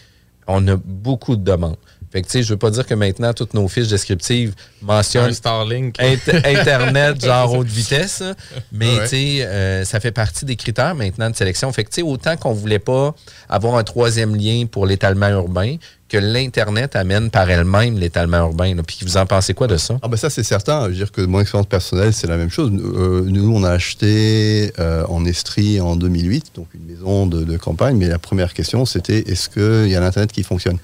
on 0.48 0.66
a 0.70 0.78
beaucoup 0.78 1.36
de 1.36 1.44
demandes. 1.44 1.76
Fait 2.16 2.22
que, 2.22 2.28
tu 2.28 2.32
sais, 2.32 2.44
je 2.44 2.50
veux 2.54 2.58
pas 2.58 2.70
dire 2.70 2.86
que 2.86 2.94
maintenant, 2.94 3.34
toutes 3.34 3.54
nos 3.54 3.68
fiches 3.68 3.90
descriptives 3.90 4.54
mentionnent 4.82 5.34
Starlink. 5.34 5.98
Int- 6.00 6.48
Internet, 6.60 7.22
genre 7.26 7.52
haute 7.54 7.68
vitesse. 7.68 8.22
là. 8.22 8.36
Mais, 8.72 8.86
Ouais. 8.96 9.04
tu 9.04 9.10
sais, 9.10 9.46
euh, 9.46 9.84
ça 9.84 10.00
fait 10.00 10.14
partie 10.14 10.46
des 10.46 10.56
critères 10.56 10.96
maintenant 10.96 11.30
de 11.30 11.36
sélection. 11.36 11.70
Fait 11.74 11.84
que, 11.84 11.90
tu 11.90 11.96
sais, 11.96 12.02
autant 12.04 12.38
qu'on 12.38 12.54
voulait 12.54 12.80
pas 12.80 13.14
avoir 13.50 13.76
un 13.76 13.84
troisième 13.84 14.34
lien 14.34 14.66
pour 14.66 14.86
l'étalement 14.86 15.28
urbain, 15.28 15.76
que 16.08 16.18
l'Internet 16.18 16.96
amène 16.96 17.32
par 17.32 17.50
elle-même 17.50 17.98
l'étalement 17.98 18.38
urbain. 18.38 18.76
là. 18.76 18.84
Puis 18.84 19.00
vous 19.02 19.18
en 19.18 19.26
pensez 19.26 19.54
quoi 19.54 19.68
de 19.68 19.76
ça? 19.76 19.98
Ah 20.04 20.08
ben 20.08 20.16
ça 20.18 20.30
c'est 20.30 20.44
certain, 20.44 20.84
je 20.86 20.90
veux 20.90 20.96
dire 20.96 21.12
que 21.12 21.22
mon 21.22 21.42
expérience 21.42 21.66
personnelle 21.68 22.14
c'est 22.14 22.28
la 22.28 22.38
même 22.38 22.52
chose. 22.52 22.72
Euh, 22.72 23.24
nous 23.26 23.52
on 23.54 23.64
a 23.64 23.72
acheté 23.72 24.72
euh, 24.78 25.04
en 25.10 25.26
Estrie 25.26 25.82
en 25.82 25.96
2008, 25.96 26.52
donc 26.56 26.68
une 26.76 26.86
maison 26.86 27.26
de, 27.26 27.44
de 27.44 27.58
campagne, 27.58 27.98
mais 27.98 28.08
la 28.08 28.20
première 28.20 28.54
question 28.54 28.86
c'était 28.86 29.18
est-ce 29.32 29.50
qu'il 29.50 29.90
y 29.92 29.96
a 29.96 30.00
l'Internet 30.00 30.32
qui 30.32 30.44
fonctionne? 30.44 30.78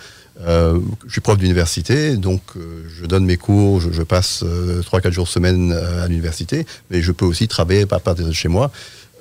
Euh, 0.48 0.80
je 1.06 1.12
suis 1.12 1.22
prof 1.22 1.38
d'université, 1.38 2.18
donc 2.18 2.42
euh, 2.56 2.84
je 3.00 3.06
donne 3.06 3.26
mes 3.26 3.38
cours, 3.38 3.80
je, 3.80 4.02
passe 4.02 4.44
3-4 4.44 5.12
jours 5.12 5.28
semaine 5.28 5.72
à 5.72 6.08
l'université, 6.08 6.66
mais 6.90 7.02
je 7.02 7.12
peux 7.12 7.26
aussi 7.26 7.48
travailler 7.48 7.86
par 7.86 8.02
partir 8.02 8.26
de 8.26 8.32
chez 8.32 8.48
moi. 8.48 8.72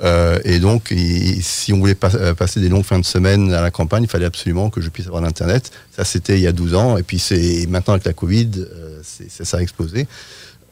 Euh, 0.02 0.38
et 0.44 0.60
donc, 0.60 0.94
si 1.42 1.72
on 1.74 1.78
voulait 1.78 1.94
pas- 1.94 2.14
euh, 2.14 2.32
passer 2.32 2.58
des 2.60 2.70
longues 2.70 2.84
fins 2.84 2.98
de 2.98 3.04
semaine 3.04 3.52
à 3.52 3.60
la 3.60 3.70
campagne, 3.70 4.04
il 4.04 4.08
fallait 4.08 4.24
absolument 4.24 4.70
que 4.70 4.80
je 4.80 4.88
puisse 4.88 5.06
avoir 5.06 5.20
l'Internet. 5.22 5.70
Ça, 5.94 6.04
c'était 6.06 6.38
il 6.38 6.40
y 6.42 6.46
a 6.46 6.52
12 6.52 6.74
ans. 6.74 6.96
Et 6.96 7.02
puis, 7.02 7.18
c'est 7.18 7.66
maintenant 7.68 7.92
avec 7.94 8.06
la 8.06 8.14
Covid, 8.14 8.48
euh, 8.56 8.98
c'est- 9.02 9.44
ça 9.44 9.58
a 9.58 9.60
explosé. 9.60 10.06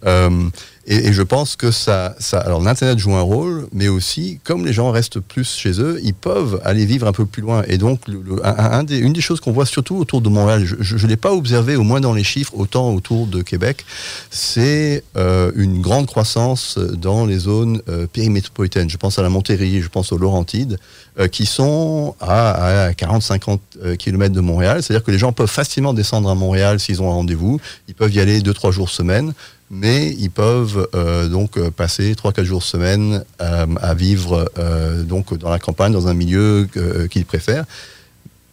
Euh, 0.06 0.48
et, 0.86 1.12
je 1.12 1.22
pense 1.22 1.54
que 1.56 1.70
ça, 1.70 2.16
alors 2.32 2.62
l'Internet 2.62 2.98
joue 2.98 3.14
un 3.14 3.20
rôle, 3.20 3.68
mais 3.72 3.88
aussi, 3.88 4.40
comme 4.42 4.64
les 4.64 4.72
gens 4.72 4.90
restent 4.90 5.20
plus 5.20 5.54
chez 5.54 5.80
eux, 5.82 6.00
ils 6.02 6.14
peuvent 6.14 6.62
aller 6.64 6.86
vivre 6.86 7.06
un 7.06 7.12
peu 7.12 7.26
plus 7.26 7.42
loin. 7.42 7.62
Et 7.68 7.76
donc, 7.76 8.00
une 8.08 9.12
des 9.12 9.20
choses 9.20 9.40
qu'on 9.40 9.52
voit 9.52 9.66
surtout 9.66 9.96
autour 9.96 10.22
de 10.22 10.30
Montréal, 10.30 10.64
je 10.64 10.94
ne 10.94 11.10
l'ai 11.10 11.18
pas 11.18 11.34
observé, 11.34 11.76
au 11.76 11.82
moins 11.82 12.00
dans 12.00 12.14
les 12.14 12.24
chiffres, 12.24 12.54
autant 12.56 12.94
autour 12.94 13.26
de 13.26 13.42
Québec, 13.42 13.84
c'est 14.30 15.04
euh, 15.16 15.52
une 15.56 15.82
grande 15.82 16.06
croissance 16.06 16.78
dans 16.78 17.26
les 17.26 17.38
zones 17.38 17.82
euh, 17.90 18.06
périmétropolitaines. 18.06 18.88
Je 18.88 18.96
pense 18.96 19.18
à 19.18 19.22
la 19.22 19.28
Montérégie, 19.28 19.82
je 19.82 19.88
pense 19.88 20.12
aux 20.12 20.18
Laurentides, 20.18 20.78
qui 21.32 21.46
sont 21.46 22.14
à, 22.20 22.84
à 22.86 22.92
40-50 22.92 23.96
km 23.98 24.32
de 24.32 24.40
Montréal. 24.40 24.84
C'est-à-dire 24.84 25.04
que 25.04 25.10
les 25.10 25.18
gens 25.18 25.32
peuvent 25.32 25.50
facilement 25.50 25.92
descendre 25.92 26.30
à 26.30 26.36
Montréal 26.36 26.78
s'ils 26.78 27.02
ont 27.02 27.10
un 27.10 27.14
rendez-vous. 27.14 27.60
Ils 27.88 27.94
peuvent 27.94 28.14
y 28.14 28.20
aller 28.20 28.40
2-3 28.40 28.70
jours 28.70 28.88
semaine 28.88 29.34
mais 29.70 30.14
ils 30.18 30.30
peuvent 30.30 30.88
euh, 30.94 31.28
donc 31.28 31.56
euh, 31.56 31.70
passer 31.70 32.14
3-4 32.14 32.44
jours 32.44 32.62
semaine 32.62 33.24
euh, 33.40 33.66
à 33.80 33.94
vivre 33.94 34.50
donc 35.04 35.36
dans 35.36 35.50
la 35.50 35.58
campagne, 35.58 35.92
dans 35.92 36.08
un 36.08 36.14
milieu 36.14 36.68
qu'ils 37.10 37.26
préfèrent. 37.26 37.64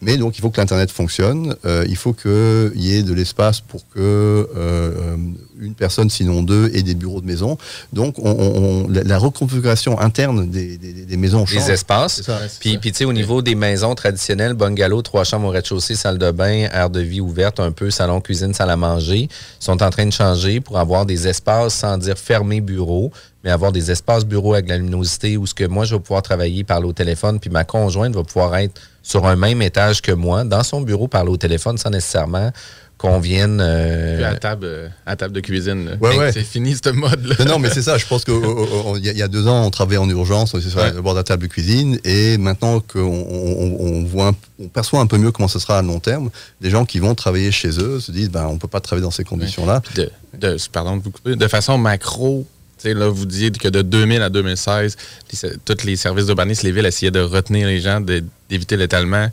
Mais 0.02 0.18
donc 0.18 0.36
il 0.36 0.42
faut 0.42 0.50
que 0.50 0.60
l'Internet 0.60 0.90
fonctionne, 0.90 1.56
euh, 1.64 1.84
il 1.88 1.96
faut 1.96 2.12
qu'il 2.12 2.72
y 2.74 2.94
ait 2.96 3.02
de 3.02 3.14
l'espace 3.14 3.60
pour 3.62 3.80
que 3.88 4.46
euh, 4.54 5.16
une 5.58 5.72
personne, 5.74 6.10
sinon 6.10 6.42
deux, 6.42 6.70
ait 6.74 6.82
des 6.82 6.94
bureaux 6.94 7.22
de 7.22 7.26
maison. 7.26 7.56
Donc 7.94 8.18
on, 8.18 8.30
on- 8.30 8.84
on- 8.84 8.88
la, 8.88 9.02
la 9.04 9.18
reconfiguration 9.18 9.98
interne 9.98 10.50
des, 10.50 10.76
des- 10.76 10.92
des 11.06 11.16
maisons 11.16 11.46
change. 11.46 11.64
des 11.64 11.72
espaces. 11.72 12.20
Ça. 12.20 12.38
Puis, 12.60 12.76
puis 12.76 12.92
tu 12.92 12.98
sais, 12.98 13.04
au 13.06 13.14
niveau 13.14 13.40
des 13.40 13.54
maisons 13.54 13.94
traditionnelles, 13.94 14.52
bungalow, 14.52 15.00
trois 15.00 15.24
chambres 15.24 15.46
au 15.48 15.50
rez-de-chaussée, 15.50 15.94
salle 15.94 16.18
de 16.18 16.30
bain, 16.30 16.68
aire 16.72 16.90
de 16.90 17.00
vie 17.00 17.22
ouverte, 17.22 17.58
un 17.58 17.72
peu 17.72 17.90
salon, 17.90 18.20
cuisine, 18.20 18.52
salle 18.52 18.70
à 18.70 18.76
manger, 18.76 19.30
sont 19.60 19.82
en 19.82 19.88
train 19.88 20.04
de 20.04 20.12
changer 20.12 20.60
pour 20.60 20.78
avoir 20.78 21.06
des 21.06 21.26
espaces, 21.26 21.72
sans 21.74 21.96
dire 21.96 22.18
fermé 22.18 22.60
bureau, 22.60 23.10
mais 23.44 23.50
avoir 23.50 23.72
des 23.72 23.90
espaces 23.90 24.26
bureaux 24.26 24.52
avec 24.52 24.68
la 24.68 24.76
luminosité 24.76 25.38
où 25.38 25.46
ce 25.46 25.54
que 25.54 25.64
moi, 25.64 25.86
je 25.86 25.94
vais 25.94 26.00
pouvoir 26.02 26.20
travailler, 26.22 26.64
parler 26.64 26.86
au 26.86 26.92
téléphone, 26.92 27.40
puis 27.40 27.48
ma 27.48 27.64
conjointe 27.64 28.14
va 28.14 28.24
pouvoir 28.24 28.54
être 28.56 28.78
sur 29.06 29.24
un 29.26 29.36
même 29.36 29.62
étage 29.62 30.02
que 30.02 30.10
moi, 30.12 30.42
dans 30.44 30.64
son 30.64 30.80
bureau, 30.80 31.06
parler 31.06 31.30
au 31.30 31.36
téléphone 31.36 31.78
sans 31.78 31.90
nécessairement 31.90 32.50
qu'on 32.98 33.20
vienne... 33.20 33.60
euh, 33.62 34.16
Puis 34.16 34.24
à 34.24 34.34
table, 34.36 34.64
euh, 34.64 34.88
à 35.04 35.16
table 35.16 35.34
de 35.34 35.40
cuisine. 35.40 35.84
là. 35.84 35.92
Ouais, 36.00 36.16
ouais. 36.18 36.32
C'est 36.32 36.42
fini, 36.42 36.74
ce 36.82 36.88
mode-là. 36.90 37.36
Non, 37.40 37.44
non, 37.52 37.58
mais 37.58 37.68
c'est 37.70 37.82
ça. 37.82 37.98
Je 37.98 38.06
pense 38.06 38.24
qu'il 38.24 38.34
y, 38.34 39.08
a- 39.08 39.12
il 39.12 39.18
y 39.18 39.22
a 39.22 39.28
deux 39.28 39.46
ans, 39.46 39.64
on 39.66 39.70
travaillait 39.70 39.98
en 40.00 40.08
urgence, 40.08 40.54
on 40.54 40.58
était 40.58 40.70
sur 40.70 41.02
bord 41.02 41.12
de 41.12 41.18
la 41.18 41.22
table 41.24 41.42
de 41.42 41.46
cuisine, 41.48 41.98
et 42.04 42.38
maintenant 42.38 42.80
qu'on 42.80 43.00
on, 43.00 43.76
on 43.78 44.04
voit, 44.04 44.28
un- 44.28 44.34
on 44.64 44.68
perçoit 44.68 45.00
un 45.00 45.06
peu 45.06 45.18
mieux 45.18 45.30
comment 45.30 45.46
ce 45.46 45.58
sera 45.58 45.78
à 45.78 45.82
long 45.82 46.00
terme, 46.00 46.30
les 46.62 46.70
gens 46.70 46.84
qui 46.86 46.98
vont 46.98 47.14
travailler 47.14 47.52
chez 47.52 47.68
eux 47.80 48.00
se 48.00 48.10
disent, 48.10 48.30
ben, 48.30 48.46
on 48.50 48.56
peut 48.56 48.66
pas 48.66 48.80
travailler 48.80 49.04
dans 49.04 49.10
ces 49.10 49.24
conditions-là. 49.24 49.82
de, 49.94 50.10
de- 50.40 50.56
pardon 50.72 50.96
de 50.96 51.02
vous 51.02 51.10
couper, 51.10 51.36
de 51.36 51.48
façon 51.48 51.76
macro, 51.78 52.46
là, 52.94 53.08
vous 53.08 53.26
disiez 53.26 53.50
que 53.50 53.68
de 53.68 53.82
2000 53.82 54.22
à 54.22 54.28
2016, 54.30 54.96
les- 55.32 55.50
tous 55.64 55.84
les 55.84 55.96
services 55.96 56.26
d'urbanisme, 56.26 56.66
les 56.66 56.72
villes 56.72 56.86
essayaient 56.86 57.10
de 57.10 57.20
retenir 57.20 57.66
les 57.66 57.80
gens, 57.80 58.00
d'éviter 58.00 58.76
l'étalement 58.76 59.28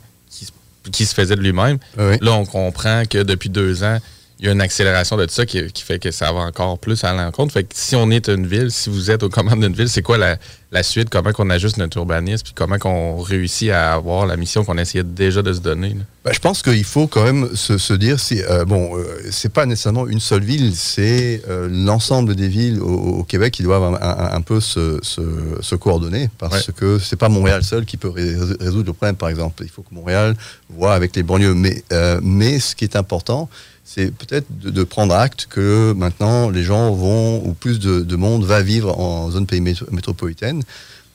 qui 0.92 1.06
se 1.06 1.14
faisait 1.14 1.36
de 1.36 1.40
lui-même. 1.40 1.78
Là, 2.20 2.32
on 2.32 2.44
comprend 2.44 3.04
que 3.08 3.22
depuis 3.22 3.48
deux 3.48 3.82
ans, 3.84 3.98
il 4.40 4.46
y 4.46 4.48
a 4.48 4.52
une 4.52 4.60
accélération 4.60 5.16
de 5.16 5.24
tout 5.26 5.32
ça 5.34 5.46
qui, 5.46 5.70
qui 5.72 5.82
fait 5.82 5.98
que 5.98 6.10
ça 6.10 6.32
va 6.32 6.40
encore 6.40 6.78
plus 6.78 7.04
à 7.04 7.12
l'encontre. 7.14 7.52
Fait 7.52 7.62
que 7.64 7.70
si 7.74 7.94
on 7.94 8.10
est 8.10 8.28
une 8.28 8.46
ville, 8.46 8.70
si 8.70 8.90
vous 8.90 9.10
êtes 9.10 9.22
aux 9.22 9.28
commandes 9.28 9.60
d'une 9.60 9.72
ville, 9.72 9.88
c'est 9.88 10.02
quoi 10.02 10.18
la, 10.18 10.36
la 10.72 10.82
suite? 10.82 11.08
Comment 11.08 11.32
qu'on 11.32 11.50
ajuste 11.50 11.76
notre 11.76 11.96
urbanisme? 11.98 12.42
Puis 12.44 12.52
comment 12.54 12.78
qu'on 12.78 13.18
réussit 13.22 13.70
à 13.70 13.94
avoir 13.94 14.26
la 14.26 14.36
mission 14.36 14.64
qu'on 14.64 14.76
essayait 14.76 15.04
déjà 15.04 15.40
de 15.40 15.52
se 15.52 15.60
donner? 15.60 15.96
Bah, 16.24 16.32
je 16.32 16.40
pense 16.40 16.62
qu'il 16.62 16.82
faut 16.84 17.06
quand 17.06 17.22
même 17.22 17.54
se, 17.54 17.78
se 17.78 17.94
dire 17.94 18.18
si 18.18 18.42
euh, 18.42 18.64
bon 18.64 18.96
euh, 18.96 19.04
c'est 19.30 19.52
pas 19.52 19.66
nécessairement 19.66 20.06
une 20.08 20.20
seule 20.20 20.42
ville 20.42 20.74
c'est 20.74 21.42
euh, 21.48 21.68
l'ensemble 21.70 22.34
des 22.34 22.48
villes 22.48 22.80
au, 22.80 23.18
au 23.20 23.22
Québec 23.24 23.52
qui 23.52 23.62
doivent 23.62 23.94
un, 23.94 24.00
un- 24.00 24.32
un 24.34 24.40
peu 24.40 24.58
se, 24.58 24.98
se, 25.02 25.20
se 25.60 25.74
coordonner 25.74 26.30
parce 26.38 26.72
que 26.72 26.98
c'est 26.98 27.16
pas 27.16 27.28
Montréal 27.28 27.62
seul 27.62 27.84
qui 27.84 27.98
peut 27.98 28.08
ré- 28.08 28.34
résoudre 28.58 28.86
le 28.86 28.92
problème 28.94 29.16
par 29.16 29.28
exemple 29.28 29.62
il 29.64 29.68
faut 29.70 29.82
que 29.82 29.94
Montréal 29.94 30.34
voit 30.70 30.94
avec 30.94 31.14
les 31.14 31.22
banlieues 31.22 31.52
mais 31.54 31.84
euh, 31.92 32.18
mais 32.22 32.58
ce 32.58 32.74
qui 32.74 32.84
est 32.84 32.96
important 32.96 33.50
c'est 33.84 34.10
peut-être 34.10 34.46
de, 34.50 34.82
prendre 34.84 35.14
acte 35.14 35.46
que 35.48 35.92
maintenant 35.92 36.48
les 36.48 36.62
gens 36.62 36.92
vont 36.92 37.46
ou 37.46 37.52
plus 37.52 37.78
de, 37.78 38.00
de 38.00 38.16
monde 38.16 38.44
va 38.44 38.62
vivre 38.62 38.98
en 38.98 39.30
zone 39.30 39.46
pays 39.46 39.60
métro- 39.60 39.90
métropolitaine 39.92 40.62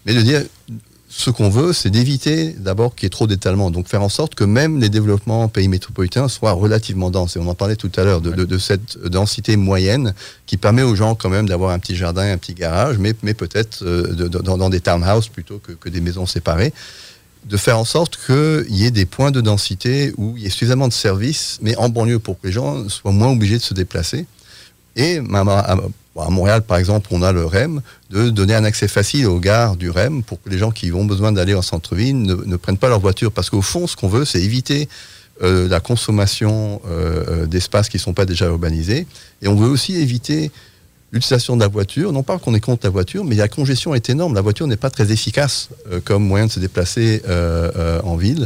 mais 0.05 0.13
de 0.13 0.21
dire 0.21 0.43
ce 1.11 1.31
qu'on 1.31 1.49
veut, 1.49 1.73
c'est 1.73 1.89
d'éviter 1.89 2.53
d'abord 2.53 2.93
qu'il 2.93 3.05
y 3.05 3.07
ait 3.07 3.09
trop 3.09 3.25
d'étalement. 3.25 3.71
Donc 3.71 3.87
faire 3.87 4.03
en 4.03 4.09
sorte 4.09 4.35
que 4.35 4.43
même 4.43 4.79
les 4.79 4.89
développements 4.89 5.47
pays 5.47 5.67
métropolitains 5.67 6.27
soient 6.27 6.51
relativement 6.51 7.09
denses. 7.09 7.35
Et 7.35 7.39
on 7.39 7.47
en 7.47 7.55
parlait 7.55 7.75
tout 7.75 7.91
à 7.97 8.03
l'heure 8.03 8.21
de, 8.21 8.57
cette 8.59 8.99
densité 9.05 9.57
moyenne 9.57 10.13
qui 10.45 10.55
permet 10.57 10.83
aux 10.83 10.95
gens 10.95 11.15
quand 11.15 11.29
même 11.29 11.49
d'avoir 11.49 11.71
un 11.71 11.79
petit 11.79 11.95
jardin, 11.95 12.31
un 12.31 12.37
petit 12.37 12.53
garage, 12.53 12.99
mais, 12.99 13.13
peut-être 13.33 13.83
euh, 13.83 14.29
dans, 14.29 14.69
des 14.69 14.81
townhouses 14.81 15.29
plutôt 15.29 15.59
que 15.59 15.89
des 15.89 15.99
maisons 15.99 16.27
séparées. 16.27 16.73
De 17.49 17.57
faire 17.57 17.79
en 17.79 17.83
sorte 17.83 18.17
qu'il 18.25 18.75
y 18.75 18.85
ait 18.85 18.91
des 18.91 19.05
points 19.05 19.31
de 19.31 19.41
densité 19.41 20.13
où 20.17 20.35
il 20.37 20.43
y 20.43 20.45
ait 20.45 20.51
suffisamment 20.51 20.87
de 20.87 20.93
services, 20.93 21.57
mais 21.61 21.75
en 21.77 21.89
banlieue 21.89 22.19
pour 22.19 22.39
que 22.39 22.47
les 22.47 22.53
gens 22.53 22.87
soient 22.89 23.11
moins 23.11 23.31
obligés 23.31 23.57
de 23.57 23.63
se 23.63 23.73
déplacer. 23.73 24.27
Et 24.95 25.17
à, 25.17 26.29
Montréal, 26.29 26.61
par 26.61 26.77
exemple, 26.77 27.07
on 27.11 27.23
a 27.23 27.31
le 27.31 27.45
REM, 27.45 27.81
de 28.11 28.29
donner 28.29 28.53
un 28.53 28.63
accès 28.63 28.87
facile 28.87 29.25
aux 29.27 29.39
gares 29.39 29.77
du 29.77 29.89
REM 29.89 30.23
pour 30.23 30.41
que 30.41 30.49
les 30.49 30.57
gens 30.57 30.71
qui 30.71 30.91
ont 30.91 31.05
besoin 31.05 31.31
d'aller 31.31 31.55
en 31.55 31.61
centre-ville 31.61 32.21
ne, 32.21 32.35
ne 32.35 32.55
prennent 32.55 32.77
pas 32.77 32.89
leur 32.89 32.99
voiture. 32.99 33.31
Parce 33.31 33.49
qu'au 33.49 33.61
fond, 33.61 33.87
ce 33.87 33.95
qu'on 33.95 34.09
veut, 34.09 34.25
c'est 34.25 34.41
éviter 34.41 34.87
euh, 35.41 35.69
la 35.69 35.79
consommation 35.79 36.81
euh, 36.85 37.23
euh, 37.27 37.45
d'espaces 37.45 37.87
qui 37.87 37.95
ne 37.95 38.01
sont 38.01 38.13
pas 38.13 38.25
déjà 38.25 38.47
urbanisés. 38.47 39.07
Et 39.41 39.47
on 39.47 39.55
veut 39.55 39.69
aussi 39.69 39.95
éviter 39.95 40.51
l'utilisation 41.11 41.55
de 41.55 41.61
la 41.61 41.67
voiture. 41.67 42.11
Non 42.11 42.23
pas 42.23 42.37
qu'on 42.39 42.53
est 42.53 42.59
contre 42.59 42.85
la 42.85 42.89
voiture, 42.91 43.23
mais 43.25 43.35
la 43.35 43.47
congestion 43.47 43.93
est 43.95 44.09
énorme. 44.09 44.33
La 44.35 44.41
voiture 44.41 44.67
n'est 44.67 44.77
pas 44.77 44.89
très 44.89 45.11
efficace 45.11 45.69
euh, 45.91 45.99
comme 46.03 46.23
moyen 46.23 46.45
de 46.47 46.51
se 46.51 46.59
déplacer 46.59 47.21
euh, 47.27 47.71
euh, 47.75 48.01
en 48.03 48.15
ville. 48.15 48.45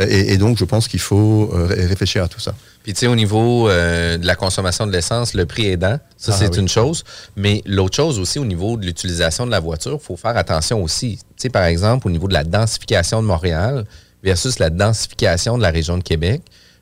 Et, 0.00 0.32
et 0.32 0.38
donc, 0.38 0.56
je 0.56 0.64
pense 0.64 0.88
qu'il 0.88 1.00
faut 1.00 1.50
ré- 1.52 1.84
réfléchir 1.86 2.24
à 2.24 2.28
tout 2.28 2.40
ça. 2.40 2.54
Puis, 2.82 2.94
tu 2.94 3.00
sais, 3.00 3.06
au 3.08 3.14
niveau 3.14 3.68
euh, 3.68 4.16
de 4.16 4.26
la 4.26 4.34
consommation 4.36 4.86
de 4.86 4.92
l'essence, 4.92 5.34
le 5.34 5.44
prix 5.44 5.66
aidant, 5.66 5.98
ça, 6.16 6.32
Ah, 6.34 6.36
c'est 6.38 6.48
oui. 6.54 6.60
une 6.60 6.68
chose. 6.68 7.04
Mais 7.36 7.62
l'autre 7.66 7.94
chose 7.94 8.18
aussi, 8.18 8.38
au 8.38 8.46
niveau 8.46 8.78
de 8.78 8.86
l'utilisation 8.86 9.44
de 9.44 9.50
la 9.50 9.60
voiture, 9.60 9.98
il 10.02 10.04
faut 10.04 10.16
faire 10.16 10.34
attention 10.36 10.82
aussi. 10.82 11.18
Tu 11.18 11.42
sais, 11.42 11.48
par 11.50 11.64
exemple, 11.64 12.06
au 12.06 12.10
niveau 12.10 12.26
de 12.26 12.32
la 12.32 12.42
densification 12.42 13.20
de 13.22 13.26
Montréal 13.26 13.84
versus 14.22 14.58
la 14.58 14.70
densification 14.70 15.58
de 15.58 15.62
la 15.62 15.70
région 15.70 15.98
de 15.98 16.02
Québec, 16.02 16.40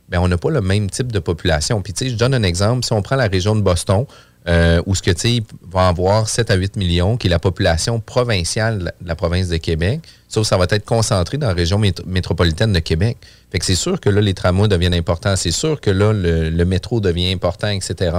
bien, 0.08 0.20
on 0.20 0.28
n'a 0.28 0.38
pas 0.38 0.50
le 0.50 0.60
même 0.60 0.88
type 0.88 1.10
de 1.10 1.18
population. 1.18 1.82
Puis, 1.82 1.92
tu 1.92 2.04
sais, 2.04 2.10
je 2.12 2.16
donne 2.16 2.32
un 2.34 2.44
exemple. 2.44 2.84
Si 2.84 2.92
on 2.92 3.02
prend 3.02 3.16
la 3.16 3.26
région 3.26 3.56
de 3.56 3.60
Boston, 3.60 4.06
euh, 4.48 4.82
où 4.86 4.94
ce 4.94 5.02
que, 5.02 5.10
tu 5.10 5.42
va 5.70 5.88
avoir 5.88 6.28
7 6.28 6.50
à 6.50 6.54
8 6.54 6.76
millions, 6.76 7.16
qui 7.16 7.26
est 7.26 7.30
la 7.30 7.38
population 7.38 8.00
provinciale 8.00 8.78
de 8.78 9.06
la, 9.06 9.14
province 9.14 9.48
de 9.48 9.58
Québec, 9.58 10.00
sauf 10.28 10.44
que 10.44 10.48
ça 10.48 10.56
va 10.56 10.66
être 10.70 10.84
concentré 10.84 11.36
dans 11.36 11.48
la 11.48 11.54
région 11.54 11.78
métro- 11.78 12.04
métropolitaine 12.06 12.72
de 12.72 12.78
Québec. 12.78 13.18
Fait 13.50 13.62
c'est 13.62 13.74
sûr 13.74 14.00
que 14.00 14.08
là, 14.08 14.20
les 14.20 14.32
tramways 14.32 14.68
deviennent 14.68 14.94
importants. 14.94 15.36
C'est 15.36 15.50
sûr 15.50 15.80
que 15.80 15.90
là, 15.90 16.12
le, 16.12 16.48
le 16.48 16.64
métro 16.64 17.00
devient 17.00 17.32
important, 17.32 17.68
etc. 17.68 18.16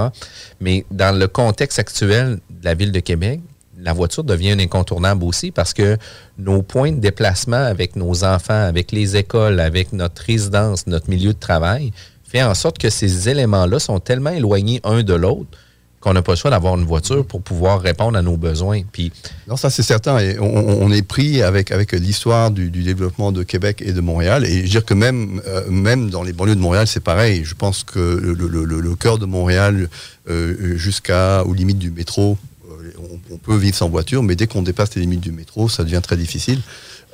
Mais 0.59 0.85
dans 0.91 1.17
le 1.17 1.27
contexte 1.27 1.79
actuel 1.79 2.39
de 2.49 2.65
la 2.65 2.75
ville 2.75 2.91
de 2.91 2.99
Québec, 2.99 3.39
la 3.79 3.93
voiture 3.93 4.23
devient 4.23 4.51
un 4.51 4.59
incontournable 4.59 5.23
aussi 5.23 5.49
parce 5.49 5.73
que 5.73 5.97
nos 6.37 6.61
points 6.61 6.91
de 6.91 6.99
déplacement 6.99 7.55
avec 7.55 7.95
nos 7.95 8.23
enfants, 8.23 8.53
avec 8.53 8.91
les 8.91 9.17
écoles, 9.17 9.59
avec 9.59 9.91
notre 9.91 10.21
résidence, 10.21 10.85
notre 10.85 11.09
milieu 11.09 11.33
de 11.33 11.39
travail, 11.39 11.91
fait 12.23 12.43
en 12.43 12.53
sorte 12.53 12.77
que 12.77 12.89
ces 12.89 13.27
éléments-là 13.27 13.79
sont 13.79 13.99
tellement 13.99 14.29
éloignés 14.29 14.79
un 14.83 15.01
de 15.01 15.13
l'autre 15.13 15.57
qu'on 16.01 16.13
n'a 16.13 16.23
pas 16.23 16.33
le 16.33 16.37
choix 16.37 16.49
d'avoir 16.49 16.75
une 16.77 16.83
voiture 16.83 17.23
pour 17.25 17.41
pouvoir 17.41 17.79
répondre 17.79 18.17
à 18.17 18.21
nos 18.23 18.35
besoins. 18.35 18.81
Puis, 18.91 19.11
Non, 19.47 19.55
ça 19.55 19.69
c'est 19.69 19.83
certain. 19.83 20.17
On, 20.39 20.91
est 20.91 21.03
pris 21.03 21.43
avec, 21.43 21.71
avec 21.71 21.91
l'histoire 21.93 22.49
du, 22.51 22.69
développement 22.69 23.31
de 23.31 23.43
Québec 23.43 23.81
et 23.85 23.93
de 23.93 24.01
Montréal. 24.01 24.43
Et 24.45 24.57
je 24.57 24.61
veux 24.63 24.67
dire 24.67 24.85
que 24.85 24.95
même, 24.95 25.41
euh, 25.47 25.69
même 25.69 26.09
dans 26.09 26.23
les 26.23 26.33
banlieues 26.33 26.55
de 26.55 26.59
Montréal, 26.59 26.87
c'est 26.87 27.03
pareil. 27.03 27.43
Je 27.45 27.53
pense 27.53 27.83
que 27.83 27.99
le, 27.99 28.95
cœur 28.95 29.19
de 29.19 29.25
Montréal, 29.25 29.89
euh, 30.27 30.75
jusqu'à 30.75 31.45
aux 31.45 31.53
limites 31.53 31.79
du 31.79 31.91
métro, 31.91 32.37
euh, 32.69 32.91
on, 32.97 33.33
on 33.35 33.37
peut 33.37 33.55
vivre 33.55 33.75
sans 33.75 33.87
voiture, 33.87 34.23
mais 34.23 34.35
dès 34.35 34.47
qu'on 34.47 34.63
dépasse 34.63 34.95
les 34.95 35.01
limites 35.01 35.21
du 35.21 35.31
métro, 35.31 35.69
ça 35.69 35.83
devient 35.83 36.01
très 36.03 36.17
difficile. 36.17 36.61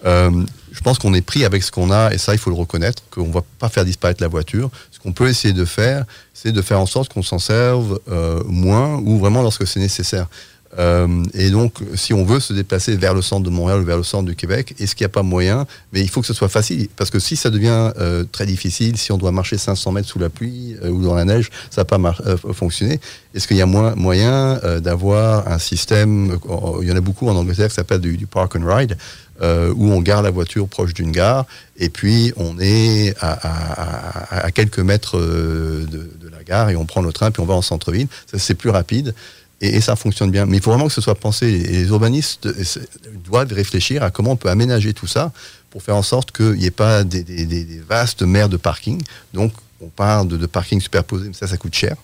Euh, 0.05 0.45
je 0.71 0.81
pense 0.81 0.99
qu'on 0.99 1.13
est 1.13 1.21
pris 1.21 1.43
avec 1.43 1.63
ce 1.63 1.71
qu'on 1.71 1.91
a, 1.91 2.13
et 2.13 2.17
ça, 2.17 2.33
il 2.33 2.37
faut 2.37 2.49
le 2.49 2.55
reconnaître, 2.55 3.01
qu'on 3.09 3.27
ne 3.27 3.33
va 3.33 3.41
pas 3.59 3.69
faire 3.69 3.85
disparaître 3.85 4.21
la 4.21 4.27
voiture. 4.27 4.69
Qu'on 5.07 5.13
peut 5.13 5.29
essayer 5.29 5.53
de 5.53 5.63
faire, 5.63 6.03
c'est 6.33 6.51
de 6.51 6.61
faire 6.61 6.81
en 6.81 6.85
sorte 6.85 7.13
qu'on 7.13 7.23
s'en 7.23 7.39
serve 7.39 7.97
euh, 8.11 8.43
moins 8.45 8.97
ou 8.97 9.17
vraiment 9.17 9.41
lorsque 9.41 9.65
c'est 9.65 9.79
nécessaire. 9.79 10.27
Euh, 10.77 11.23
et 11.33 11.49
donc, 11.49 11.75
si 11.95 12.13
on 12.13 12.25
veut 12.25 12.41
se 12.41 12.51
déplacer 12.51 12.97
vers 12.97 13.13
le 13.13 13.21
centre 13.21 13.43
de 13.43 13.49
Montréal 13.49 13.79
ou 13.79 13.85
vers 13.85 13.95
le 13.95 14.03
centre 14.03 14.25
du 14.25 14.35
Québec, 14.35 14.75
est-ce 14.77 14.97
qu'il 14.97 15.05
n'y 15.05 15.09
a 15.09 15.13
pas 15.13 15.23
moyen? 15.23 15.65
Mais 15.93 16.01
il 16.01 16.09
faut 16.09 16.19
que 16.19 16.27
ce 16.27 16.33
soit 16.33 16.49
facile, 16.49 16.89
parce 16.97 17.09
que 17.09 17.19
si 17.19 17.37
ça 17.37 17.49
devient 17.49 17.93
euh, 17.97 18.25
très 18.29 18.45
difficile, 18.45 18.97
si 18.97 19.13
on 19.13 19.17
doit 19.17 19.31
marcher 19.31 19.57
500 19.57 19.93
mètres 19.93 20.09
sous 20.09 20.19
la 20.19 20.27
pluie 20.27 20.75
ou 20.83 21.01
dans 21.01 21.15
la 21.15 21.23
neige, 21.23 21.51
ça 21.69 21.83
va 21.83 21.85
pas 21.85 22.13
fonctionner. 22.51 22.99
Est-ce 23.33 23.47
qu'il 23.47 23.55
y 23.55 23.61
a 23.61 23.65
moins, 23.65 23.95
moyen 23.95 24.59
d'avoir 24.81 25.47
un 25.47 25.57
système, 25.57 26.37
il 26.81 26.87
y 26.89 26.91
en 26.91 26.97
a 26.97 27.01
beaucoup 27.01 27.29
en 27.29 27.35
Angleterre 27.37 27.69
qui 27.69 27.75
s'appelle 27.75 28.01
du 28.01 28.27
park 28.27 28.57
and 28.57 28.65
ride, 28.67 28.97
euh, 29.41 29.73
où 29.75 29.91
on 29.91 30.01
garde 30.01 30.25
la 30.25 30.31
voiture 30.31 30.67
proche 30.67 30.93
d'une 30.93 31.11
gare, 31.11 31.45
et 31.77 31.89
puis 31.89 32.33
on 32.37 32.57
est 32.59 33.15
à, 33.21 34.51
quelques 34.51 34.79
mètres 34.79 35.17
euh, 35.17 35.85
de, 35.85 36.29
la 36.29 36.43
gare, 36.43 36.69
et 36.69 36.75
on 36.75 36.85
prend 36.85 37.01
le 37.01 37.11
train, 37.11 37.31
puis 37.31 37.41
on 37.41 37.45
va 37.45 37.53
en 37.53 37.61
centre-ville. 37.61 38.07
C'est 38.37 38.55
plus 38.55 38.69
rapide. 38.69 39.13
Et, 39.59 39.81
ça 39.81 39.95
fonctionne 39.95 40.29
bien. 40.29 40.45
Mais 40.45 40.57
il 40.57 40.63
faut 40.63 40.71
vraiment 40.71 40.87
que 40.87 40.93
ce 40.93 41.01
soit 41.01 41.15
pensé. 41.15 41.49
Les 41.51 41.87
urbanistes 41.87 42.47
doivent 43.25 43.51
réfléchir 43.51 44.03
à 44.03 44.11
comment 44.11 44.31
on 44.31 44.35
peut 44.35 44.49
aménager 44.49 44.93
tout 44.93 45.07
ça 45.07 45.31
pour 45.71 45.81
faire 45.81 45.95
en 45.95 46.03
sorte 46.03 46.31
qu'il 46.31 46.53
n'y 46.53 46.65
ait 46.65 46.71
pas 46.71 47.03
des 47.03 47.81
vastes 47.87 48.21
mers 48.21 48.49
de 48.49 48.57
parking. 48.57 49.01
Donc, 49.33 49.53
on 49.81 49.87
parle 49.87 50.27
de, 50.27 50.37
de 50.37 50.45
parking 50.45 50.79
superposé, 50.81 51.27
mais 51.27 51.33
ça, 51.33 51.47
ça 51.47 51.57
coûte 51.57 51.75
cher. 51.75 51.95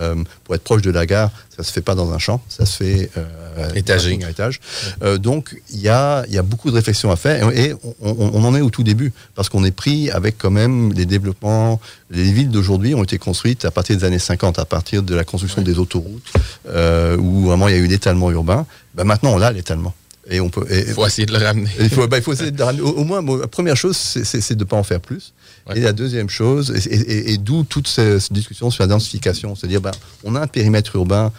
Euh, 0.00 0.14
pour 0.44 0.54
être 0.54 0.62
proche 0.62 0.82
de 0.82 0.90
la 0.90 1.04
gare, 1.06 1.30
ça 1.54 1.62
se 1.62 1.70
fait 1.72 1.82
pas 1.82 1.94
dans 1.94 2.12
un 2.12 2.18
champ, 2.18 2.40
ça 2.48 2.64
se 2.64 2.76
fait 2.82 3.10
euh, 3.18 3.68
Étagé. 3.74 4.18
à 4.24 4.30
étage. 4.30 4.58
Euh, 5.02 5.18
donc 5.18 5.54
il 5.70 5.80
y 5.80 5.88
a, 5.90 6.24
il 6.28 6.34
y 6.34 6.38
a 6.38 6.42
beaucoup 6.42 6.70
de 6.70 6.76
réflexions 6.76 7.10
à 7.10 7.16
faire 7.16 7.50
et, 7.50 7.64
et 7.70 7.74
on, 7.74 7.94
on- 8.00 8.30
on 8.34 8.44
en 8.44 8.54
est 8.54 8.62
au 8.62 8.70
tout 8.70 8.82
début 8.82 9.12
parce 9.34 9.48
qu'on 9.50 9.62
est 9.64 9.70
pris 9.70 10.10
avec 10.10 10.36
quand 10.38 10.50
même 10.50 10.92
les 10.94 11.04
développements. 11.04 11.78
Les 12.10 12.32
villes 12.32 12.50
d'aujourd'hui 12.50 12.94
ont 12.94 13.04
été 13.04 13.18
construites 13.18 13.64
à 13.66 13.70
partir 13.70 13.96
des 13.96 14.04
années 14.04 14.18
50, 14.18 14.58
à 14.58 14.64
partir 14.64 15.02
de 15.02 15.14
la 15.14 15.24
construction 15.24 15.60
des 15.62 15.78
autoroutes 15.78 16.32
euh, 16.68 17.16
où 17.18 17.46
vraiment 17.46 17.68
il 17.68 17.74
y 17.74 17.78
a 17.78 17.80
eu 17.80 17.86
l'étalement 17.86 18.30
urbain. 18.30 18.66
Ben, 18.94 19.04
maintenant 19.04 19.32
on 19.34 19.40
a 19.42 19.52
l'étalement. 19.52 19.94
Et 20.30 20.40
on 20.40 20.48
peut. 20.50 20.64
Il 20.70 20.94
faut 20.94 21.04
essayer 21.06 21.26
de 21.26 21.32
le 21.36 21.44
ramener. 21.44 21.68
Il 21.80 21.90
faut, 21.90 22.06
ben, 22.06 22.22
faut 22.22 22.32
essayer 22.32 22.52
de 22.52 22.56
le 22.58 22.62
ramener. 22.64 22.82
Au, 22.82 22.90
au 22.92 23.04
moins, 23.04 23.22
bon, 23.22 23.36
la 23.36 23.48
première 23.48 23.76
chose, 23.76 23.96
c'est 23.96 24.54
de 24.54 24.60
ne 24.60 24.64
pas 24.64 24.76
en 24.76 24.84
faire 24.84 25.00
plus. 25.00 25.32
Et 25.74 25.80
la 25.80 25.92
deuxième 25.92 26.28
chose, 26.28 26.70
et, 26.74 26.88
et- 26.94 27.00
et- 27.00 27.32
et 27.34 27.38
d'où 27.38 27.62
toute 27.64 27.86
cette, 27.88 28.32
discussion 28.32 28.70
sur 28.70 28.82
la 28.82 28.88
densification, 28.88 29.54
c'est-à-dire, 29.54 29.80
ben, 29.80 29.92
on 30.24 30.34
a 30.34 30.40
un 30.40 30.46
périmètre 30.46 30.94
urbain, 30.96 31.32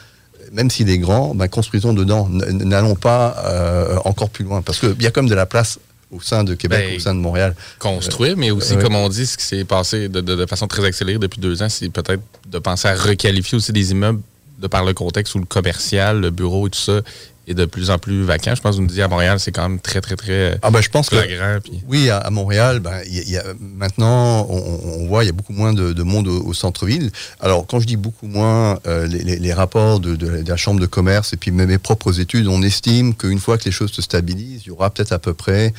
même 0.51 0.69
s'il 0.69 0.89
est 0.89 0.97
grand, 0.97 1.36
ben, 1.36 1.47
construisons 1.47 1.93
dedans. 1.93 2.30
N'allons 2.30 2.95
pas 2.95 3.36
euh, 3.45 3.97
encore 4.05 4.30
plus 4.30 4.45
loin, 4.45 4.61
parce 4.61 4.80
qu'il 4.80 5.01
y 5.01 5.07
a 5.07 5.11
comme 5.11 5.28
de 5.28 5.36
la 5.36 5.45
place 5.45 5.80
au 6.11 6.21
sein 6.21 6.43
de 6.43 6.53
Québec, 6.53 6.86
Ben, 6.89 6.95
au 6.95 6.99
sein 6.99 7.15
de 7.15 7.19
Montréal. 7.19 7.55
construire, 7.80 8.38
mais 8.38 8.51
aussi, 8.51 8.76
ouais. 8.76 8.82
comme 8.82 8.95
on 8.95 9.09
dit, 9.09 9.26
ce 9.26 9.36
qui 9.38 9.45
s'est 9.45 9.65
passé 9.65 10.09
de, 10.09 10.21
de- 10.21 10.36
de 10.36 10.45
façon 10.45 10.67
très 10.67 10.86
accélérée 10.86 11.17
depuis 11.19 11.41
deux 11.41 11.61
ans, 11.63 11.69
c'est 11.69 11.89
peut-être 11.89 12.21
de 12.47 12.59
penser 12.59 12.88
à 12.88 12.95
requalifier 12.95 13.57
aussi 13.57 13.71
des 13.74 13.91
immeubles 13.91 14.21
de 14.59 14.67
par 14.67 14.86
le 14.86 14.93
contexte 14.93 15.34
où 15.36 15.39
le 15.39 15.45
commercial, 15.45 16.21
le 16.21 16.30
bureau 16.30 16.67
et 16.67 16.69
tout 16.69 16.80
ça 16.80 17.01
est 17.48 17.54
de 17.54 17.66
plus 17.66 17.89
en 17.89 17.98
plus 17.98 18.24
vacant. 18.24 18.56
Je 18.56 18.62
pense 18.62 18.72
que 18.72 18.76
vous 18.78 18.84
nous 18.84 18.88
dites 18.94 19.00
à 19.02 19.08
Montréal, 19.08 19.39
c'est 19.39 19.52
quand 19.52 19.68
même 19.68 19.80
très, 19.80 20.00
très, 20.02 20.16
très 20.16 20.58
Ah 20.62 20.72
ben, 20.72 20.82
je 20.82 20.89
pense 20.89 21.10
que- 21.10 21.16
puis- 21.62 21.84
Oui, 21.88 22.10
à, 22.10 22.18
à 22.18 22.30
Montréal, 22.30 22.80
ben, 22.80 23.02
y 23.10 23.20
a- 23.20 23.22
il 23.24 23.30
y 23.32 23.38
a, 23.38 23.44
maintenant, 23.60 24.48
on, 24.50 25.02
on 25.02 25.08
voit, 25.08 25.24
il 25.24 25.28
y 25.28 25.30
a 25.30 25.34
beaucoup 25.34 25.52
moins 25.54 25.74
de, 25.74 25.91
de 25.94 26.04
monde 26.04 26.28
au, 26.28 26.46
au 26.46 26.54
centre-ville. 26.54 27.12
Alors, 27.41 27.68
quand 27.68 27.80
je 27.82 27.88
dis 27.88 27.98
beaucoup 27.98 28.28
moins, 28.28 28.80
euh, 28.88 29.06
les, 29.08 29.20
les- 29.24 29.39
les 29.39 29.54
rapports 29.54 30.00
de, 30.00 30.16
de- 30.16 30.41
de 30.41 30.50
la 30.50 30.58
chambre 30.58 30.80
de 30.80 30.86
commerce 30.86 31.34
et 31.34 31.38
puis 31.38 31.52
même 31.52 31.68
mes 31.70 31.78
propres 31.78 32.20
études, 32.20 32.48
on 32.48 32.62
estime 32.62 33.14
qu'une 33.14 33.39
fois 33.39 33.58
que 33.58 33.66
les 33.66 33.72
choses 33.72 33.91
se 33.91 34.02
stabilisent, 34.02 34.62
il 34.66 34.68
y 34.70 34.72
aura 34.72 34.89
peut-être 34.89 35.12
à 35.12 35.20
peu 35.20 35.34
près, 35.34 35.74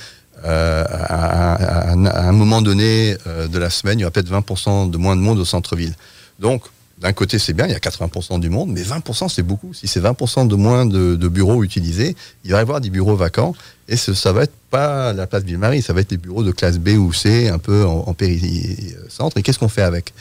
euh, 0.45 0.85
à, 0.91 1.93
un- 1.93 2.07
à 2.07 2.29
un 2.29 2.33
moment 2.33 2.61
donné 2.61 3.17
euh, 3.27 3.47
de 3.49 3.59
la 3.59 3.71
semaine, 3.71 3.99
il 3.99 4.03
y 4.03 4.05
aura 4.05 4.11
peut-être 4.11 4.31
20% 4.31 4.91
de 4.91 4.97
moins 4.99 5.17
de 5.17 5.21
monde 5.23 5.39
au 5.39 5.45
centre-ville. 5.45 5.95
Donc, 6.41 6.65
d'un 7.05 7.13
côté, 7.13 7.39
c'est 7.39 7.53
bien, 7.53 7.67
il 7.67 7.73
y 7.73 7.77
a 7.77 7.79
80% 7.79 8.41
du 8.41 8.49
monde, 8.49 8.71
mais 8.71 8.81
20%, 8.83 9.29
c'est 9.29 9.43
beaucoup. 9.43 9.73
Si 9.75 9.87
c'est 9.87 10.01
20% 10.01 10.49
de 10.49 10.55
moins 10.57 10.87
de, 10.87 11.15
de 11.17 11.29
bureaux 11.29 11.63
utilisés, 11.63 12.17
il 12.45 12.51
va 12.53 12.57
y 12.59 12.61
avoir 12.61 12.81
des 12.81 12.89
bureaux 12.91 13.15
vacants. 13.15 13.55
Et 13.89 13.97
ce, 13.99 14.15
ça 14.15 14.33
va 14.33 14.45
être 14.45 14.55
pas 14.71 15.13
la 15.13 15.27
place 15.27 15.43
Ville-Marie, 15.45 15.83
ça 15.83 15.93
va 15.93 16.01
être 16.01 16.09
des 16.11 16.17
bureaux 16.17 16.43
de 16.43 16.51
classe 16.51 16.79
B 16.79 16.89
ou 16.99 17.13
C, 17.13 17.49
un 17.51 17.59
peu 17.59 17.85
en, 17.85 18.05
en 18.09 18.15
péri-centre. 18.15 19.37
Et 19.39 19.43
qu'est-ce 19.43 19.59
qu'on 19.59 19.69
fait 19.69 19.83
avec? 19.83 20.13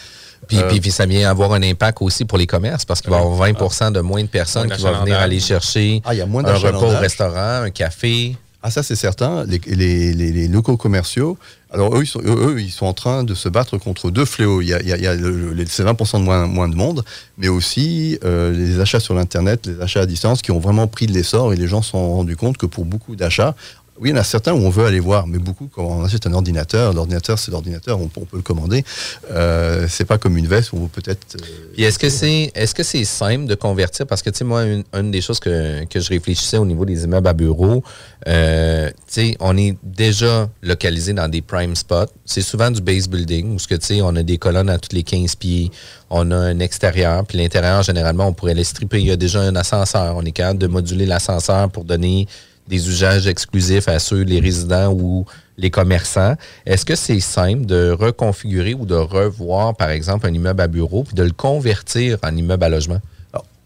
Puis, 0.48 0.58
Euh, 0.58 0.68
puis, 0.68 0.92
ça 0.92 1.06
vient 1.06 1.30
avoir 1.30 1.54
un 1.54 1.64
impact 1.64 2.00
aussi 2.02 2.26
pour 2.26 2.38
les 2.38 2.48
commerces 2.48 2.84
parce 2.84 3.02
qu'il 3.02 3.10
va 3.12 3.18
y 3.18 3.22
avoir 3.22 3.48
20% 3.50 3.94
de 3.94 4.02
moins 4.02 4.22
de 4.22 4.28
personnes 4.28 4.68
Moins 4.68 4.76
qui 4.76 4.84
vont 4.84 5.00
venir 5.02 5.18
aller 5.20 5.40
chercher 5.40 6.02
Ah, 6.04 6.14
il 6.14 6.18
y 6.18 6.22
a 6.22 6.26
moins 6.26 6.44
un 6.44 6.54
repas 6.54 6.68
au 6.68 6.72
d'achalandage. 6.74 7.00
restaurant, 7.02 7.62
un 7.64 7.70
café. 7.70 8.36
Ah 8.62 8.72
ça 8.72 8.82
c'est 8.82 8.96
certain, 8.96 9.44
les, 9.46 9.60
les- 9.68 10.14
les- 10.14 10.32
les 10.32 10.48
locaux 10.48 10.78
commerciaux, 10.78 11.38
alors 11.74 11.96
eux 11.98 12.04
ils, 12.04 12.08
sont, 12.08 12.22
eux, 12.24 12.62
ils 12.62 12.72
sont 12.72 12.86
en 12.86 12.94
train 12.94 13.24
de 13.24 13.34
se 13.34 13.50
battre 13.50 13.78
contre 13.78 14.12
deux 14.12 14.26
fléaux. 14.26 14.62
Il 14.62 14.68
y 14.68 14.74
a, 14.74 14.82
il 14.82 14.88
y 14.88 15.08
a- 15.08 15.16
les- 15.16 15.66
c'est 15.66 15.84
20% 15.84 16.20
de 16.20 16.24
moins, 16.24 16.46
moins 16.48 16.70
de 16.70 16.76
monde, 16.76 17.04
mais 17.38 17.48
aussi 17.48 18.20
euh, 18.24 18.52
les 18.52 18.80
achats 18.80 19.00
sur 19.00 19.16
l'Internet, 19.16 19.66
les 19.66 19.82
achats 19.82 20.02
à 20.02 20.06
distance 20.06 20.42
qui 20.42 20.52
ont 20.52 20.60
vraiment 20.60 20.88
pris 20.88 21.08
de 21.08 21.12
l'essor 21.14 21.52
et 21.52 21.56
les 21.56 21.68
gens 21.68 21.82
se 21.82 21.92
sont 21.92 22.14
rendus 22.16 22.36
compte 22.38 22.58
que 22.58 22.66
pour 22.68 22.86
beaucoup 22.86 23.16
d'achats, 23.16 23.56
oui, 24.00 24.10
il 24.10 24.12
y 24.12 24.18
en 24.18 24.22
a 24.22 24.24
certains 24.24 24.54
où 24.54 24.58
on 24.58 24.70
veut 24.70 24.86
aller 24.86 25.00
voir, 25.00 25.28
mais 25.28 25.38
beaucoup, 25.38 25.68
quand 25.74 25.84
on 25.86 26.04
achète 26.04 26.26
un 26.26 26.34
ordinateur, 26.34 26.94
l'ordinateur 26.94 27.38
c'est 27.38 27.52
l'ordinateur, 27.52 28.00
on, 28.00 28.08
peut- 28.08 28.22
le 28.34 28.42
commander. 28.42 28.84
Euh, 29.32 29.86
c'est 29.90 30.06
pas 30.06 30.18
comme 30.18 30.38
une 30.38 30.48
veste 30.48 30.74
où 30.74 30.78
on 30.78 30.88
peut 30.88 31.02
peut-être... 31.02 31.38
euh, 31.42 31.74
est-ce 31.78 32.00
que 32.00 32.10
c'est 32.10 32.52
est-ce 32.56 32.74
que 32.74 32.84
c'est 32.84 33.04
simple 33.06 33.46
de 33.46 33.56
convertir? 33.56 34.08
Parce 34.08 34.22
que 34.22 34.30
tu 34.30 34.40
sais, 34.40 34.44
moi, 34.46 34.64
une, 34.66 35.12
des 35.12 35.22
choses 35.22 35.40
que, 35.40 35.86
que 35.86 36.00
je 36.00 36.10
réfléchissais 36.10 36.58
au 36.58 36.66
niveau 36.66 36.86
des 36.86 37.04
immeubles 37.04 37.28
à 37.28 37.34
bureaux, 37.34 37.84
euh, 38.28 38.90
tu 38.90 38.96
sais, 39.08 39.38
on 39.40 39.56
est 39.58 39.78
déjà 39.84 40.50
localisé 40.62 41.14
dans 41.14 41.28
des 41.30 41.42
prime 41.42 41.76
spots. 41.76 42.12
C'est 42.26 42.42
souvent 42.42 42.72
du 42.72 42.82
base 42.82 43.08
building, 43.08 43.56
où 43.56 43.60
ce 43.60 43.68
que 43.68 43.76
tu 43.76 43.86
sais, 43.86 44.02
on 44.02 44.16
a 44.16 44.24
des 44.24 44.38
colonnes 44.38 44.70
à 44.70 44.80
tous 44.80 44.96
les 44.96 45.04
15 45.04 45.36
pieds, 45.36 45.72
on 46.10 46.32
a 46.32 46.36
un 46.36 46.60
extérieur, 46.60 47.26
puis 47.26 47.38
l'intérieur, 47.38 47.84
généralement, 47.84 48.28
on 48.28 48.34
pourrait 48.34 48.54
les 48.54 48.64
stripper. 48.64 49.00
Il 49.00 49.08
y 49.08 49.12
a 49.12 49.16
déjà 49.18 49.42
un 49.42 49.56
ascenseur. 49.56 50.16
On 50.18 50.24
est 50.24 50.32
capable 50.32 50.60
de 50.60 50.68
moduler 50.68 51.06
l'ascenseur 51.06 51.70
pour 51.70 51.84
donner 51.84 52.28
des 52.68 52.88
usages 52.88 53.28
exclusifs 53.28 53.88
à 53.88 54.00
ceux, 54.00 54.22
les 54.22 54.40
résidents 54.40 54.94
ou 54.94 55.26
les 55.58 55.70
commerçants. 55.70 56.36
Est-ce 56.66 56.86
que 56.86 56.96
c'est 56.96 57.20
simple 57.20 57.66
de 57.66 57.92
reconfigurer 57.92 58.74
ou 58.74 58.86
de 58.86 58.96
revoir, 58.96 59.76
par 59.76 59.90
exemple, 59.90 60.28
un 60.28 60.34
immeuble 60.34 60.62
à 60.62 60.68
bureau 60.68 61.04
puis 61.04 61.16
de 61.16 61.24
le 61.24 61.32
convertir 61.32 62.18
en 62.24 62.36
immeuble 62.36 62.64
à 62.64 62.70
logement? 62.70 63.00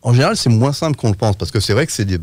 En 0.03 0.13
général, 0.13 0.37
c'est 0.37 0.49
moins 0.49 0.73
simple 0.73 0.95
qu'on 0.95 1.09
le 1.09 1.15
pense, 1.15 1.35
parce 1.35 1.51
que 1.51 1.59
c'est 1.59 1.73
vrai 1.73 1.85
que 1.85 1.91
c'est 1.91 2.05
des, 2.05 2.17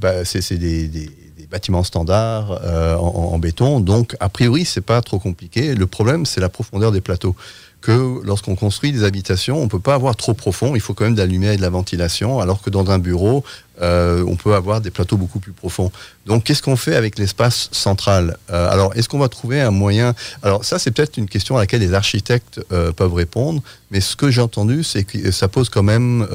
bâtiments 1.51 1.85
standards 1.85 2.59
euh, 2.65 2.97
en, 2.97 3.35
en 3.35 3.39
béton, 3.39 3.79
donc 3.79 4.17
a 4.19 4.29
priori, 4.29 4.65
c'est 4.65 4.81
pas 4.81 5.01
trop 5.03 5.19
compliqué. 5.19 5.75
Le 5.75 5.87
problème, 5.87 6.27
c'est 6.27 6.41
la 6.41 6.49
profondeur 6.49 6.91
des 6.91 7.01
plateaux. 7.01 7.37
Que 7.85 8.25
lorsqu'on 8.25 8.57
construit 8.57 8.93
des 8.93 9.05
habitations, 9.05 9.61
on 9.61 9.69
peut 9.69 9.79
pas 9.79 9.93
avoir 9.93 10.17
trop 10.17 10.33
profond, 10.33 10.75
il 10.75 10.81
faut 10.81 10.95
quand 10.95 11.05
même 11.05 11.15
de 11.15 11.21
la 11.21 11.27
lumière 11.27 11.53
et 11.53 11.59
de 11.59 11.63
la 11.63 11.69
ventilation, 11.69 12.41
alors 12.41 12.63
que 12.63 12.71
dans 12.71 12.91
un 12.91 12.99
bureau, 12.99 13.45
euh, 13.83 14.25
on 14.27 14.37
peut 14.37 14.55
avoir 14.55 14.81
des 14.81 14.91
plateaux 14.91 15.19
beaucoup 15.19 15.39
plus 15.39 15.53
profonds. 15.53 15.93
Donc, 16.25 16.45
qu'est-ce 16.45 16.63
qu'on 16.63 16.77
fait 16.77 16.97
avec 16.97 17.19
l'espace 17.19 17.69
central? 17.73 18.39
Euh, 18.51 18.71
Alors, 18.71 18.95
est-ce 18.97 19.11
qu'on 19.11 19.19
va 19.19 19.29
trouver 19.29 19.61
un 19.61 19.71
moyen? 19.71 20.15
Alors, 20.43 20.65
ça, 20.65 20.79
c'est 20.79 20.93
peut-être 20.93 21.19
une 21.19 21.29
question 21.29 21.59
à 21.59 21.61
laquelle 21.61 21.83
les 21.83 21.93
architectes 21.93 22.59
euh, 22.73 22.91
peuvent 22.91 23.13
répondre, 23.13 23.63
mais 23.91 24.01
ce 24.01 24.17
que 24.17 24.31
j'ai 24.31 24.41
entendu, 24.41 24.83
c'est 24.83 25.05
que 25.05 25.31
ça 25.31 25.49
pose 25.49 25.69
quand 25.69 25.83
même 25.83 26.27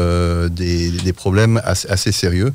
des, 0.52 1.14
problèmes 1.14 1.60
assez 1.66 2.12
sérieux. 2.12 2.54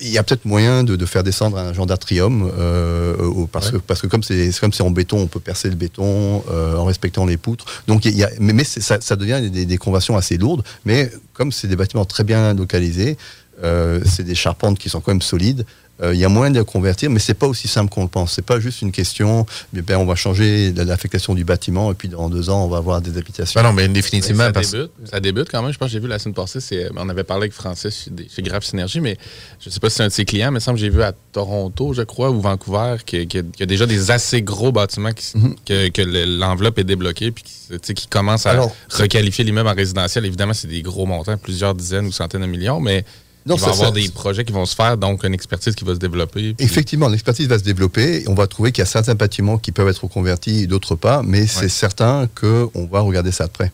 Il 0.00 0.08
y 0.08 0.18
a 0.18 0.22
peut-être 0.22 0.44
moyen 0.44 0.84
de, 0.84 0.96
de 0.96 1.06
faire 1.06 1.22
descendre 1.22 1.58
un 1.58 1.72
genre 1.72 1.86
d'atrium, 1.86 2.50
euh, 2.58 3.46
parce, 3.50 3.70
que, 3.70 3.76
parce 3.76 4.00
que 4.00 4.06
comme 4.06 4.22
c'est 4.22 4.50
comme 4.60 4.72
c'est 4.72 4.82
en 4.82 4.90
béton, 4.90 5.18
on 5.18 5.26
peut 5.26 5.40
percer 5.40 5.68
le 5.68 5.76
béton 5.76 6.44
euh, 6.50 6.76
en 6.76 6.84
respectant 6.84 7.26
les 7.26 7.36
poutres. 7.36 7.64
Donc, 7.86 8.04
il 8.04 8.16
y 8.16 8.24
a, 8.24 8.30
mais, 8.40 8.52
mais 8.52 8.64
ça, 8.64 9.00
ça 9.00 9.16
devient 9.16 9.50
des, 9.50 9.66
des 9.66 9.78
conversions 9.78 10.16
assez 10.16 10.36
lourdes. 10.36 10.62
Mais 10.84 11.10
comme 11.32 11.52
c'est 11.52 11.68
des 11.68 11.76
bâtiments 11.76 12.04
très 12.04 12.24
bien 12.24 12.54
localisés, 12.54 13.16
euh, 13.64 14.00
c'est 14.04 14.22
des 14.22 14.34
charpentes 14.34 14.78
qui 14.78 14.88
sont 14.88 15.00
quand 15.00 15.10
même 15.10 15.22
solides. 15.22 15.64
Euh, 16.02 16.14
Il 16.14 16.20
y 16.20 16.24
a 16.24 16.28
moyen 16.28 16.52
de 16.52 16.58
les 16.60 16.64
convertir, 16.64 17.10
mais 17.10 17.18
c'est 17.18 17.34
pas 17.34 17.46
aussi 17.46 17.66
simple 17.68 17.90
qu'on 17.90 18.02
le 18.02 18.08
pense. 18.08 18.32
C'est 18.34 18.44
pas 18.44 18.60
juste 18.60 18.82
une 18.82 18.92
question. 18.92 19.46
Mais 19.72 19.82
ben, 19.82 19.96
on 19.98 20.04
va 20.06 20.14
changer 20.14 20.72
la- 20.72 20.84
l'affectation 20.84 21.34
du 21.34 21.44
bâtiment 21.44 21.90
et 21.90 21.94
puis 21.94 22.08
dans 22.08 22.28
deux 22.28 22.50
ans, 22.50 22.64
on 22.64 22.68
va 22.68 22.76
avoir 22.78 23.00
des 23.00 23.18
habitations. 23.18 23.60
Ben 23.60 23.66
non, 23.68 23.72
mais 23.74 23.88
définitivement, 23.88 24.44
ça, 24.44 24.52
parce- 24.52 24.70
débute, 24.70 24.90
ça 25.10 25.20
débute 25.20 25.48
quand 25.50 25.62
même. 25.62 25.72
Je 25.72 25.78
pense 25.78 25.88
que 25.88 25.92
j'ai 25.92 26.00
vu 26.00 26.06
la 26.08 26.18
semaine 26.18 26.34
passée, 26.34 26.60
c'est- 26.60 26.88
on 26.96 27.08
avait 27.08 27.24
parlé 27.24 27.44
avec 27.44 27.52
Francis 27.52 28.08
chez, 28.34 28.42
Graph 28.42 28.64
Synergie, 28.64 29.00
mais 29.00 29.16
je 29.60 29.68
ne 29.68 29.72
sais 29.72 29.80
pas 29.80 29.90
si 29.90 29.96
c'est 29.96 30.02
un 30.04 30.08
de 30.08 30.12
ses 30.12 30.24
clients, 30.24 30.50
mais 30.52 30.56
il 30.58 30.60
me 30.60 30.60
semble 30.60 30.78
que 30.78 30.84
j'ai 30.84 30.90
vu 30.90 31.02
à 31.02 31.12
Toronto, 31.32 31.92
je 31.94 32.02
crois, 32.02 32.30
ou 32.30 32.40
Vancouver, 32.40 32.96
qu'il 33.04 33.18
y, 33.18 33.22
a- 33.22 33.26
qu'il 33.26 33.44
y 33.58 33.62
a 33.62 33.66
déjà 33.66 33.86
des 33.86 34.10
assez 34.10 34.40
gros 34.42 34.70
bâtiments 34.72 35.12
qui, 35.12 35.36
Mhm. 35.36 35.56
que, 35.66 35.88
que 35.88 36.02
le- 36.02 36.24
l'enveloppe 36.38 36.78
est 36.78 36.84
débloquée 36.84 37.30
puis 37.32 37.44
qui, 37.44 38.06
commencent 38.08 38.46
à 38.46 38.50
Alors, 38.52 38.74
requalifier 38.90 39.44
l'immeuble 39.44 39.68
en 39.68 39.74
résidentiel. 39.74 40.24
Évidemment, 40.24 40.54
c'est 40.54 40.68
des 40.68 40.80
gros 40.82 41.06
montants, 41.06 41.36
plusieurs 41.36 41.74
dizaines 41.74 42.06
ou 42.06 42.12
centaines 42.12 42.40
de 42.42 42.46
millions, 42.46 42.80
mais 42.80 43.04
Non, 43.46 43.56
il 43.56 43.60
va 43.60 43.66
y 43.68 43.70
avoir 43.70 43.88
ça- 43.88 43.94
des 43.94 44.08
projets 44.10 44.44
qui 44.44 44.52
vont 44.52 44.66
se 44.66 44.74
faire, 44.74 44.96
donc 44.98 45.24
une 45.24 45.32
expertise 45.34 45.74
qui 45.74 45.84
va 45.84 45.94
se 45.94 45.98
développer. 45.98 46.52
puis- 46.54 46.66
Effectivement, 46.66 47.08
l'expertise 47.08 47.46
va 47.48 47.58
se 47.58 47.64
développer. 47.64 48.24
On 48.28 48.34
va 48.34 48.46
trouver 48.46 48.72
qu'il 48.72 48.82
y 48.82 48.86
a 48.86 48.86
certains 48.86 49.14
bâtiments 49.14 49.56
qui 49.58 49.72
peuvent 49.72 49.88
être 49.88 50.02
reconvertis 50.04 50.60
et 50.62 50.66
d'autres 50.66 50.96
pas, 50.96 51.22
mais 51.24 51.46
c'est 51.46 51.68
certain 51.68 52.28
qu'on 52.38 52.86
va 52.90 53.00
regarder 53.00 53.32
ça 53.32 53.46
de 53.46 53.50
près. 53.52 53.72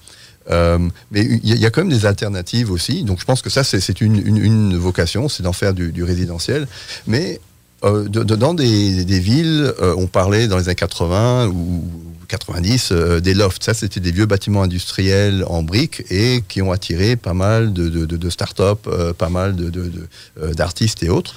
Euh, 0.51 0.79
mais 1.11 1.23
il 1.43 1.59
y, 1.59 1.65
a- 1.67 1.71
quand 1.71 1.81
même 1.81 1.91
des 1.91 2.05
alternatives 2.07 2.71
aussi. 2.71 3.03
Donc 3.03 3.19
je 3.19 3.25
pense 3.25 3.41
que 3.41 3.49
ça, 3.51 3.65
c'est 3.65 4.01
une, 4.01 4.17
une- 4.27 4.37
une 4.37 4.77
vocation, 4.77 5.29
c'est 5.29 5.43
d'en 5.43 5.55
faire 5.55 5.73
du, 5.73 5.91
du 5.91 6.05
résidentiel. 6.05 6.69
Mais 7.07 7.41
euh, 7.83 8.07
de- 8.09 8.23
de- 8.23 8.37
dans 8.37 8.53
des, 8.55 9.05
des 9.05 9.21
villes, 9.21 9.73
euh, 9.81 9.95
on 9.97 10.07
parlait 10.07 10.47
dans 10.47 10.59
les 10.59 10.65
années 10.69 10.75
80 10.75 11.49
où 11.49 11.83
90, 12.27 12.89
euh, 12.93 13.21
des 13.21 13.35
lofts. 13.35 13.63
Ça, 13.65 13.75
c'était 13.75 14.01
des 14.01 14.13
vieux 14.13 14.27
bâtiments 14.27 14.63
industriels 14.63 15.45
en 15.49 15.63
briques 15.63 16.03
et 16.11 16.43
qui 16.49 16.63
ont 16.63 16.73
attiré 16.73 17.17
pas 17.17 17.35
mal 17.35 17.73
de, 17.73 17.89
de, 17.89 18.07
de, 18.07 18.17
de 18.17 18.31
start-up, 18.31 18.87
euh, 18.87 19.13
pas 19.13 19.29
mal 19.29 19.55
euh, 19.61 20.55
d'artistes 20.55 21.03
et 21.03 21.09
autres. 21.09 21.35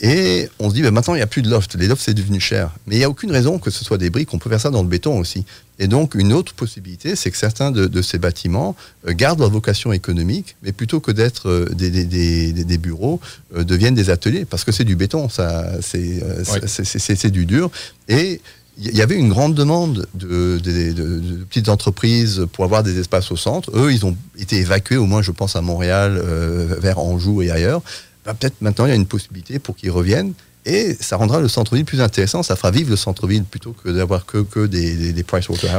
Et 0.00 0.48
on 0.58 0.68
se 0.68 0.74
dit, 0.74 0.82
ben, 0.82 0.90
maintenant, 0.90 1.14
il 1.14 1.18
n'y 1.18 1.22
a 1.22 1.26
plus 1.26 1.42
de 1.42 1.48
lofts. 1.48 1.74
Les 1.76 1.86
lofts, 1.88 2.02
c'est 2.04 2.14
devenu 2.14 2.38
cher. 2.40 2.70
Mais 2.86 2.96
il 2.96 2.98
n'y 2.98 3.04
a 3.04 3.08
aucune 3.10 3.30
raison 3.32 3.58
que 3.58 3.70
ce 3.70 3.84
soit 3.84 3.98
des 3.98 4.10
briques. 4.10 4.32
On 4.34 4.38
peut 4.38 4.50
faire 4.50 4.60
ça 4.60 4.70
dans 4.70 4.82
le 4.82 4.88
béton 4.88 5.18
aussi. 5.18 5.44
Et 5.78 5.88
donc, 5.88 6.14
une 6.14 6.32
autre 6.32 6.54
possibilité, 6.54 7.16
c'est 7.16 7.30
que 7.30 7.36
certains 7.36 7.70
de, 7.70 7.86
de 7.86 8.02
ces 8.02 8.18
bâtiments 8.18 8.74
gardent 9.08 9.40
leur 9.40 9.50
vocation 9.50 9.92
économique, 9.92 10.56
mais 10.62 10.72
plutôt 10.72 11.00
que 11.00 11.10
d'être 11.12 11.68
des, 11.74 11.90
des- 11.90 12.04
des- 12.04 12.52
des- 12.52 12.64
des 12.64 12.78
bureaux, 12.78 13.20
euh, 13.54 13.62
deviennent 13.64 13.94
des 13.94 14.08
ateliers, 14.08 14.44
parce 14.46 14.64
que 14.64 14.72
c'est 14.72 14.84
du 14.84 14.96
béton, 14.96 15.28
ça, 15.28 15.66
euh, 15.94 16.44
c'est 16.86 17.30
du 17.30 17.44
dur. 17.46 17.70
Et 18.08 18.40
il 18.78 18.94
y 18.96 19.02
avait 19.02 19.14
une 19.16 19.28
grande 19.30 19.54
demande 19.54 20.06
de, 20.14 20.58
de- 20.62 20.92
de- 20.92 21.18
de 21.20 21.44
petites 21.44 21.68
entreprises 21.68 22.46
pour 22.52 22.64
avoir 22.64 22.82
des 22.82 22.98
espaces 22.98 23.30
au 23.32 23.36
centre. 23.36 23.70
Eux, 23.74 23.92
ils 23.92 24.04
ont 24.04 24.16
été 24.38 24.56
évacués, 24.56 24.96
au 24.98 25.06
moins, 25.06 25.22
je 25.22 25.30
pense, 25.30 25.56
à 25.56 25.62
Montréal, 25.62 26.20
euh, 26.22 26.76
vers 26.78 26.98
Anjou 26.98 27.40
et 27.42 27.50
ailleurs. 27.50 27.80
Ben, 28.24 28.34
Peut-être 28.34 28.60
maintenant, 28.60 28.84
il 28.86 28.90
y 28.90 28.92
a 28.92 28.96
une 28.96 29.06
possibilité 29.06 29.58
pour 29.58 29.76
qu'ils 29.76 29.90
reviennent. 29.90 30.32
Et 30.68 30.96
ça 30.98 31.16
rendra 31.16 31.40
le 31.40 31.46
centre-ville 31.46 31.84
plus 31.84 32.00
intéressant, 32.00 32.42
ça 32.42 32.56
fera 32.56 32.72
vivre 32.72 32.90
le 32.90 32.96
centre-ville 32.96 33.44
plutôt 33.44 33.72
que 33.72 33.88
d'avoir 33.88 34.26
que, 34.26 34.38
que 34.42 34.66
des, 34.66 34.96
des, 34.96 35.12
des. 35.12 35.22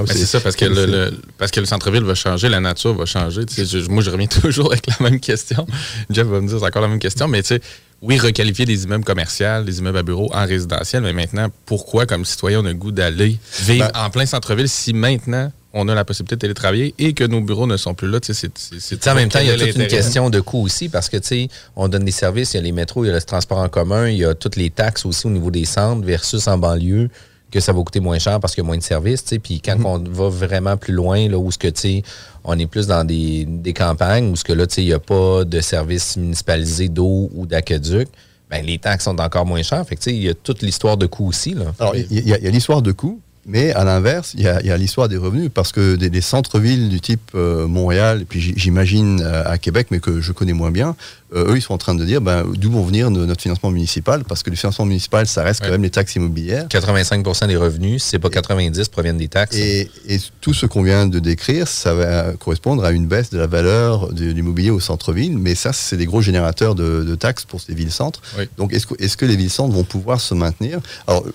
Mais 0.07 0.13
c'est 0.21 0.25
ça, 0.25 0.39
parce 0.39 0.55
que 0.55 0.63
le, 0.63 0.85
le- 0.85 1.17
parce 1.37 1.51
que 1.51 1.59
le 1.59 1.65
centre-ville 1.65 2.03
va 2.05 2.15
changer, 2.15 2.47
la 2.47 2.61
nature 2.61 2.93
va 2.95 3.05
changer. 3.05 3.41
Je- 3.57 3.89
moi, 3.89 4.01
je 4.01 4.09
reviens 4.09 4.27
toujours 4.41 4.71
avec 4.71 4.87
la 4.87 4.95
même 5.01 5.19
question. 5.19 5.67
Jeff 6.09 6.25
va 6.25 6.39
me 6.39 6.47
dire, 6.47 6.57
c'est 6.59 6.65
encore 6.65 6.81
la 6.81 6.87
même 6.87 6.99
question, 6.99 7.27
mais 7.27 7.41
tu 7.41 7.49
sais, 7.49 7.61
oui, 8.01 8.19
requalifier 8.19 8.65
des 8.65 8.83
immeubles 8.83 9.03
commerciaux, 9.03 9.63
des 9.65 9.79
immeubles 9.79 9.97
à 9.97 10.03
bureaux 10.03 10.29
en 10.33 10.45
résidentiel, 10.45 11.01
mais 11.03 11.13
maintenant, 11.13 11.47
pourquoi, 11.65 12.05
comme 12.05 12.25
citoyen, 12.25 12.59
on 12.61 12.65
a 12.65 12.69
le 12.69 12.75
goût 12.75 12.91
d'aller 12.91 13.37
vivre 13.61 13.89
Ben 13.93 13.99
en 14.05 14.09
plein 14.09 14.25
centre-ville 14.25 14.69
si 14.69 14.93
maintenant 14.93 15.51
on 15.73 15.87
a 15.89 15.95
la 15.95 16.05
possibilité 16.05 16.35
de 16.35 16.41
télétravailler 16.41 16.95
et 16.97 17.13
que 17.13 17.23
nos 17.23 17.41
bureaux 17.41 17.67
ne 17.67 17.77
sont 17.77 17.93
plus 17.93 18.07
là? 18.09 18.19
C'est- 18.21 19.07
en 19.07 19.15
même 19.15 19.29
temps, 19.29 19.39
il 19.39 19.47
y 19.47 19.49
a 19.51 19.57
toute 19.57 19.75
une 19.75 19.87
question 19.87 20.29
de 20.29 20.39
coût 20.39 20.61
aussi 20.63 20.89
parce 20.89 21.09
que, 21.09 21.17
tu 21.17 21.27
sais, 21.27 21.47
on 21.75 21.87
donne 21.87 22.05
des 22.05 22.11
services, 22.11 22.53
il 22.53 22.57
y 22.57 22.59
a 22.59 22.63
les 22.63 22.71
métros, 22.71 23.03
il 23.03 23.07
y 23.07 23.11
a 23.11 23.13
le 23.13 23.21
transport 23.21 23.59
en 23.59 23.69
commun, 23.69 24.07
il 24.09 24.17
y 24.17 24.25
a 24.25 24.33
toutes 24.33 24.55
les 24.55 24.69
taxes 24.69 25.05
aussi 25.05 25.27
au 25.27 25.29
niveau 25.29 25.51
des 25.51 25.65
centres 25.65 26.05
versus 26.05 26.47
en 26.47 26.57
banlieue 26.57 27.09
que 27.51 27.59
ça 27.59 27.71
va 27.73 27.81
coûter 27.81 27.99
moins 27.99 28.19
cher 28.19 28.39
parce 28.39 28.53
qu'il 28.53 28.63
y 28.63 28.65
a 28.65 28.67
moins 28.67 28.77
de 28.77 28.83
services. 28.83 29.23
Puis 29.41 29.61
quand 29.61 29.77
on 29.85 29.99
va 29.99 30.29
vraiment 30.29 30.75
plus 30.77 30.93
loin, 30.93 31.29
là, 31.29 31.37
où 31.37 31.51
ce 31.51 31.57
que, 31.57 31.67
tu 31.69 31.79
sais, 31.81 32.03
on 32.43 32.57
est 32.59 32.65
plus 32.67 32.87
dans 32.87 33.03
des, 33.05 33.45
des 33.45 33.73
campagnes 33.73 34.29
où 34.31 34.35
ce 34.35 34.43
que 34.43 34.53
là, 34.53 34.65
il 34.77 34.83
n'y 34.85 34.93
a 34.93 34.99
pas 34.99 35.43
de 35.45 35.61
services 35.61 36.17
municipalisés 36.17 36.89
d'eau 36.89 37.29
ou 37.33 37.45
d'aqueduc, 37.45 38.09
ben 38.49 38.65
les 38.65 38.77
taxes 38.77 39.05
sont 39.05 39.19
encore 39.19 39.45
moins 39.45 39.61
chères. 39.63 39.85
Fait 39.85 39.95
que, 39.95 40.09
il 40.09 40.23
y 40.23 40.29
a 40.29 40.33
toute 40.33 40.61
l'histoire 40.61 40.97
de 40.97 41.05
coût 41.05 41.27
aussi, 41.27 41.53
là. 41.53 41.73
Alors, 41.79 41.95
il 41.95 42.27
y, 42.27 42.33
a- 42.33 42.49
l'histoire 42.49 42.81
de 42.81 42.91
coût, 42.91 43.19
mais 43.47 43.71
à 43.71 43.85
l'inverse, 43.85 44.33
il 44.35 44.41
y 44.43 44.47
a, 44.47 44.77
l'histoire 44.77 45.07
des 45.07 45.15
revenus, 45.17 45.49
parce 45.53 45.71
que 45.71 45.95
des, 45.95 46.09
des 46.09 46.21
centres-villes 46.21 46.89
du 46.89 46.99
type 46.99 47.31
euh, 47.33 47.65
Montréal, 47.65 48.21
et 48.21 48.25
puis 48.25 48.53
j'imagine 48.57 49.21
euh, 49.21 49.43
à 49.45 49.57
Québec, 49.57 49.87
mais 49.89 49.99
que 49.99 50.19
je 50.19 50.33
connais 50.33 50.51
moins 50.53 50.69
bien, 50.69 50.95
euh, 51.33 51.51
eux, 51.51 51.57
ils 51.57 51.61
sont 51.61 51.73
en 51.73 51.77
train 51.77 51.95
de 51.95 52.03
dire 52.05 52.21
ben, 52.21 52.45
d'où 52.55 52.71
vont 52.71 52.83
venir 52.83 53.09
no- 53.09 53.25
notre 53.25 53.41
financement 53.41 53.71
municipal, 53.71 54.23
parce 54.25 54.43
que 54.43 54.49
le 54.49 54.55
financement 54.57 54.85
municipal, 54.85 55.27
ça 55.27 55.43
reste 55.43 55.61
quand 55.61 55.71
même 55.71 55.81
les 55.81 55.89
taxes 55.89 56.15
immobilières. 56.15 56.67
85 56.67 57.47
des 57.47 57.55
revenus, 57.55 58.03
c'est 58.03 58.19
pas 58.19 58.29
90, 58.29 58.89
proviennent 58.89 59.17
des 59.17 59.29
taxes. 59.29 59.55
Et, 59.55 59.89
et 60.07 60.19
tout 60.41 60.53
ce 60.53 60.65
qu'on 60.65 60.83
vient 60.83 61.07
de 61.07 61.19
décrire, 61.19 61.67
ça 61.67 61.93
va 61.93 62.33
correspondre 62.33 62.83
à 62.83 62.91
une 62.91 63.07
baisse 63.07 63.29
de 63.29 63.37
la 63.37 63.47
valeur 63.47 64.11
de 64.11 64.25
l'immobilier 64.25 64.71
au 64.71 64.79
centre-ville, 64.81 65.37
mais 65.37 65.55
ça, 65.55 65.71
c'est 65.71 65.97
des 65.97 66.05
gros 66.05 66.21
générateurs 66.21 66.75
de, 66.75 67.03
de 67.03 67.15
taxes 67.15 67.45
pour 67.45 67.61
ces 67.61 67.73
villes-centres. 67.73 68.21
Donc, 68.57 68.73
est-ce 68.73 69.15
que, 69.17 69.25
les 69.25 69.35
villes-centres 69.35 69.73
vont 69.73 69.83
pouvoir 69.83 70.19
se 70.21 70.33
maintenir? 70.33 70.79
Alors, 71.07 71.25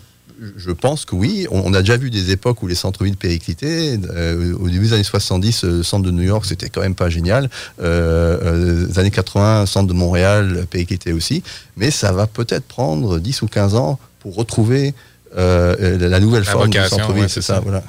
je 0.57 0.71
pense 0.71 1.05
que 1.05 1.15
oui. 1.15 1.47
On, 1.51 1.73
a 1.75 1.81
déjà 1.81 1.97
vu 1.97 2.11
des 2.11 2.31
époques 2.31 2.63
où 2.63 2.67
les 2.67 2.75
centres-villes 2.75 3.17
périclitaient. 3.17 3.99
Euh, 4.11 4.55
au 4.59 4.69
début 4.69 4.87
des 4.87 4.93
années 4.95 5.05
70, 5.05 5.65
euh, 5.65 5.77
le 5.79 5.83
centre 5.83 6.05
de 6.05 6.11
New 6.11 6.23
York, 6.23 6.45
c'était 6.47 6.69
quand 6.69 6.81
même 6.81 6.95
pas 6.95 7.09
génial. 7.09 7.49
Euh, 7.81 8.39
euh, 8.43 8.87
les 8.89 8.99
années 8.99 9.11
80, 9.11 9.61
le 9.61 9.67
centre 9.67 9.89
de 9.89 9.93
Montréal 9.93 10.57
euh, 10.57 10.65
périclitait 10.65 11.13
aussi. 11.13 11.43
Mais 11.77 11.91
ça 11.91 12.13
va 12.13 12.27
peut-être 12.27 12.65
prendre 12.65 13.19
10 13.19 13.43
ou 13.43 13.47
15 13.47 13.75
ans 13.75 13.99
pour 14.21 14.35
retrouver 14.35 14.95
euh, 15.37 15.99
la, 15.99 16.21
nouvelle 16.21 16.45
La 16.45 16.51
forme 16.51 16.71
du 16.71 16.79
centre-ville. 16.79 17.23
ouais, 17.23 17.29
c'est 17.29 17.43
ça, 17.43 17.55
ça. 17.55 17.61
voilà. 17.61 17.83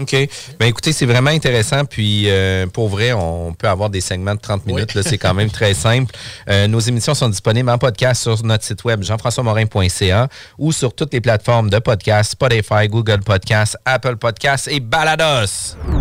OK. 0.00 0.16
Ben 0.58 0.66
écoutez, 0.66 0.92
c'est 0.92 1.06
vraiment 1.06 1.30
intéressant. 1.30 1.84
Puis 1.84 2.24
euh, 2.28 2.66
pour 2.66 2.88
vrai, 2.88 3.12
on 3.12 3.52
peut 3.52 3.68
avoir 3.68 3.90
des 3.90 4.00
segments 4.00 4.34
de 4.34 4.40
30 4.40 4.66
minutes. 4.66 4.94
là. 4.94 5.02
C'est 5.02 5.18
quand 5.18 5.34
même 5.34 5.50
très 5.52 5.74
simple. 5.74 6.14
Euh, 6.48 6.66
nos 6.66 6.80
émissions 6.80 7.14
sont 7.14 7.28
disponibles 7.28 7.68
en 7.68 7.78
podcast 7.78 8.22
sur 8.22 8.42
notre 8.44 8.64
site 8.64 8.84
web 8.84 9.02
jean-françois-morin.ca 9.02 10.28
ou 10.58 10.72
sur 10.72 10.94
toutes 10.94 11.12
les 11.12 11.20
plateformes 11.20 11.68
de 11.70 11.78
podcast, 11.78 12.32
Spotify, 12.32 12.88
Google 12.88 13.20
Podcasts, 13.20 13.76
Apple 13.84 14.16
Podcasts 14.16 14.68
et 14.68 14.80
Balados. 14.80 15.76
Vous 15.86 15.98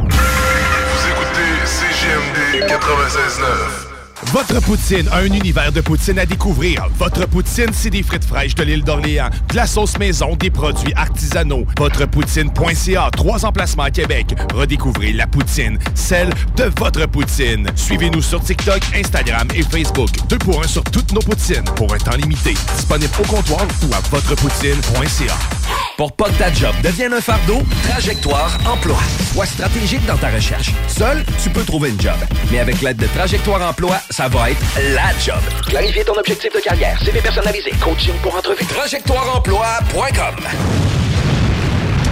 écoutez 1.09 1.65
CGMD 1.65 2.69
96.9. 2.69 3.90
Votre 4.27 4.61
poutine, 4.61 5.09
un 5.11 5.25
univers 5.25 5.71
de 5.71 5.81
poutine 5.81 6.19
à 6.19 6.25
découvrir. 6.25 6.87
Votre 6.97 7.27
poutine, 7.27 7.69
c'est 7.73 7.89
des 7.89 8.03
frites 8.03 8.23
fraîches 8.23 8.55
de 8.55 8.63
l'île 8.63 8.83
d'Orléans, 8.83 9.29
de 9.49 9.55
la 9.55 9.65
sauce 9.67 9.97
maison, 9.97 10.35
des 10.35 10.49
produits 10.49 10.93
artisanaux. 10.95 11.65
Votrepoutine.ca, 11.77 13.09
trois 13.11 13.45
emplacements 13.45 13.83
à 13.83 13.91
Québec. 13.91 14.35
Redécouvrez 14.53 15.11
la 15.11 15.27
poutine, 15.27 15.77
celle 15.95 16.29
de 16.55 16.71
votre 16.77 17.05
poutine. 17.07 17.67
Suivez-nous 17.75 18.21
sur 18.21 18.41
TikTok, 18.41 18.81
Instagram 18.95 19.47
et 19.55 19.63
Facebook. 19.63 20.09
Deux 20.29 20.37
pour 20.37 20.63
un 20.63 20.67
sur 20.67 20.83
toutes 20.83 21.11
nos 21.11 21.21
poutines, 21.21 21.65
pour 21.75 21.93
un 21.93 21.97
temps 21.97 22.15
limité. 22.15 22.53
Disponible 22.75 23.11
au 23.19 23.27
comptoir 23.27 23.65
ou 23.83 23.93
à 23.93 23.99
votrepoutine.ca. 24.09 25.35
Pour 25.97 26.13
pas 26.13 26.29
que 26.29 26.37
ta 26.37 26.51
job 26.51 26.73
devienne 26.83 27.13
un 27.13 27.21
fardeau, 27.21 27.61
Trajectoire 27.89 28.57
Emploi. 28.65 28.97
Sois 29.33 29.45
stratégique 29.45 30.05
dans 30.05 30.17
ta 30.17 30.29
recherche. 30.29 30.71
Seul, 30.87 31.23
tu 31.43 31.49
peux 31.49 31.63
trouver 31.63 31.89
une 31.89 32.01
job. 32.01 32.15
Mais 32.51 32.59
avec 32.59 32.81
l'aide 32.81 32.97
de 32.97 33.07
Trajectoire 33.07 33.61
Emploi, 33.61 33.97
ça 34.11 34.27
va 34.27 34.51
être 34.51 34.61
la 34.93 35.17
job. 35.19 35.39
Clarifier 35.67 36.03
ton 36.03 36.13
objectif 36.17 36.53
de 36.53 36.59
carrière, 36.59 36.99
CV 37.01 37.21
personnalisé, 37.21 37.71
coaching 37.79 38.13
pour 38.21 38.35
entrevue. 38.35 38.65
TrajectoireEmploi.com 38.65 40.35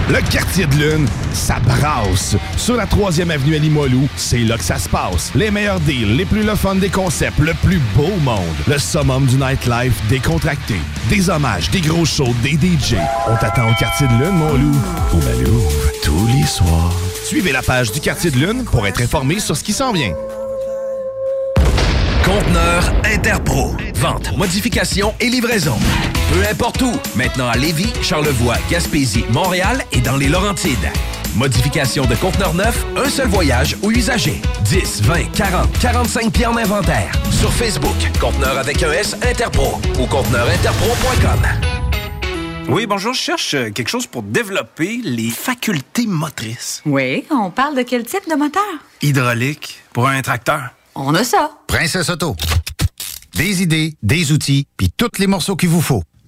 Le 0.08 0.30
quartier 0.30 0.66
de 0.66 0.74
lune, 0.76 1.06
ça 1.34 1.58
brasse. 1.60 2.36
Sur 2.56 2.76
la 2.76 2.86
3e 2.86 3.30
avenue 3.30 3.54
à 3.54 3.58
Limoilou, 3.58 4.08
c'est 4.16 4.38
là 4.38 4.56
que 4.56 4.64
ça 4.64 4.78
se 4.78 4.88
passe. 4.88 5.30
Les 5.34 5.50
meilleurs 5.50 5.80
deals, 5.80 6.16
les 6.16 6.24
plus 6.24 6.42
le 6.42 6.54
fun 6.54 6.76
des 6.76 6.88
concepts, 6.88 7.38
le 7.38 7.52
plus 7.62 7.80
beau 7.94 8.16
monde. 8.22 8.56
Le 8.66 8.78
summum 8.78 9.26
du 9.26 9.36
nightlife 9.36 9.94
décontracté. 10.08 10.76
Des 11.10 11.28
hommages, 11.28 11.70
des 11.70 11.82
gros 11.82 12.06
shows, 12.06 12.34
des 12.42 12.52
DJ. 12.52 12.94
On 13.28 13.36
t'attend 13.36 13.70
au 13.70 13.74
quartier 13.74 14.06
de 14.06 14.12
lune, 14.14 14.36
mon 14.36 14.54
loup. 14.54 14.78
Au 15.12 15.16
Malou, 15.16 15.62
tous 16.02 16.26
les 16.28 16.46
soirs. 16.46 16.94
Suivez 17.24 17.52
la 17.52 17.62
page 17.62 17.92
du 17.92 18.00
quartier 18.00 18.30
de 18.30 18.38
lune 18.38 18.64
pour 18.64 18.86
être 18.86 19.02
informé 19.02 19.38
sur 19.38 19.56
ce 19.56 19.62
qui 19.62 19.74
s'en 19.74 19.92
vient. 19.92 20.14
Conteneur 22.24 22.92
Interpro. 23.04 23.74
Vente, 23.94 24.36
modification 24.36 25.14
et 25.20 25.28
livraison. 25.28 25.76
Peu 26.32 26.46
importe 26.48 26.82
où. 26.82 26.92
Maintenant 27.16 27.48
à 27.48 27.56
Lévis, 27.56 27.92
Charlevoix, 28.02 28.56
Gaspésie, 28.70 29.24
Montréal 29.30 29.84
et 29.92 30.00
dans 30.00 30.16
les 30.16 30.28
Laurentides. 30.28 30.76
Modification 31.36 32.04
de 32.04 32.14
conteneur 32.16 32.54
neuf, 32.54 32.84
un 32.96 33.08
seul 33.08 33.28
voyage 33.28 33.76
ou 33.82 33.90
usager. 33.90 34.40
10, 34.64 35.02
20, 35.02 35.32
40, 35.36 35.78
45 35.80 36.32
pieds 36.32 36.46
en 36.46 36.56
inventaire. 36.56 37.10
Sur 37.30 37.52
Facebook, 37.52 37.96
conteneur 38.20 38.58
avec 38.58 38.82
un 38.82 38.92
S 38.92 39.16
Interpro 39.22 39.80
ou 39.98 40.06
conteneurinterpro.com. 40.06 41.42
Oui, 42.68 42.86
bonjour, 42.86 43.14
je 43.14 43.20
cherche 43.20 43.54
euh, 43.54 43.70
quelque 43.70 43.88
chose 43.88 44.06
pour 44.06 44.22
développer 44.22 45.00
les 45.02 45.30
facultés 45.30 46.06
motrices. 46.06 46.82
Oui, 46.86 47.24
on 47.30 47.50
parle 47.50 47.74
de 47.76 47.82
quel 47.82 48.04
type 48.04 48.28
de 48.30 48.36
moteur? 48.36 48.62
Hydraulique 49.02 49.80
pour 49.92 50.06
un 50.06 50.20
tracteur. 50.22 50.70
On 50.94 51.14
a 51.14 51.24
ça. 51.24 51.50
Princesse 51.66 52.08
Auto. 52.10 52.36
Des 53.34 53.62
idées, 53.62 53.96
des 54.02 54.32
outils, 54.32 54.66
puis 54.76 54.90
tous 54.96 55.18
les 55.18 55.26
morceaux 55.26 55.56
qu'il 55.56 55.68
vous 55.68 55.80
faut. 55.80 56.02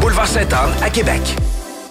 Boulevard 0.00 0.26
Sainte-Anne 0.26 0.72
à 0.82 0.90
Québec. 0.90 1.20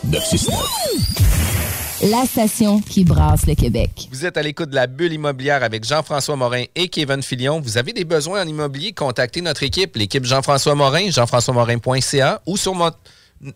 969. 0.06 2.12
La 2.12 2.26
station 2.26 2.82
qui 2.82 3.06
brasse 3.06 3.46
le 3.48 3.56
Québec. 3.56 4.10
Vous 4.12 4.26
êtes 4.26 4.36
à 4.38 4.42
l'écoute 4.42 4.70
de 4.70 4.76
la 4.76 4.88
bulle 4.88 5.14
immobilière 5.14 5.64
avec 5.64 5.86
Jean-François 5.86 6.36
Morin 6.36 6.64
et 6.76 6.90
Kevin 6.90 7.24
Filion. 7.24 7.62
Vous 7.62 7.78
avez 7.78 7.94
des 7.94 8.04
besoins 8.04 8.44
en 8.44 8.48
immobilier, 8.48 8.92
contactez 8.92 9.42
notre 9.42 9.64
équipe, 9.64 9.96
l'équipe 9.96 10.26
Jean-François 10.26 10.76
Morin, 10.76 11.10
jean-françois-morin.ca 11.12 12.42
ou 12.46 12.58
sur 12.58 12.76
mon- 12.76 12.92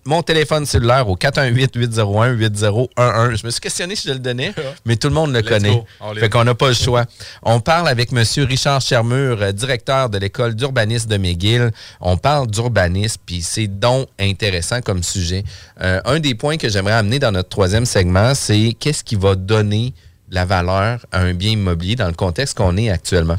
mon 0.05 0.21
téléphone 0.21 0.65
cellulaire 0.65 1.09
au 1.09 1.15
418-801-8011. 1.15 3.37
Je 3.37 3.45
me 3.45 3.51
suis 3.51 3.61
questionné 3.61 3.95
si 3.95 4.07
je 4.07 4.13
le 4.13 4.19
donnais, 4.19 4.53
mais 4.85 4.95
tout 4.95 5.07
le 5.07 5.13
monde 5.13 5.33
le 5.33 5.39
Let's 5.39 5.49
connaît. 5.49 5.83
Fait 6.19 6.29
qu'on 6.29 6.43
n'a 6.43 6.55
pas 6.55 6.69
le 6.69 6.73
choix. 6.73 7.05
On 7.43 7.59
parle 7.59 7.87
avec 7.87 8.11
M. 8.11 8.23
Richard 8.45 8.81
Chermure, 8.81 9.41
euh, 9.41 9.51
directeur 9.51 10.09
de 10.09 10.17
l'école 10.17 10.55
d'urbanisme 10.55 11.09
de 11.09 11.17
McGill. 11.17 11.71
On 12.01 12.17
parle 12.17 12.47
d'urbanisme, 12.47 13.21
puis 13.25 13.41
c'est 13.41 13.67
donc 13.67 14.07
intéressant 14.19 14.81
comme 14.81 15.03
sujet. 15.03 15.43
Euh, 15.81 16.01
un 16.05 16.19
des 16.19 16.35
points 16.35 16.57
que 16.57 16.69
j'aimerais 16.69 16.93
amener 16.93 17.19
dans 17.19 17.31
notre 17.31 17.49
troisième 17.49 17.85
segment, 17.85 18.33
c'est 18.35 18.75
qu'est-ce 18.79 19.03
qui 19.03 19.15
va 19.15 19.35
donner 19.35 19.93
la 20.29 20.45
valeur 20.45 21.05
à 21.11 21.21
un 21.21 21.33
bien 21.33 21.51
immobilier 21.51 21.95
dans 21.95 22.07
le 22.07 22.13
contexte 22.13 22.57
qu'on 22.57 22.75
est 22.77 22.89
actuellement? 22.89 23.37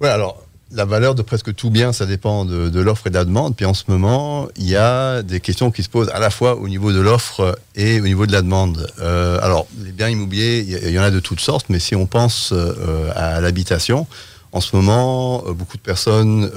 Ouais, 0.00 0.08
alors 0.08 0.43
la 0.74 0.84
valeur 0.84 1.14
de 1.14 1.22
presque 1.22 1.54
tout 1.54 1.70
bien, 1.70 1.92
ça 1.92 2.06
dépend 2.06 2.44
de, 2.44 2.80
l'offre 2.80 3.06
et 3.06 3.10
de 3.10 3.14
la 3.14 3.24
demande. 3.24 3.56
Puis 3.56 3.64
en 3.64 3.74
ce 3.74 3.84
moment, 3.88 4.48
il 4.56 4.68
y 4.68 4.76
a 4.76 5.22
des 5.22 5.40
questions 5.40 5.70
qui 5.70 5.82
se 5.82 5.88
posent 5.88 6.10
à 6.10 6.18
la 6.18 6.30
fois 6.30 6.56
au 6.56 6.68
niveau 6.68 6.92
de 6.92 7.00
l'offre 7.00 7.58
et 7.76 8.00
au 8.00 8.04
niveau 8.04 8.26
de 8.26 8.32
la 8.32 8.42
demande. 8.42 8.86
Euh, 9.00 9.38
alors, 9.42 9.66
les 9.82 9.92
biens 9.92 10.08
immobiliers, 10.08 10.64
il 10.66 10.90
y, 10.90 10.98
en 10.98 11.02
a 11.02 11.10
de 11.10 11.20
toutes 11.20 11.40
sortes, 11.40 11.66
mais 11.68 11.78
si 11.78 11.94
on 11.94 12.06
pense 12.06 12.50
euh, 12.52 13.10
à 13.14 13.40
l'habitation, 13.40 14.06
en 14.52 14.60
ce 14.60 14.74
moment, 14.76 15.44
euh, 15.46 15.52
beaucoup 15.52 15.76
de 15.76 15.82
personnes 15.82 16.50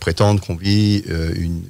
prétendent 0.00 0.40
qu'on 0.40 0.56
vit, 0.56 1.04
une, 1.36 1.62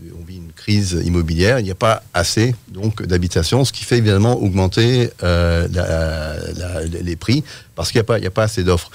crise 0.54 1.02
immobilière. 1.04 1.58
Il 1.58 1.64
n'y 1.64 1.72
a 1.72 1.74
pas 1.74 2.04
assez 2.14 2.54
donc 2.68 3.02
d'habitation, 3.02 3.64
ce 3.64 3.72
qui 3.72 3.82
fait 3.82 3.98
évidemment 3.98 4.40
augmenter 4.40 5.10
les 7.02 7.16
prix 7.16 7.42
parce 7.74 7.90
qu'il 7.90 8.00
n'y 8.00 8.26
a 8.26 8.30
pas 8.30 8.44
assez 8.44 8.62
d'offres. 8.62 8.92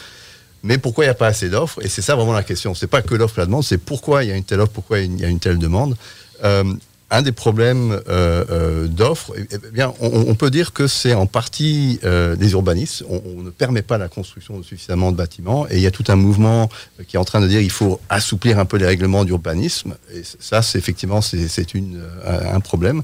Mais 0.63 0.77
pourquoi 0.77 1.05
il 1.05 1.07
n'y 1.07 1.11
a 1.11 1.15
pas 1.15 1.27
assez 1.27 1.49
d'offres? 1.49 1.79
Et 1.83 1.87
c'est 1.87 2.01
ça 2.01 2.15
vraiment 2.15 2.33
la 2.33 2.43
question. 2.43 2.73
C'est 2.73 2.87
pas 2.87 3.01
que 3.01 3.15
l'offre 3.15 3.37
et 3.37 3.41
la 3.41 3.45
demande, 3.45 3.63
c'est 3.63 3.77
pourquoi 3.77 4.23
il 4.23 4.29
y 4.29 4.31
a 4.31 4.35
une 4.35 4.43
telle 4.43 4.59
offre, 4.59 4.73
pourquoi 4.73 4.99
il 4.99 5.19
y 5.19 5.25
a 5.25 5.27
une 5.27 5.39
telle 5.39 5.59
demande. 5.59 5.95
Euh, 6.43 6.73
un 7.09 7.21
des 7.21 7.31
problèmes 7.31 8.01
euh, 8.09 8.43
euh, 8.49 8.87
d'offres, 8.87 9.33
eh 9.37 9.47
eh 9.51 9.71
bien, 9.71 9.93
on, 10.01 10.35
peut 10.35 10.51
dire 10.51 10.73
que 10.73 10.87
c'est 10.87 11.13
en 11.13 11.25
partie 11.25 11.99
euh, 12.03 12.35
des 12.35 12.51
urbanistes. 12.51 13.03
On, 13.09 13.41
ne 13.41 13.49
permet 13.49 13.81
pas 13.81 13.97
la 13.97 14.09
construction 14.09 14.59
de 14.59 14.63
suffisamment 14.63 15.11
de 15.11 15.17
bâtiments, 15.17 15.67
et 15.69 15.75
il 15.75 15.81
y 15.81 15.87
a 15.87 15.91
tout 15.91 16.03
un 16.09 16.17
mouvement 16.17 16.69
qui 17.07 17.15
est 17.15 17.19
en 17.19 17.23
train 17.23 17.39
de 17.39 17.47
dire 17.47 17.61
qu'il 17.61 17.71
faut 17.71 18.01
assouplir 18.09 18.59
un 18.59 18.65
peu 18.65 18.77
les 18.77 18.85
règlements 18.85 19.23
d'urbanisme. 19.23 19.95
Et 20.13 20.23
ça, 20.39 20.61
c'est 20.61 20.77
effectivement, 20.77 21.21
c'est 21.21 21.73
une, 21.73 22.01
euh, 22.25 22.53
un 22.53 22.59
problème. 22.59 23.03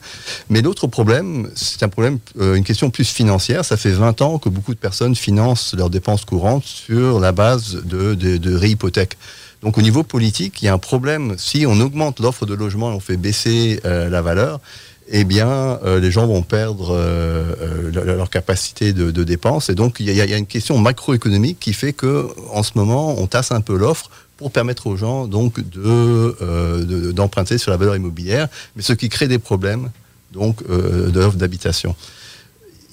Mais 0.49 0.62
l'autre 0.62 0.88
problème, 0.88 1.49
c'est 1.56 1.84
un 1.84 1.89
problème, 1.89 2.20
une 2.39 2.64
question 2.64 2.89
plus 2.89 3.10
financière. 3.10 3.64
Ça 3.64 3.78
fait 3.78 3.91
20 3.91 4.22
ans 4.22 4.38
que 4.38 4.49
beaucoup 4.49 4.74
de 4.74 4.80
personnes 4.80 5.16
financent 5.16 5.74
leurs 5.76 5.89
dépenses 5.89 6.26
courantes 6.26 6.66
sur 6.66 7.22
la 7.22 7.32
base 7.32 7.82
de, 7.86 8.16
de, 8.16 8.38
de 8.38 8.56
réhypothèques. 8.56 9.18
Donc 9.64 9.78
au 9.78 9.82
niveau 9.82 10.03
politique, 10.03 10.61
il 10.61 10.66
y 10.66 10.68
a 10.68 10.74
un 10.74 10.78
problème. 10.78 11.36
Si 11.38 11.66
on 11.66 11.80
augmente 11.80 12.20
l'offre 12.20 12.45
de 12.45 12.53
logement 12.53 12.91
et 12.91 12.95
on 12.95 12.99
fait 12.99 13.16
baisser 13.16 13.80
euh, 13.86 14.09
la 14.09 14.22
valeur, 14.22 14.59
eh 15.07 15.24
bien, 15.24 15.47
euh, 15.49 15.99
les 15.99 16.11
gens 16.11 16.28
vont 16.28 16.41
perdre 16.41 16.95
euh, 16.97 17.89
leur, 17.91 18.30
capacité 18.30 18.91
de, 18.91 19.24
dépense. 19.24 19.70
Et 19.70 19.76
donc, 19.76 19.97
il 19.99 20.11
y, 20.11 20.22
a, 20.22 20.38
une 20.38 20.45
question 20.45 20.78
macroéconomique 20.78 21.59
qui 21.59 21.74
fait 21.74 21.93
que, 21.93 22.28
en 22.51 22.61
ce 22.61 22.72
moment, 22.76 23.16
on 23.18 23.28
tasse 23.28 23.51
un 23.51 23.61
peu 23.61 23.78
l'offre 23.78 24.09
pour 24.36 24.51
permettre 24.51 24.88
aux 24.88 24.97
gens 24.97 25.28
donc 25.28 25.59
de, 25.59 26.36
de- 26.84 27.11
d'emprunter 27.11 27.57
sur 27.57 27.72
la 27.72 27.78
valeur 27.78 27.95
immobilière, 27.95 28.49
mais 28.76 28.82
ce 28.82 28.93
qui 28.93 29.07
crée 29.07 29.28
des 29.28 29.39
problèmes 29.39 29.91
donc 30.34 30.68
de 30.68 31.20
l'offre 31.20 31.38
d'habitation. 31.38 31.95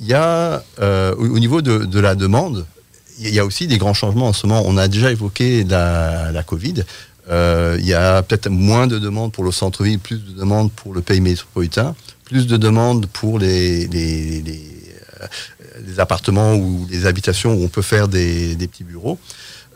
Il 0.00 0.06
y 0.06 0.14
a 0.14 0.62
au, 0.80 1.24
au 1.24 1.38
niveau 1.38 1.62
de 1.62 1.98
la 2.00 2.14
demande, 2.14 2.66
il 3.20 3.34
y 3.34 3.38
a 3.38 3.44
aussi 3.44 3.66
des 3.66 3.78
grands 3.78 3.94
changements 3.94 4.28
en 4.28 4.32
ce 4.32 4.46
moment. 4.46 4.62
On 4.66 4.76
a 4.76 4.88
déjà 4.88 5.10
évoqué 5.10 5.64
la, 5.64 6.42
Covid. 6.46 6.84
Euh, 7.30 7.76
il 7.78 7.86
y 7.86 7.94
a 7.94 8.22
peut-être 8.22 8.48
moins 8.48 8.86
de 8.86 8.98
demandes 8.98 9.32
pour 9.32 9.44
le 9.44 9.52
centre-ville, 9.52 9.98
plus 9.98 10.18
de 10.18 10.32
demandes 10.32 10.72
pour 10.72 10.94
le 10.94 11.02
pays 11.02 11.20
métropolitain, 11.20 11.94
plus 12.24 12.46
de 12.46 12.56
demandes 12.56 13.06
pour 13.06 13.38
les, 13.38 13.88
euh, 13.92 15.26
appartements 15.98 16.54
ou 16.54 16.86
les 16.90 17.06
habitations 17.06 17.54
où 17.54 17.62
on 17.62 17.68
peut 17.68 17.82
faire 17.82 18.08
des 18.08 18.56
petits 18.58 18.84
bureaux. 18.84 19.18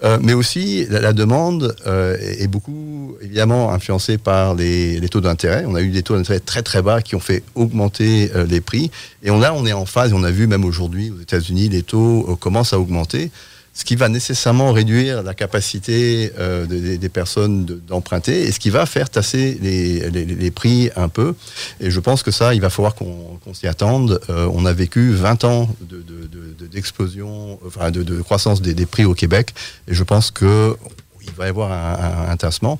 Euh, 0.02 0.18
mais 0.20 0.34
aussi, 0.34 0.86
la, 0.90 1.12
demande 1.12 1.76
euh, 1.86 2.16
est 2.18 2.48
beaucoup 2.48 3.16
évidemment 3.22 3.72
influencée 3.72 4.18
par 4.18 4.54
les, 4.54 5.00
taux 5.08 5.20
d'intérêt. 5.20 5.64
On 5.66 5.74
a 5.74 5.82
eu 5.82 5.90
des 5.90 6.02
taux 6.02 6.16
d'intérêt 6.16 6.40
très 6.40 6.62
très 6.62 6.82
bas 6.82 7.00
qui 7.00 7.14
ont 7.14 7.20
fait 7.20 7.42
augmenter 7.54 8.30
euh, 8.34 8.44
les 8.44 8.60
prix. 8.60 8.90
Et 9.22 9.30
on, 9.30 9.38
là, 9.38 9.54
on 9.54 9.64
est 9.64 9.72
en 9.72 9.86
phase, 9.86 10.12
on 10.12 10.24
a 10.24 10.30
vu 10.30 10.46
même 10.46 10.64
aujourd'hui 10.64 11.10
aux 11.10 11.20
États-Unis, 11.20 11.68
les 11.68 11.82
taux 11.82 12.36
commencent 12.40 12.72
à 12.72 12.80
augmenter, 12.80 13.30
ce 13.76 13.84
qui 13.84 13.96
va 13.96 14.08
nécessairement 14.08 14.72
réduire 14.72 15.22
la 15.24 15.34
capacité 15.34 16.32
euh, 16.38 16.64
de- 16.64 16.96
des- 16.96 17.08
personnes 17.08 17.64
de- 17.64 17.74
d'emprunter 17.74 18.42
et 18.42 18.52
ce 18.52 18.60
qui 18.60 18.70
va 18.70 18.86
faire 18.86 19.10
tasser 19.10 19.58
les, 19.60 20.08
les- 20.10 20.50
prix 20.52 20.90
un 20.94 21.08
peu. 21.08 21.34
Et 21.80 21.90
je 21.90 21.98
pense 22.00 22.22
que 22.22 22.30
ça, 22.30 22.54
il 22.54 22.60
va 22.60 22.70
falloir 22.70 22.94
qu'on 22.94 23.38
s'y 23.52 23.66
attende. 23.66 24.20
Euh, 24.30 24.48
on 24.52 24.64
a 24.64 24.72
vécu 24.72 25.10
20 25.12 25.42
ans 25.44 25.68
de- 25.80 25.96
de- 25.96 26.28
de- 26.58 26.66
d'explosion, 26.68 27.58
enfin 27.66 27.90
de, 27.90 28.02
croissance 28.22 28.62
des, 28.62 28.74
des 28.74 28.86
prix 28.86 29.04
au 29.04 29.14
Québec, 29.14 29.54
et 29.88 29.94
je 29.94 30.02
pense 30.04 30.30
que 30.30 30.76
il 31.26 31.32
va 31.32 31.46
y 31.46 31.48
avoir 31.48 31.72
un, 31.72 32.30
un- 32.32 32.36
tassement. 32.36 32.78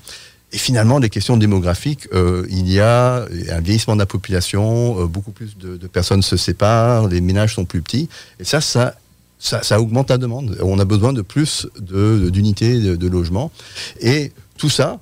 Et 0.53 0.57
finalement, 0.57 0.99
les 0.99 1.09
questions 1.09 1.35
démographiques, 1.35 2.07
euh, 2.13 2.45
il 2.49 2.71
y 2.71 2.79
a 2.79 3.25
un 3.51 3.59
vieillissement 3.61 3.95
de 3.95 3.99
la 4.01 4.05
population, 4.05 5.05
beaucoup 5.07 5.31
plus 5.31 5.57
de, 5.57 5.75
de 5.75 5.87
personnes 5.87 6.21
se 6.21 6.37
séparent, 6.37 7.07
les 7.09 7.19
ménages 7.19 7.55
sont 7.55 7.65
plus 7.65 7.81
petits, 7.81 8.07
et 8.39 8.43
ça, 8.45 8.61
ça, 8.61 8.95
ça, 9.39 9.61
ça 9.63 9.79
augmente 9.79 10.09
la 10.09 10.17
demande. 10.17 10.57
On 10.61 10.79
a 10.79 10.85
besoin 10.85 11.13
de 11.13 11.21
plus 11.21 11.67
de- 11.79 12.29
d'unités 12.29 12.79
de, 12.79 12.95
de 12.95 13.07
logement, 13.07 13.51
et 13.99 14.31
tout 14.57 14.69
ça, 14.69 14.99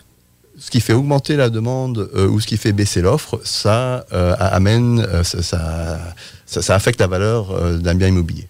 ce 0.59 0.69
qui 0.71 0.81
fait 0.81 0.93
augmenter 0.93 1.35
la 1.35 1.49
demande 1.49 2.09
euh, 2.15 2.27
ou 2.27 2.39
ce 2.39 2.47
qui 2.47 2.57
fait 2.57 2.71
baisser 2.73 3.01
l'offre, 3.01 3.39
ça 3.43 4.05
euh, 4.13 4.35
amène, 4.39 4.99
euh, 5.01 5.23
ça, 5.23 5.41
ça, 5.41 5.99
ça- 6.45 6.61
ça 6.61 6.75
affecte 6.75 6.99
la 6.99 7.07
valeur 7.07 7.51
euh, 7.51 7.77
d'un 7.77 7.95
bien 7.95 8.07
immobilier. 8.07 8.47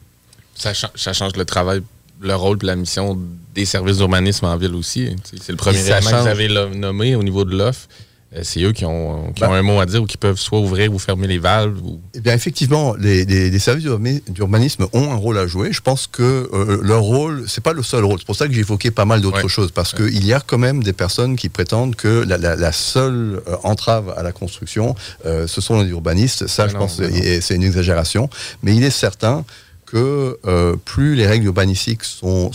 Ça, 0.55 0.73
cha- 0.73 0.91
ça 0.95 1.13
change 1.13 1.35
le 1.35 1.45
travail, 1.45 1.81
le 2.21 2.35
rôle 2.35 2.57
et 2.61 2.65
la 2.65 2.75
mission 2.75 3.17
des 3.55 3.65
services 3.65 3.97
d'urbanisme 3.97 4.45
en 4.45 4.57
ville 4.57 4.75
aussi. 4.75 5.07
hein. 5.11 5.15
C'est 5.41 5.49
le 5.51 5.57
premier 5.57 5.79
élément 5.79 6.09
que 6.11 6.15
vous 6.21 6.27
avez 6.27 6.75
nommé 6.75 7.15
au 7.15 7.23
niveau 7.23 7.45
de 7.45 7.55
l'offre. 7.57 7.87
Euh, 8.35 8.39
C'est 8.43 8.61
eux 8.63 8.71
qui 8.71 8.85
ont, 8.85 9.31
qui 9.33 9.41
Bah. 9.41 9.49
ont 9.49 9.53
un 9.53 9.61
mot 9.61 9.79
à 9.79 9.85
dire 9.85 10.01
ou 10.01 10.05
qui 10.05 10.17
peuvent 10.17 10.37
soit 10.39 10.59
ouvrir 10.59 10.93
ou 10.93 10.99
fermer 10.99 11.27
les 11.27 11.37
valves. 11.39 11.77
Ou... 11.83 11.99
Eh 12.13 12.19
bien, 12.21 12.33
effectivement, 12.33 12.95
les, 12.95 13.25
les- 13.25 13.49
les 13.49 13.59
services 13.59 13.85
d'urbanisme- 13.85 14.87
ont 14.93 15.11
un 15.11 15.15
rôle 15.15 15.37
à 15.37 15.47
jouer. 15.47 15.71
Je 15.71 15.81
pense 15.81 16.07
que 16.07 16.49
euh, 16.53 16.79
leur 16.81 17.01
rôle, 17.01 17.45
c'est 17.47 17.63
pas 17.63 17.73
le 17.73 17.83
seul 17.83 18.03
rôle. 18.03 18.19
C'est 18.19 18.25
pour 18.25 18.35
ça 18.35 18.47
que 18.47 18.53
j'ai 18.53 18.61
évoqué 18.61 18.91
pas 18.91 19.05
mal 19.05 19.21
d'autres 19.21 19.47
choses, 19.47 19.71
parce 19.71 19.93
qu'il 19.93 20.25
y 20.25 20.33
a 20.33 20.39
quand 20.39 20.57
même 20.57 20.83
des 20.83 20.93
personnes 20.93 21.35
qui 21.35 21.49
prétendent 21.49 21.95
que 21.95 22.23
la, 22.27 22.37
la- 22.37 22.55
la 22.55 22.71
seule 22.71 23.41
euh, 23.47 23.55
entrave 23.63 24.13
à 24.17 24.23
la 24.23 24.31
construction, 24.31 24.95
euh, 25.25 25.47
ce 25.47 25.61
sont 25.61 25.81
les 25.81 25.89
urbanistes. 25.89 26.47
Ça, 26.47 26.63
Mais 26.65 26.69
je 26.69 26.73
non, 26.75 26.79
pense, 26.81 27.01
c'est 27.41 27.55
une 27.55 27.63
exagération. 27.63 28.29
Mais 28.63 28.75
il 28.75 28.83
est 28.83 28.89
certain 28.89 29.45
que 29.85 30.37
euh, 30.45 30.75
plus 30.85 31.15
les 31.15 31.27
règles 31.27 31.45
urbanistiques 31.45 32.03
sont, 32.03 32.51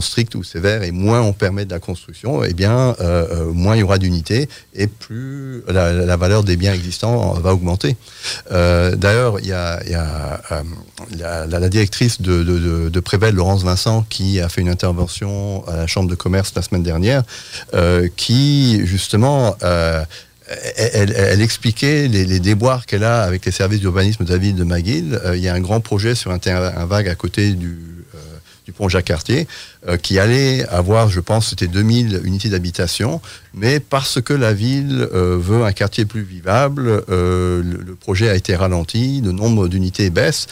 strictes 0.00 0.34
ou 0.34 0.42
sévères 0.42 0.82
et 0.82 0.90
moins 0.90 1.20
on 1.20 1.32
permet 1.32 1.64
de 1.64 1.70
la 1.70 1.78
construction, 1.78 2.44
eh 2.44 2.52
bien, 2.52 2.94
euh, 3.00 3.26
euh, 3.30 3.52
moins 3.52 3.76
il 3.76 3.80
y 3.80 3.82
aura 3.82 3.98
d'unités 3.98 4.48
et 4.74 4.86
plus 4.86 5.62
la, 5.68 6.16
valeur 6.16 6.44
des 6.44 6.56
biens 6.56 6.72
existants 6.72 7.32
va 7.34 7.52
augmenter. 7.54 7.96
D'ailleurs, 8.50 9.40
il 9.40 9.46
y 9.46 9.52
a, 9.52 9.80
la, 11.18 11.68
directrice 11.68 12.20
de, 12.20 12.42
de, 12.42 13.30
Laurence 13.30 13.62
Vincent, 13.62 14.04
qui 14.08 14.40
a 14.40 14.48
fait 14.48 14.60
une 14.60 14.68
intervention 14.68 15.66
à 15.66 15.76
la 15.76 15.86
Chambre 15.86 16.10
de 16.10 16.14
commerce 16.14 16.52
la 16.56 16.62
semaine 16.62 16.82
dernière, 16.82 17.22
qui 18.16 18.84
justement... 18.86 19.56
elle, 20.46 21.40
expliquait 21.40 22.08
les, 22.08 22.40
déboires 22.40 22.86
qu'elle 22.86 23.04
a 23.04 23.22
avec 23.22 23.44
les 23.46 23.52
services 23.52 23.80
d'urbanisme 23.80 24.24
de 24.24 24.30
la 24.30 24.38
ville 24.38 24.56
de 24.56 24.64
McGill. 24.64 25.18
Euh, 25.24 25.36
il 25.36 25.42
y 25.42 25.48
a 25.48 25.54
un 25.54 25.60
grand 25.60 25.80
projet 25.80 26.14
sur 26.14 26.30
un 26.30 26.38
terrain 26.38 26.84
vague 26.84 27.08
à 27.08 27.14
côté 27.14 27.52
du, 27.52 27.78
euh, 28.14 28.72
pont 28.76 28.88
Jacques-Cartier 28.88 29.46
euh, 29.88 29.96
qui 29.96 30.18
allait 30.18 30.66
avoir, 30.68 31.08
je 31.08 31.20
pense, 31.20 31.50
c'était 31.50 31.66
2000 31.66 32.20
unités 32.24 32.48
d'habitation, 32.48 33.20
mais 33.54 33.78
parce 33.78 34.20
que 34.20 34.34
la 34.34 34.52
ville 34.52 35.08
euh, 35.14 35.38
veut 35.38 35.64
un 35.64 35.72
quartier 35.72 36.04
plus 36.04 36.22
vivable, 36.22 37.04
le, 37.08 37.62
le 37.62 37.94
projet 37.94 38.28
a 38.28 38.34
été 38.34 38.56
ralenti, 38.56 39.20
le 39.24 39.32
nombre 39.32 39.68
d'unités 39.68 40.10
baisse. 40.10 40.46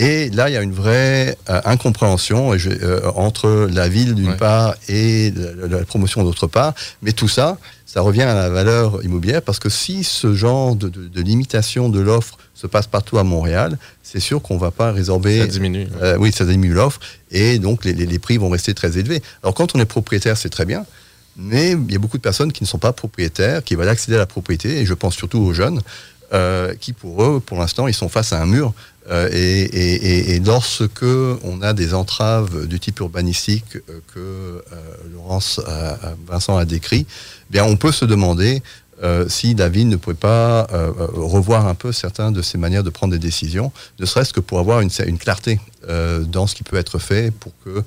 Et 0.00 0.30
là, 0.30 0.48
il 0.48 0.52
y 0.52 0.56
a 0.56 0.62
une 0.62 0.72
vraie 0.72 1.36
euh, 1.50 1.60
incompréhension 1.64 2.54
et 2.54 2.58
je- 2.58 2.70
euh, 2.70 3.10
entre 3.16 3.68
la 3.72 3.88
ville 3.88 4.14
d'une 4.14 4.36
part 4.36 4.76
et 4.88 5.32
la, 5.68 5.78
promotion 5.84 6.22
d'autre 6.22 6.46
part. 6.46 6.72
Mais 7.02 7.10
tout 7.12 7.26
ça, 7.26 7.58
ça 7.84 8.00
revient 8.00 8.22
à 8.22 8.34
la 8.34 8.48
valeur 8.48 9.02
immobilière 9.04 9.42
parce 9.42 9.58
que 9.58 9.68
si 9.68 10.04
ce 10.04 10.34
genre 10.34 10.76
de, 10.76 10.88
de- 10.88 11.08
de 11.08 11.20
limitation 11.22 11.88
de 11.88 11.98
l'offre 11.98 12.38
se 12.54 12.68
passe 12.68 12.86
partout 12.86 13.18
à 13.18 13.24
Montréal, 13.24 13.76
c'est 14.04 14.20
sûr 14.20 14.40
qu'on 14.40 14.54
ne 14.54 14.60
va 14.60 14.70
pas 14.70 14.92
résorber. 14.92 15.40
Ça 15.40 15.46
diminue. 15.48 15.88
Euh, 16.00 16.16
oui, 16.18 16.30
ça 16.32 16.44
diminue 16.44 16.74
l'offre 16.74 17.00
et 17.32 17.58
donc 17.58 17.84
les, 17.84 17.92
les- 17.92 18.06
les 18.06 18.18
prix 18.20 18.36
vont 18.38 18.50
rester 18.50 18.74
très 18.74 18.98
élevés. 18.98 19.20
Alors 19.42 19.54
quand 19.54 19.74
on 19.74 19.80
est 19.80 19.84
propriétaire, 19.84 20.36
c'est 20.36 20.48
très 20.50 20.64
bien. 20.64 20.86
Mais 21.36 21.72
il 21.72 21.92
y 21.92 21.96
a 21.96 21.98
beaucoup 21.98 22.18
de 22.18 22.22
personnes 22.22 22.52
qui 22.52 22.62
ne 22.62 22.68
sont 22.68 22.78
pas 22.78 22.92
propriétaires, 22.92 23.64
qui 23.64 23.74
veulent 23.74 23.88
accéder 23.88 24.16
à 24.16 24.20
la 24.20 24.26
propriété, 24.26 24.78
et 24.80 24.86
je 24.86 24.94
pense 24.94 25.14
surtout 25.14 25.38
aux 25.38 25.52
jeunes, 25.52 25.80
euh, 26.34 26.74
qui 26.80 26.92
pour 26.92 27.22
eux, 27.22 27.40
pour 27.40 27.58
l'instant, 27.58 27.86
ils 27.88 27.94
sont 27.94 28.08
face 28.08 28.32
à 28.32 28.40
un 28.42 28.46
mur. 28.46 28.72
Euh, 29.10 29.28
et, 29.32 29.62
et- 30.34 30.40
lorsque 30.40 31.02
on 31.02 31.62
a 31.62 31.72
des 31.72 31.94
entraves 31.94 32.66
du 32.66 32.78
type 32.78 33.00
urbanistique 33.00 33.76
euh, 33.76 34.00
que 34.14 34.18
euh, 34.18 34.62
Laurence, 35.12 35.60
Vincent 36.26 36.56
a 36.56 36.64
décrit, 36.64 37.06
eh 37.08 37.52
bien 37.52 37.64
on 37.64 37.76
peut 37.76 37.92
se 37.92 38.04
demander 38.04 38.62
si 39.28 39.54
ville 39.68 39.88
ne 39.88 39.94
pouvait 39.94 40.16
pas 40.16 40.66
revoir 41.14 41.68
un 41.68 41.76
peu 41.76 41.92
certaines 41.92 42.32
de 42.32 42.42
ses 42.42 42.58
manières 42.58 42.82
de 42.82 42.90
prendre 42.90 43.12
des 43.12 43.20
décisions, 43.20 43.70
ne 44.00 44.04
serait-ce 44.06 44.32
que 44.32 44.40
pour 44.40 44.58
avoir 44.58 44.80
une, 44.80 44.90
clarté 45.18 45.60
dans 46.26 46.48
ce 46.48 46.56
qui 46.56 46.64
peut 46.64 46.76
être 46.76 46.98
fait 46.98 47.30
pour 47.32 47.52
que 47.64 47.84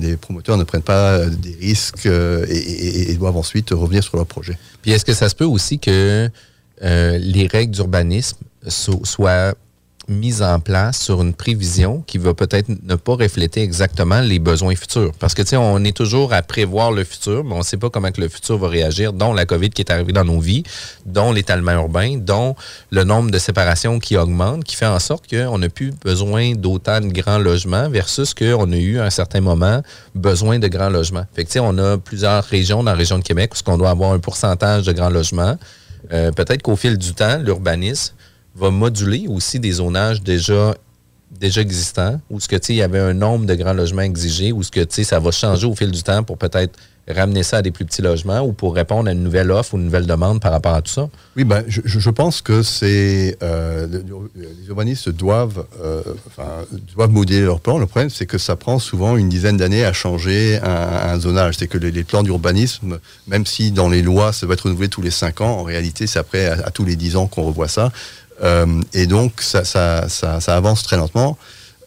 les, 0.00 0.16
promoteurs 0.16 0.56
ne 0.56 0.64
prennent 0.64 0.82
pas 0.82 1.26
des 1.26 1.54
risques 1.60 2.06
et, 2.06 3.10
et- 3.12 3.14
doivent 3.14 3.36
ensuite 3.36 3.70
revenir 3.70 4.02
sur 4.02 4.16
leur 4.16 4.26
projet. 4.26 4.58
Puis 4.82 4.90
est-ce 4.90 5.04
que 5.04 5.14
ça 5.14 5.28
se 5.28 5.36
peut 5.36 5.44
aussi 5.44 5.78
que 5.78 6.28
les 6.82 7.46
règles 7.46 7.72
d'urbanisme 7.72 8.38
so- 8.66 9.04
soient 9.04 9.54
mises 10.08 10.42
en 10.42 10.60
place 10.60 11.00
sur 11.00 11.22
une 11.22 11.34
prévision 11.34 12.02
qui 12.06 12.18
va 12.18 12.34
peut-être 12.34 12.68
ne 12.68 12.94
pas 12.94 13.14
refléter 13.14 13.62
exactement 13.62 14.20
les 14.20 14.38
besoins 14.38 14.74
futurs? 14.74 15.12
Parce 15.18 15.34
que, 15.34 15.42
tu 15.42 15.48
sais, 15.48 15.56
on 15.56 15.82
est 15.84 15.96
toujours 15.96 16.32
à 16.32 16.42
prévoir 16.42 16.92
le 16.92 17.04
futur, 17.04 17.44
mais 17.44 17.54
on 17.54 17.58
ne 17.58 17.62
sait 17.62 17.76
pas 17.76 17.90
comment 17.90 18.10
que 18.10 18.20
le 18.20 18.28
futur 18.28 18.58
va 18.58 18.68
réagir, 18.68 19.12
dont 19.12 19.32
la 19.32 19.46
COVID 19.46 19.70
qui 19.70 19.82
est 19.82 19.90
arrivée 19.90 20.12
dans 20.12 20.24
nos 20.24 20.40
vies, 20.40 20.62
dont 21.06 21.32
l'étalement 21.32 21.72
urbain, 21.72 22.16
dont 22.18 22.54
le 22.90 23.04
nombre 23.04 23.30
de 23.30 23.38
séparations 23.38 23.98
qui 23.98 24.16
augmente, 24.16 24.64
qui 24.64 24.76
fait 24.76 24.86
en 24.86 24.98
sorte 24.98 25.28
qu'on 25.28 25.58
n'a 25.58 25.68
plus 25.68 25.92
besoin 26.04 26.52
d'autant 26.52 27.00
de 27.00 27.08
grands 27.08 27.38
logements 27.38 27.88
versus 27.88 28.34
qu'on 28.34 28.72
a 28.72 28.76
eu 28.76 28.98
à 28.98 29.04
un 29.04 29.10
certain 29.10 29.40
moment 29.40 29.82
besoin 30.14 30.58
de 30.58 30.68
grands 30.68 30.90
logements. 30.90 31.24
Fait 31.34 31.44
que, 31.44 31.48
tu 31.48 31.54
sais, 31.54 31.60
on 31.60 31.78
a 31.78 31.98
plusieurs 31.98 32.44
régions 32.44 32.82
dans 32.82 32.90
la 32.90 32.96
région 32.96 33.18
de 33.18 33.24
Québec 33.24 33.52
où 33.54 33.70
on 33.70 33.78
doit 33.78 33.90
avoir 33.90 34.12
un 34.12 34.18
pourcentage 34.18 34.84
de 34.84 34.92
grands 34.92 35.10
logements. 35.10 35.56
Euh, 36.12 36.32
Peut-être 36.32 36.62
qu'au 36.62 36.76
fil 36.76 36.98
du 36.98 37.14
temps, 37.14 37.38
l'urbanisme 37.38 38.14
va 38.54 38.70
moduler 38.70 39.26
aussi 39.28 39.58
des 39.60 39.72
zonages 39.72 40.22
déjà 40.22 40.74
déjà 41.40 41.62
existants, 41.62 42.20
où 42.30 42.40
ce 42.40 42.46
que 42.46 42.56
il 42.68 42.76
y 42.76 42.82
avait 42.82 42.98
un 42.98 43.14
nombre 43.14 43.46
de 43.46 43.54
grands 43.54 43.72
logements 43.72 44.02
exigés, 44.02 44.52
où 44.52 44.62
ce 44.62 44.70
que 44.70 44.86
ça 45.02 45.18
va 45.18 45.30
changer 45.30 45.66
au 45.66 45.74
fil 45.74 45.90
du 45.90 46.02
temps 46.02 46.22
pour 46.22 46.36
peut-être 46.36 46.78
ramener 47.08 47.42
ça 47.42 47.58
à 47.58 47.62
des 47.62 47.72
plus 47.72 47.84
petits 47.84 48.02
logements 48.02 48.42
ou 48.42 48.52
pour 48.52 48.74
répondre 48.74 49.08
à 49.08 49.12
une 49.12 49.24
nouvelle 49.24 49.50
offre 49.50 49.74
ou 49.74 49.78
une 49.78 49.86
nouvelle 49.86 50.06
demande 50.06 50.40
par 50.40 50.52
rapport 50.52 50.74
à 50.74 50.82
tout 50.82 50.92
ça? 50.92 51.08
Oui, 51.36 51.42
ben, 51.42 51.64
je, 51.66 51.80
je- 51.84 52.10
pense 52.10 52.42
que 52.42 52.62
c'est 52.62 53.36
euh, 53.42 53.88
le- 53.88 54.04
les 54.36 54.68
urbanistes 54.68 55.08
doivent, 55.08 55.64
euh, 55.82 56.02
doivent 56.94 57.12
leur 57.30 57.60
plan. 57.60 57.78
Le 57.78 57.86
problème, 57.86 58.10
c'est 58.10 58.26
que 58.26 58.38
ça 58.38 58.54
prend 58.54 58.78
souvent 58.78 59.16
une 59.16 59.28
dizaine 59.28 59.56
d'années 59.56 59.84
à 59.84 59.92
changer 59.92 60.60
un, 60.62 61.18
zonage. 61.18 61.56
C'est 61.58 61.66
que 61.66 61.78
les, 61.78 62.04
plans 62.04 62.22
d'urbanisme, 62.22 62.98
même 63.26 63.46
si 63.46 63.72
dans 63.72 63.88
les 63.88 64.02
lois, 64.02 64.32
ça 64.32 64.46
va 64.46 64.54
être 64.54 64.62
renouvelé 64.66 64.88
tous 64.88 65.02
les 65.02 65.10
cinq 65.10 65.40
ans, 65.40 65.58
en 65.58 65.62
réalité, 65.62 66.06
c'est 66.06 66.18
après 66.18 66.46
à 66.46 66.70
tous 66.70 66.84
les 66.84 66.96
dix 66.96 67.16
ans 67.16 67.26
qu'on 67.26 67.42
revoit 67.42 67.68
ça. 67.68 67.90
Euh, 68.42 68.66
et 68.92 69.06
donc, 69.06 69.40
ça, 69.40 69.62
avance 70.48 70.82
très 70.82 70.96
lentement. 70.96 71.38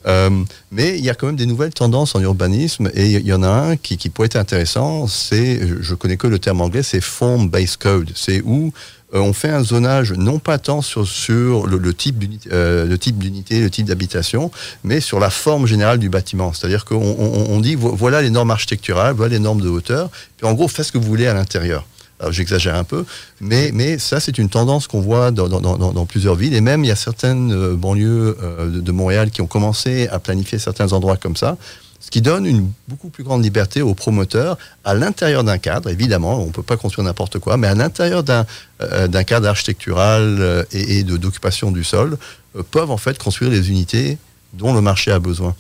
Euh, 0.08 0.30
mais 0.72 1.00
il 1.00 1.04
y 1.04 1.10
a 1.10 1.16
quand 1.16 1.26
même 1.26 1.36
des 1.36 1.48
nouvelles 1.48 1.74
tendances 1.74 2.14
en 2.14 2.22
urbanisme 2.22 2.92
et 2.94 3.08
il 3.14 3.26
y 3.26 3.34
en 3.34 3.42
a 3.42 3.48
un 3.48 3.76
qui, 3.76 3.98
qui 3.98 4.10
pourrait 4.10 4.28
être 4.28 4.36
intéressant, 4.36 5.08
c'est, 5.08 5.60
je, 5.82 5.96
connais 5.96 6.16
que 6.16 6.28
le 6.28 6.38
terme 6.38 6.62
anglais, 6.62 6.84
c'est 6.84 7.02
form-based 7.02 7.78
code. 7.78 8.12
C'est 8.14 8.44
où 8.46 8.72
euh, 9.16 9.20
on 9.20 9.34
fait 9.34 9.50
un 9.50 9.64
zonage 9.64 10.12
non 10.14 10.38
pas 10.38 10.60
tant 10.60 10.84
sur, 10.84 11.08
sur 11.08 11.66
le, 11.66 11.80
le 11.80 11.94
type 11.96 12.20
d'unité, 12.20 12.50
le 12.52 13.70
type 13.72 13.88
d'habitation, 13.88 14.52
mais 14.84 15.00
sur 15.00 15.20
la 15.20 15.32
forme 15.32 15.66
générale 15.66 15.98
du 15.98 16.10
bâtiment. 16.10 16.54
C'est-à-dire 16.54 16.86
qu'on 16.86 16.98
on, 16.98 17.48
on 17.50 17.60
dit 17.60 17.74
vo- 17.74 17.96
voilà 17.96 18.22
les 18.22 18.30
normes 18.30 18.52
architecturales, 18.52 19.16
voilà 19.16 19.34
les 19.34 19.40
normes 19.40 19.62
de 19.62 19.70
hauteur, 19.70 20.12
puis 20.38 20.46
en 20.46 20.54
gros 20.54 20.68
faites 20.68 20.86
ce 20.86 20.92
que 20.92 21.00
vous 21.00 21.08
voulez 21.08 21.26
à 21.26 21.34
l'intérieur. 21.34 21.84
J'exagère 22.30 22.76
un 22.76 22.84
peu, 22.86 23.04
mais, 23.42 23.72
mais 23.74 24.00
ça 24.00 24.20
c'est 24.22 24.38
une 24.38 24.50
tendance 24.50 24.88
qu'on 24.88 25.02
voit 25.02 25.32
dans, 25.32 25.50
dans- 25.50 25.60
dans- 25.78 25.92
dans 25.94 26.06
plusieurs 26.06 26.36
villes 26.36 26.54
et 26.54 26.62
même 26.62 26.84
il 26.84 26.88
y 26.88 26.92
a 26.92 26.96
certaines 26.96 27.52
euh, 27.52 27.76
banlieues 27.76 28.38
euh, 28.42 28.70
de, 28.70 28.80
de 28.80 28.92
Montréal 28.94 29.32
qui 29.32 29.42
ont 29.42 29.48
commencé 29.48 30.08
à 30.08 30.20
planifier 30.20 30.58
certains 30.58 30.94
endroits 30.94 31.18
comme 31.18 31.36
ça, 31.36 31.58
ce 32.00 32.10
qui 32.10 32.22
donne 32.22 32.46
une 32.46 32.72
beaucoup 32.88 33.10
plus 33.10 33.24
grande 33.26 33.44
liberté 33.44 33.82
aux 33.82 33.94
promoteurs 33.96 34.58
à 34.86 34.94
l'intérieur 34.94 35.44
d'un 35.44 35.58
cadre. 35.58 35.90
Évidemment, 35.90 36.42
on 36.42 36.48
ne 36.48 36.52
peut 36.52 36.64
pas 36.64 36.78
construire 36.78 37.04
n'importe 37.06 37.40
quoi, 37.40 37.58
mais 37.58 37.68
à 37.68 37.76
l'intérieur 37.76 38.24
d'un 38.24 38.46
euh, 38.82 39.24
cadre 39.24 39.48
architectural 39.50 40.38
euh, 40.40 40.64
et, 40.72 41.00
et 41.00 41.04
d'occupation 41.04 41.72
du 41.72 41.84
sol, 41.84 42.18
euh, 42.56 42.64
peuvent 42.72 42.92
en 42.92 42.98
fait 42.98 43.18
construire 43.22 43.52
les 43.52 43.70
unités 43.70 44.18
dont 44.54 44.74
le 44.74 44.80
marché 44.82 45.12
a 45.12 45.20
besoin. 45.20 45.54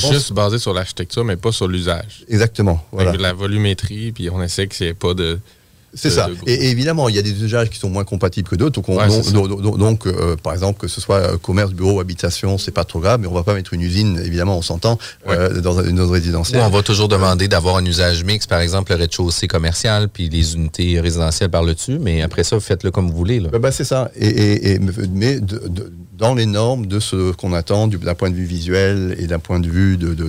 Pense- 0.00 0.12
juste 0.12 0.32
basé 0.32 0.58
sur 0.58 0.72
l'architecture, 0.72 1.22
mais 1.24 1.36
pas 1.36 1.52
sur 1.52 1.68
l'usage. 1.68 2.24
Exactement. 2.28 2.82
Voilà. 2.92 3.10
Avec 3.10 3.20
la 3.20 3.32
volumétrie, 3.34 4.12
puis 4.12 4.30
on 4.30 4.42
essaie 4.42 4.68
qu'il 4.68 4.86
n'y 4.86 4.90
ait 4.90 4.94
pas 4.94 5.12
de. 5.14 5.38
C'est 5.98 6.10
ça. 6.10 6.28
Et, 6.46 6.54
et 6.54 6.70
évidemment, 6.70 7.08
il 7.08 7.16
y 7.16 7.18
a 7.18 7.22
des 7.22 7.42
usages 7.42 7.70
qui 7.70 7.78
sont 7.78 7.90
moins 7.90 8.04
compatibles 8.04 8.48
que 8.48 8.56
d'autres. 8.56 8.76
Donc, 8.76 8.88
on- 8.88 8.96
Ouais, 8.96 9.06
donc, 9.08 9.16
c'est 9.24 9.30
ça. 9.30 9.32
donc- 9.32 9.60
donc- 9.62 9.78
donc, 9.78 10.06
euh, 10.06 10.36
par 10.42 10.52
exemple, 10.52 10.78
que 10.80 10.88
ce 10.88 11.00
soit 11.00 11.16
euh, 11.16 11.36
commerce, 11.38 11.72
bureau, 11.72 12.00
habitation, 12.00 12.58
c'est 12.58 12.70
pas 12.70 12.84
trop 12.84 13.00
grave, 13.00 13.20
mais 13.20 13.26
on 13.26 13.34
va 13.34 13.42
pas 13.42 13.54
mettre 13.54 13.74
une 13.74 13.80
usine, 13.82 14.18
évidemment, 14.24 14.56
on 14.58 14.62
s'entend, 14.62 14.98
euh, 15.28 15.60
dans 15.60 15.82
une 15.82 16.00
autre 16.00 16.12
résidentielle. 16.12 16.62
on 16.64 16.70
va 16.70 16.82
toujours 16.82 17.08
demander 17.08 17.48
d'avoir 17.48 17.76
un 17.76 17.84
usage 17.84 18.24
mixte, 18.24 18.48
par 18.48 18.60
exemple 18.60 18.92
le 18.92 18.98
rez-de-chaussée 18.98 19.48
commercial 19.48 20.08
puis 20.08 20.28
les 20.28 20.54
unités 20.54 21.00
résidentielles 21.00 21.50
par 21.50 21.62
le 21.62 21.74
dessus, 21.74 21.98
mais 21.98 22.22
après 22.22 22.44
ça, 22.44 22.58
faites-le 22.60 22.90
comme 22.90 23.10
vous 23.10 23.16
voulez. 23.16 23.40
Là. 23.40 23.48
Ben, 23.50 23.58
ben, 23.58 23.70
c'est 23.70 23.84
ça. 23.84 24.10
Et, 24.16 24.26
et- 24.28 24.72
et- 24.74 24.78
mais 25.12 25.40
de- 25.40 25.62
de- 25.68 25.92
dans 26.16 26.34
les 26.34 26.46
normes 26.46 26.86
de 26.86 26.98
ce 27.00 27.32
qu'on 27.32 27.52
attend 27.52 27.86
du- 27.86 27.98
d'un 27.98 28.14
point 28.14 28.30
de 28.30 28.34
vue 28.34 28.44
visuel 28.44 29.16
et 29.18 29.26
d'un 29.26 29.38
point 29.38 29.60
de 29.60 29.68
vue 29.68 29.96
de- 29.96 30.14
de- 30.14 30.28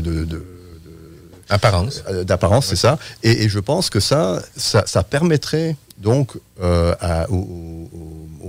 Apparence. 1.49 2.03
euh, 2.09 2.23
d'apparence, 2.23 2.67
c'est 2.67 2.75
ça. 2.75 2.97
Et, 3.23 3.43
et 3.43 3.49
je 3.49 3.59
pense 3.59 3.89
que 3.89 3.99
ça, 3.99 4.41
ça, 4.55 4.83
ça 4.85 5.03
permettrait 5.03 5.75
donc 5.97 6.31
euh, 6.61 6.93
à- 7.01 7.29
aux, 7.29 7.89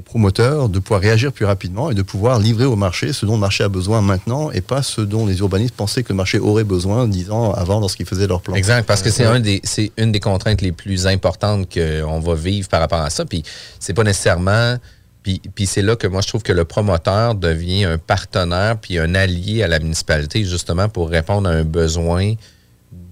promoteurs 0.05 0.69
de 0.69 0.79
pouvoir 0.79 1.01
réagir 1.03 1.31
plus 1.33 1.45
rapidement 1.45 1.91
et 1.91 1.95
de 1.95 2.03
pouvoir 2.03 2.39
livrer 2.39 2.65
au 2.65 2.75
marché 2.75 3.13
ce 3.13 3.27
dont 3.27 3.35
le 3.35 3.39
marché 3.41 3.63
a 3.65 3.69
besoin 3.69 4.01
maintenant 4.01 4.51
et 4.51 4.61
pas 4.63 4.83
ce 4.83 5.03
dont 5.03 5.27
les 5.27 5.39
urbanistes 5.41 5.75
pensaient 5.75 6.03
que 6.03 6.09
le 6.09 6.17
marché 6.17 6.39
aurait 6.39 6.65
besoin 6.65 7.07
dix 7.07 7.31
ans 7.31 7.53
avant 7.53 7.79
lorsqu'ils 7.81 8.07
faisaient 8.07 8.27
leur 8.27 8.41
plan. 8.41 8.55
Exact, 8.55 8.87
parce 8.87 9.03
que 9.03 9.11
c'est 9.11 9.27
Euh, 9.27 9.35
un 9.35 9.41
des, 9.41 9.61
c'est 9.63 9.93
une 9.99 10.11
des 10.11 10.19
contraintes 10.21 10.63
les 10.63 10.73
plus 10.73 11.07
importantes 11.07 11.69
qu'on 11.73 12.19
va 12.21 12.35
vivre 12.35 12.69
par 12.69 12.81
rapport 12.81 13.01
à 13.03 13.11
ça. 13.11 13.25
Puis 13.27 13.43
c'est 13.79 13.93
pas 13.95 14.03
nécessairement. 14.05 14.77
Puis, 15.23 15.41
puis 15.55 15.67
c'est 15.67 15.83
là 15.83 15.97
que 15.97 16.07
moi 16.07 16.23
je 16.23 16.29
trouve 16.29 16.43
que 16.43 16.53
le 16.53 16.65
promoteur 16.65 17.35
devient 17.35 17.85
un 17.85 17.99
partenaire 17.99 18.79
puis 18.79 18.99
un 18.99 19.15
allié 19.15 19.63
à 19.63 19.69
la 19.69 19.79
municipalité 19.79 20.45
justement 20.45 20.89
pour 20.89 21.11
répondre 21.11 21.49
à 21.49 21.53
un 21.53 21.65
besoin 21.65 22.35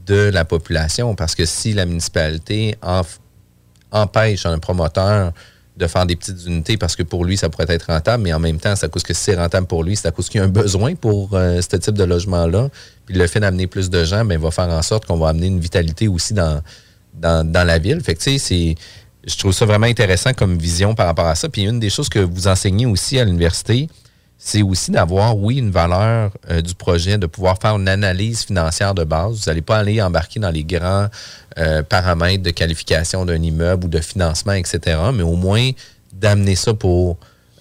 de 0.08 0.30
la 0.30 0.44
population. 0.44 1.14
Parce 1.14 1.34
que 1.34 1.44
si 1.44 1.72
la 1.72 1.86
municipalité 1.86 2.76
empêche 3.92 4.46
un 4.46 4.58
promoteur 4.58 5.32
de 5.78 5.86
faire 5.86 6.06
des 6.06 6.16
petites 6.16 6.44
unités 6.46 6.76
parce 6.76 6.96
que 6.96 7.04
pour 7.04 7.24
lui, 7.24 7.36
ça 7.36 7.48
pourrait 7.48 7.66
être 7.68 7.84
rentable, 7.84 8.24
mais 8.24 8.32
en 8.32 8.40
même 8.40 8.58
temps, 8.58 8.74
c'est 8.74 8.86
à 8.86 8.88
cause 8.88 9.04
que 9.04 9.14
c'est 9.14 9.36
rentable 9.36 9.66
pour 9.66 9.84
lui, 9.84 9.96
c'est 9.96 10.08
à 10.08 10.10
cause 10.10 10.28
qu'il 10.28 10.40
y 10.40 10.42
a 10.42 10.44
un 10.44 10.50
besoin 10.50 10.96
pour 10.96 11.30
euh, 11.34 11.60
ce 11.60 11.76
type 11.76 11.94
de 11.94 12.04
logement-là. 12.04 12.68
Puis 13.06 13.14
le 13.14 13.26
fait 13.28 13.38
d'amener 13.38 13.68
plus 13.68 13.88
de 13.88 14.04
gens, 14.04 14.24
ben, 14.24 14.38
va 14.40 14.50
faire 14.50 14.68
en 14.68 14.82
sorte 14.82 15.06
qu'on 15.06 15.16
va 15.16 15.28
amener 15.28 15.46
une 15.46 15.60
vitalité 15.60 16.08
aussi 16.08 16.34
dans, 16.34 16.62
la 17.22 17.78
ville. 17.78 18.00
Fait 18.00 18.16
tu 18.16 18.38
sais. 18.38 18.74
Je 19.26 19.36
trouve 19.36 19.52
ça 19.52 19.66
vraiment 19.66 19.86
intéressant 19.86 20.32
comme 20.32 20.56
vision 20.56 20.94
par 20.94 21.06
rapport 21.06 21.26
à 21.26 21.34
ça. 21.34 21.48
Puis 21.48 21.62
une 21.62 21.78
des 21.78 21.90
choses 21.90 22.08
que 22.08 22.18
vous 22.18 22.48
enseignez 22.48 22.86
aussi 22.86 23.18
à 23.18 23.24
l'université, 23.24 23.88
c'est 24.40 24.62
aussi 24.62 24.92
d'avoir, 24.92 25.36
oui, 25.36 25.58
une 25.58 25.72
valeur 25.72 26.30
euh, 26.48 26.60
du 26.60 26.74
projet, 26.74 27.18
de 27.18 27.26
pouvoir 27.26 27.58
faire 27.60 27.74
une 27.74 27.88
analyse 27.88 28.44
financière 28.44 28.94
de 28.94 29.02
base. 29.02 29.40
Vous 29.40 29.50
n'allez 29.50 29.62
pas 29.62 29.78
aller 29.78 30.00
embarquer 30.00 30.38
dans 30.38 30.50
les 30.50 30.62
grands 30.62 31.08
euh, 31.58 31.82
paramètres 31.82 32.44
de 32.44 32.50
qualification 32.50 33.24
d'un 33.26 33.42
immeuble 33.42 33.86
ou 33.86 33.88
de 33.88 34.00
financement, 34.00 34.52
etc., 34.52 34.96
mais 35.12 35.24
au 35.24 35.34
moins 35.34 35.70
d'amener 36.12 36.54
ça 36.54 36.72
pour 36.72 37.18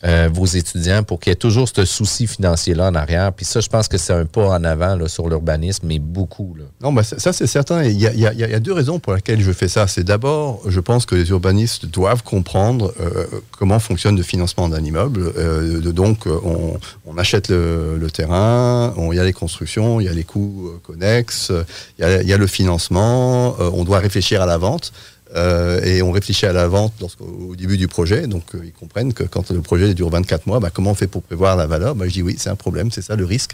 euh, 0.08 0.30
vos 0.32 0.46
étudiants 0.46 1.04
pour 1.04 1.20
qu'il 1.20 1.32
y 1.32 1.34
ait 1.34 1.36
toujours 1.36 1.68
ce 1.68 1.84
souci 1.84 2.28
financier-là 2.28 2.88
en 2.88 2.96
arrière. 2.96 3.34
Puis 3.34 3.46
ça, 3.46 3.60
je 3.60 3.68
pense 3.68 3.88
que 3.88 3.98
c'est 3.98 4.14
un 4.14 4.26
pas 4.26 4.48
en 4.48 4.64
avant 4.64 4.96
là, 4.96 5.08
sur 5.08 5.28
l'urbanisme, 5.28 5.86
mais 5.88 6.00
beaucoup. 6.00 6.56
Là. 6.58 6.64
Non, 6.82 6.94
bah, 6.94 7.04
ça, 7.04 7.34
c'est 7.34 7.48
certain. 7.48 7.84
Il 7.84 8.00
y, 8.00 8.06
a, 8.06 8.60
deux 8.60 8.74
raisons 8.74 9.00
pour 9.00 9.14
lesquelles 9.14 9.42
je 9.42 9.52
fais 9.52 9.68
ça. 9.68 9.88
C'est 9.88 10.04
d'abord, 10.04 10.62
je 10.68 10.80
pense 10.80 11.06
que 11.06 11.16
les 11.16 11.30
urbanistes 11.30 11.88
doivent 11.88 12.24
comprendre 12.24 12.94
euh, 13.02 13.26
comment 13.58 13.80
fonctionne 13.80 14.16
le 14.16 14.24
financement 14.24 14.70
d'un 14.70 14.84
immeuble. 14.84 15.34
Euh, 15.38 15.82
donc, 15.92 16.26
on, 16.28 17.18
achète 17.18 17.50
le, 17.50 18.08
terrain, 18.14 18.94
il 19.12 19.16
y 19.16 19.20
a 19.20 19.24
les 19.24 19.34
constructions, 19.34 20.00
il 20.00 20.06
y 20.06 20.10
a 20.10 20.14
les 20.14 20.24
coûts 20.24 20.72
connexes, 20.84 21.52
il 22.00 22.06
y 22.28 22.34
a, 22.34 22.38
le 22.38 22.48
financement, 22.48 23.56
on 23.60 23.84
doit 23.84 24.00
réfléchir 24.00 24.42
à 24.42 24.46
la 24.46 24.58
vente. 24.58 24.94
Euh, 25.36 25.82
et 25.84 26.02
on 26.02 26.12
réfléchit 26.12 26.46
à 26.46 26.54
la 26.54 26.68
vente 26.68 26.94
au 27.20 27.56
début 27.56 27.78
du 27.78 27.88
projet. 27.88 28.28
Donc, 28.28 28.44
euh, 28.56 28.62
ils 28.64 28.72
comprennent 28.72 29.14
que 29.14 29.24
quand 29.24 29.52
le 29.52 29.62
projet 29.62 29.94
dure 29.94 30.10
24 30.10 30.48
mois, 30.48 30.60
bah, 30.60 30.70
comment 30.74 30.92
on 30.92 30.96
fait 30.96 31.08
pour 31.08 31.24
prévoir 31.24 31.56
la 31.56 31.68
valeur? 31.68 31.96
Bah, 31.96 32.06
Je 32.08 32.14
dis 32.14 32.22
oui, 32.22 32.36
c'est 32.38 32.50
un 32.50 32.56
problème, 32.56 32.92
c'est 32.92 33.02
ça 33.02 33.16
le 33.16 33.26
risque. 33.26 33.52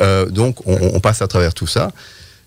Euh, 0.00 0.26
donc, 0.26 0.66
on, 0.66 1.00
passe 1.00 1.22
à 1.22 1.26
travers 1.26 1.54
tout 1.54 1.66
ça. 1.66 1.92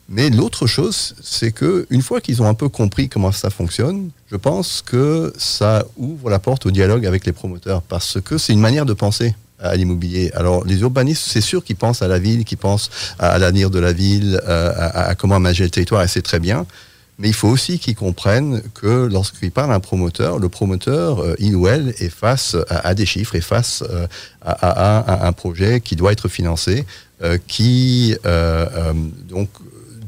Mais 0.09 0.29
l'autre 0.29 0.67
chose, 0.67 1.15
c'est 1.21 1.51
que 1.51 1.85
une 1.89 2.01
fois 2.01 2.21
qu'ils 2.21 2.41
ont 2.41 2.47
un 2.47 2.53
peu 2.53 2.69
compris 2.69 3.09
comment 3.09 3.31
ça 3.31 3.49
fonctionne, 3.49 4.09
je 4.31 4.37
pense 4.37 4.81
que 4.85 5.33
ça 5.37 5.85
ouvre 5.97 6.29
la 6.29 6.39
porte 6.39 6.65
au 6.65 6.71
dialogue 6.71 7.05
avec 7.05 7.25
les 7.25 7.33
promoteurs 7.33 7.81
parce 7.81 8.21
que 8.21 8.37
c'est 8.37 8.53
une 8.53 8.61
manière 8.61 8.85
de 8.85 8.93
penser 8.93 9.35
à 9.59 9.75
l'immobilier. 9.75 10.31
Alors 10.33 10.63
les 10.65 10.79
urbanistes, 10.79 11.23
c'est 11.27 11.41
sûr 11.41 11.61
qu'ils 11.61 11.75
pensent 11.75 12.01
à 12.01 12.07
la 12.07 12.19
ville, 12.19 12.45
qu'ils 12.45 12.57
pensent 12.57 12.89
à 13.19 13.37
l'avenir 13.37 13.69
de 13.69 13.79
la 13.79 13.91
ville, 13.91 14.41
à, 14.47 15.09
à 15.09 15.15
comment 15.15 15.35
aménager 15.35 15.65
le 15.65 15.71
territoire, 15.71 16.01
et 16.03 16.07
c'est 16.07 16.21
très 16.21 16.39
bien. 16.39 16.65
Mais 17.19 17.29
il 17.29 17.33
faut 17.33 17.47
aussi 17.47 17.79
qu'ils 17.79 17.95
comprennent 17.95 18.61
que 18.75 19.07
lorsqu'ils 19.07 19.51
parlent 19.51 19.71
à 19.71 19.75
un 19.75 19.79
promoteur, 19.79 20.37
le 20.37 20.49
promoteur, 20.49 21.19
euh, 21.19 21.35
il 21.39 21.55
ou 21.55 21.67
elle, 21.67 21.95
est 21.97 22.09
face 22.09 22.55
à, 22.69 22.93
des 22.93 23.07
chiffres, 23.07 23.35
est 23.35 23.41
face 23.41 23.83
euh, 23.89 24.07
à, 24.41 25.27
un 25.27 25.33
projet 25.33 25.81
qui 25.81 25.95
doit 25.95 26.11
être 26.11 26.27
financé, 26.27 26.85
euh, 27.23 27.39
qui 27.47 28.15
donc 29.27 29.49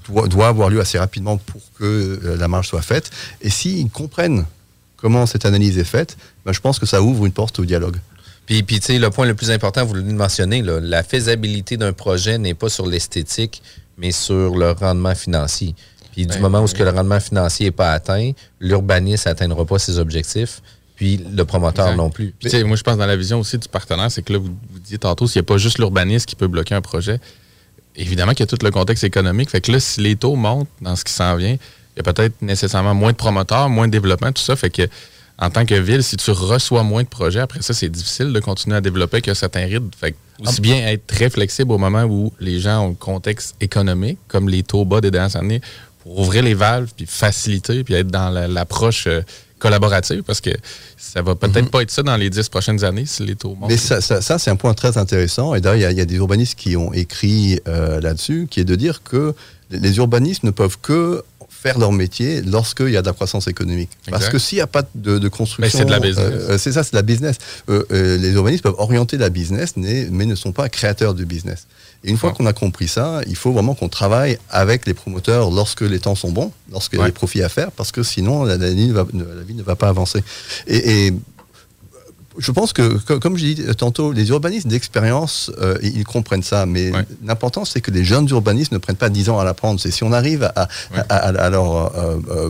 doit, 0.07 0.47
avoir 0.47 0.69
lieu 0.69 0.79
assez 0.79 0.99
rapidement 0.99 1.37
pour 1.37 1.61
que 1.79 2.35
la 2.39 2.47
marge 2.47 2.67
soit 2.67 2.83
faite. 2.83 3.09
Et 3.41 3.49
s'ils 3.49 3.89
comprennent 3.89 4.45
comment 4.97 5.25
cette 5.25 5.45
analyse 5.45 5.79
est 5.79 5.83
faite, 5.83 6.15
ben, 6.45 6.53
je 6.53 6.59
pense 6.59 6.77
que 6.77 6.85
ça 6.85 7.01
ouvre 7.01 7.25
une 7.25 7.31
porte 7.31 7.57
au 7.57 7.65
dialogue. 7.65 7.97
Puis, 8.45 8.61
puis 8.63 8.79
tu 8.79 8.87
sais, 8.87 8.99
le 8.99 9.09
point 9.09 9.25
le 9.25 9.35
plus 9.35 9.49
important, 9.51 9.83
vous 9.85 9.95
l'avez 9.95 10.13
mentionné, 10.13 10.61
la 10.63 11.03
faisabilité 11.03 11.77
d'un 11.77 11.93
projet 11.93 12.37
n'est 12.37 12.55
pas 12.55 12.69
sur 12.69 12.85
l'esthétique, 12.85 13.61
mais 13.97 14.11
sur 14.11 14.55
le 14.55 14.71
rendement 14.71 15.15
financier. 15.15 15.75
Puis 16.11 16.25
du 16.25 16.33
Ben, 16.33 16.41
moment 16.41 16.61
où 16.61 16.67
ce 16.67 16.75
que 16.75 16.83
le 16.83 16.89
rendement 16.89 17.19
financier 17.19 17.67
n'est 17.67 17.71
pas 17.71 17.91
atteint, 17.91 18.31
l'urbaniste 18.59 19.25
n'atteindra 19.25 19.65
pas 19.65 19.79
ses 19.79 19.99
objectifs, 19.99 20.61
puis 20.95 21.17
le 21.17 21.45
promoteur 21.45 21.85
Exact. 21.87 21.97
non 21.97 22.09
plus. 22.09 22.33
Puis, 22.37 22.49
tu 22.49 22.57
sais, 22.57 22.63
moi, 22.63 22.75
je 22.75 22.83
pense 22.83 22.97
dans 22.97 23.05
la 23.05 23.15
vision 23.15 23.39
aussi 23.39 23.57
du 23.57 23.67
partenaire, 23.67 24.11
c'est 24.11 24.21
que 24.21 24.33
là, 24.33 24.39
vous, 24.39 24.55
vous 24.71 24.79
disiez 24.79 24.97
tantôt, 24.97 25.27
s'il 25.27 25.39
n'y 25.39 25.45
a 25.45 25.47
pas 25.47 25.57
juste 25.57 25.77
l'urbaniste 25.77 26.25
qui 26.25 26.35
peut 26.35 26.47
bloquer 26.47 26.75
un 26.75 26.81
projet, 26.81 27.19
évidemment 27.95 28.31
qu'il 28.33 28.41
y 28.41 28.43
a 28.43 28.47
tout 28.47 28.63
le 28.63 28.71
contexte 28.71 29.03
économique. 29.03 29.49
Fait 29.49 29.61
que 29.61 29.71
là, 29.71 29.79
si 29.79 30.01
les 30.01 30.15
taux 30.15 30.35
montent 30.35 30.67
dans 30.81 30.95
ce 30.95 31.03
qui 31.03 31.13
s'en 31.13 31.35
vient, 31.35 31.53
il 31.95 31.97
y 31.97 31.99
a 31.99 32.13
peut-être 32.13 32.41
nécessairement 32.41 32.93
moins 32.95 33.11
de 33.11 33.17
promoteurs, 33.17 33.69
moins 33.69 33.87
de 33.87 33.91
développement, 33.91 34.31
tout 34.31 34.41
ça. 34.41 34.55
Fait 34.55 34.69
que 34.69 34.87
en 35.41 35.49
tant 35.49 35.65
que 35.65 35.75
ville, 35.75 36.03
si 36.03 36.17
tu 36.17 36.31
reçois 36.31 36.83
moins 36.83 37.03
de 37.03 37.07
projets, 37.07 37.39
après 37.39 37.61
ça, 37.61 37.73
c'est 37.73 37.87
difficile 37.87 38.33
de 38.33 38.39
continuer 38.41 38.75
à 38.75 38.81
développer 38.81 39.17
avec 39.17 39.29
un 39.29 39.33
certain 39.33 39.65
rythme. 39.65 39.89
Fait 39.97 40.11
que 40.11 40.17
aussi 40.41 40.59
bien 40.59 40.85
être 40.87 41.07
très 41.07 41.29
flexible 41.29 41.71
au 41.71 41.77
moment 41.77 42.03
où 42.03 42.33
les 42.41 42.59
gens 42.59 42.85
ont 42.85 42.89
le 42.89 42.95
contexte 42.95 43.55
économique, 43.61 44.19
comme 44.27 44.49
les 44.49 44.63
taux 44.63 44.83
bas 44.83 44.99
des 44.99 45.11
dernières 45.11 45.37
années, 45.37 45.61
pour 46.09 46.19
ouvrir 46.21 46.41
les 46.43 46.55
valves, 46.55 46.89
puis 46.95 47.05
faciliter, 47.07 47.83
puis 47.83 47.93
être 47.93 48.07
dans 48.07 48.29
la- 48.31 48.47
l'approche 48.47 49.05
euh, 49.05 49.21
collaborative, 49.59 50.23
parce 50.23 50.41
que 50.41 50.49
ça 50.97 51.21
va 51.21 51.35
peut-être 51.35 51.69
pas 51.69 51.81
être 51.81 51.91
ça 51.91 52.01
dans 52.01 52.15
les 52.17 52.29
dix 52.31 52.49
prochaines 52.49 52.83
années 52.83 53.05
si 53.05 53.23
les 53.25 53.35
taux 53.35 53.55
montent. 53.55 53.69
Mais 53.69 53.77
ça, 53.77 54.01
ça- 54.01 54.21
ça, 54.21 54.39
c'est 54.39 54.49
un 54.49 54.55
point 54.55 54.73
très 54.73 54.97
intéressant. 54.97 55.53
Et 55.53 55.61
d'ailleurs, 55.61 55.75
il 55.77 55.81
y 55.81 55.85
a- 55.85 55.91
il 55.91 55.97
y, 55.97 56.01
a 56.01 56.05
des 56.05 56.15
urbanistes 56.15 56.55
qui 56.57 56.75
ont 56.77 56.91
écrit 56.93 57.59
euh, 57.67 57.99
là-dessus, 58.01 58.47
qui 58.49 58.59
est 58.61 58.65
de 58.65 58.75
dire 58.75 59.03
que 59.03 59.33
les 59.69 59.97
urbanistes 59.97 60.43
ne 60.43 60.51
peuvent 60.51 60.77
que 60.81 61.23
faire 61.49 61.77
leur 61.77 61.91
métier 61.91 62.41
lorsqu'il 62.41 62.89
y 62.89 62.97
a 62.97 63.01
de 63.01 63.07
la 63.07 63.13
croissance 63.13 63.47
économique. 63.49 63.89
Parce 64.09 64.29
que 64.29 64.39
s'il 64.39 64.55
n'y 64.57 64.61
a 64.61 64.67
pas 64.67 64.83
de, 64.95 65.19
de 65.19 65.27
construction... 65.27 65.61
Mais 65.61 65.69
c'est 65.69 65.83
de 65.85 65.91
la 65.91 65.99
business. 65.99 66.25
euh, 66.49 66.57
c'est 66.57 66.71
ça, 66.71 66.83
c'est 66.83 66.91
de 66.93 66.95
la 66.95 67.01
business. 67.01 67.35
Euh, 67.69 67.83
euh, 67.91 68.17
les 68.17 68.31
urbanistes 68.31 68.63
peuvent 68.63 68.75
orienter 68.77 69.17
la 69.17 69.29
business, 69.29 69.73
mais, 69.75 70.07
mais 70.09 70.25
ne 70.25 70.35
sont 70.35 70.53
pas 70.53 70.69
créateurs 70.69 71.13
du 71.13 71.25
business. 71.25 71.67
Et 72.03 72.09
une 72.11 72.17
fois 72.17 72.31
qu'on 72.31 72.45
a 72.45 72.53
compris 72.53 72.87
ça, 72.87 73.21
il 73.27 73.35
faut 73.35 73.51
vraiment 73.51 73.75
qu'on 73.75 73.89
travaille 73.89 74.37
avec 74.49 74.85
les 74.85 74.93
promoteurs 74.93 75.51
lorsque 75.51 75.81
les 75.81 75.99
temps 75.99 76.15
sont 76.15 76.31
bons, 76.31 76.51
lorsqu'il 76.71 76.97
y 76.97 77.01
a 77.01 77.05
des 77.07 77.11
profits 77.11 77.43
à 77.43 77.49
faire, 77.49 77.71
parce 77.73 77.91
que 77.91 78.03
sinon, 78.03 78.43
la, 78.45 78.55
la, 78.57 78.69
ligne 78.69 78.93
va- 78.93 79.05
la 79.13 79.43
vie 79.43 79.53
ne 79.53 79.63
va 79.63 79.75
pas 79.75 79.89
avancer. 79.89 80.23
Et, 80.67 81.07
et 81.07 81.13
je 82.39 82.51
pense 82.51 82.73
que, 82.73 82.97
co- 82.97 83.19
comme 83.19 83.37
je 83.37 83.45
dis 83.45 83.63
tantôt, 83.77 84.11
les 84.11 84.29
urbanistes 84.29 84.67
d'expérience, 84.67 85.51
euh, 85.61 85.77
ils 85.83 86.03
comprennent 86.05 86.43
ça. 86.43 86.65
Mais 86.65 86.91
l'important, 87.23 87.65
c'est 87.65 87.81
que 87.81 87.91
les 87.91 88.03
jeunes 88.03 88.27
urbanistes 88.29 88.71
ne 88.71 88.77
prennent 88.77 88.95
pas 88.95 89.09
10 89.09 89.29
ans 89.29 89.39
à 89.39 89.43
l'apprendre. 89.43 89.79
C'est 89.79 89.91
si 89.91 90.03
on 90.03 90.11
arrive 90.11 90.43
à, 90.55 90.67
à, 90.93 91.01
à- 91.09 91.17
à 91.45 91.49
leur 91.49 91.95
euh, 91.95 92.17
euh, 92.29 92.49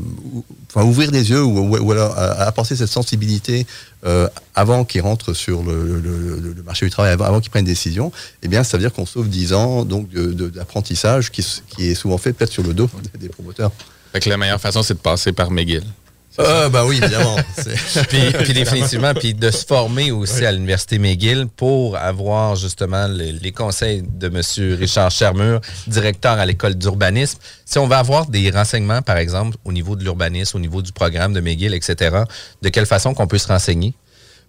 enfin, 0.73 0.85
ouvrir 0.85 1.11
les 1.11 1.29
yeux 1.29 1.43
ou, 1.43 1.91
alors 1.91 2.17
à, 2.17 2.43
apporter 2.43 2.75
cette 2.75 2.89
sensibilité 2.89 3.65
euh, 4.05 4.27
avant 4.55 4.85
qu'ils 4.85 5.01
rentrent 5.01 5.33
sur 5.33 5.63
le, 5.63 5.83
le- 5.83 5.99
le- 5.99 6.53
le 6.53 6.63
marché 6.63 6.85
du 6.85 6.91
travail, 6.91 7.11
avant, 7.11 7.25
avant 7.25 7.39
qu'ils 7.41 7.49
prennent 7.51 7.65
une 7.65 7.71
décision, 7.73 8.11
eh 8.43 8.47
bien, 8.47 8.63
ça 8.63 8.77
veut 8.77 8.83
dire 8.83 8.93
qu'on 8.93 9.05
sauve 9.05 9.27
10 9.27 9.53
ans 9.53 9.83
donc 9.85 10.09
d'apprentissage 10.09 11.31
qui 11.31 11.43
est 11.79 11.95
souvent 11.95 12.17
fait 12.17 12.33
peut-être 12.33 12.51
sur 12.53 12.63
le 12.63 12.73
dos 12.73 12.89
des 13.19 13.29
promoteurs. 13.29 13.71
Fait 14.11 14.19
que 14.19 14.29
la 14.29 14.37
meilleure 14.37 14.61
façon, 14.61 14.81
c'est 14.83 14.95
de 14.95 14.99
passer 14.99 15.31
par 15.33 15.51
McGill. 15.51 15.83
Euh, 16.38 16.69
bah 16.69 16.86
oui, 16.86 16.97
évidemment. 17.01 17.36
Puis, 18.07 18.19
puis 18.43 18.53
définitivement, 18.53 19.13
puis 19.13 19.34
de 19.34 19.49
se 19.51 19.65
former 19.65 20.11
aussi 20.11 20.45
à 20.45 20.51
l'Université 20.51 20.97
McGill 20.99 21.47
pour 21.47 21.97
avoir 21.97 22.55
justement 22.55 23.07
le- 23.07 23.38
les 23.41 23.51
conseils 23.51 24.03
de 24.03 24.27
M. 24.27 24.41
Richard 24.80 25.11
Chermur, 25.11 25.59
directeur 25.88 26.34
à 26.39 26.45
l'école 26.45 26.75
d'urbanisme. 26.75 27.39
Si 27.65 27.77
on 27.80 27.88
va 27.88 27.97
avoir 27.99 28.25
des 28.27 28.49
renseignements, 28.51 29.01
par 29.01 29.17
exemple, 29.17 29.57
au 29.65 29.73
niveau 29.73 29.95
de 29.97 30.03
l'urbanisme, 30.03 30.57
au 30.57 30.59
niveau 30.61 30.82
du 30.82 30.93
programme 30.93 31.34
de 31.34 31.41
McGill, 31.41 31.73
etc., 31.73 32.19
de 32.61 32.69
quelle 32.69 32.86
façon 32.86 33.13
qu'on 33.13 33.27
peut 33.27 33.38
se 33.39 33.47
renseigner? 33.47 33.93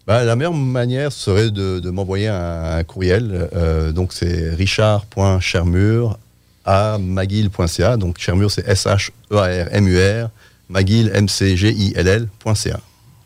Bah, 0.07 0.23
la 0.25 0.37
meilleure 0.37 0.55
manière 0.55 1.11
serait 1.13 1.51
de, 1.51 1.81
de 1.81 1.91
m'envoyer 1.91 2.29
un, 2.29 2.77
un 2.79 2.85
courriel. 2.85 3.49
Euh, 3.57 3.91
donc 3.93 4.13
c'est 4.13 4.51
richard.chermur 4.55 6.19
à. 6.65 6.99
Donc 7.99 8.19
Chermur 8.19 8.51
c'est 8.51 8.67
S-H-E-A-R-M-U-R, 8.69 10.31
M-C-G-I-L-L.ca. 10.75 12.81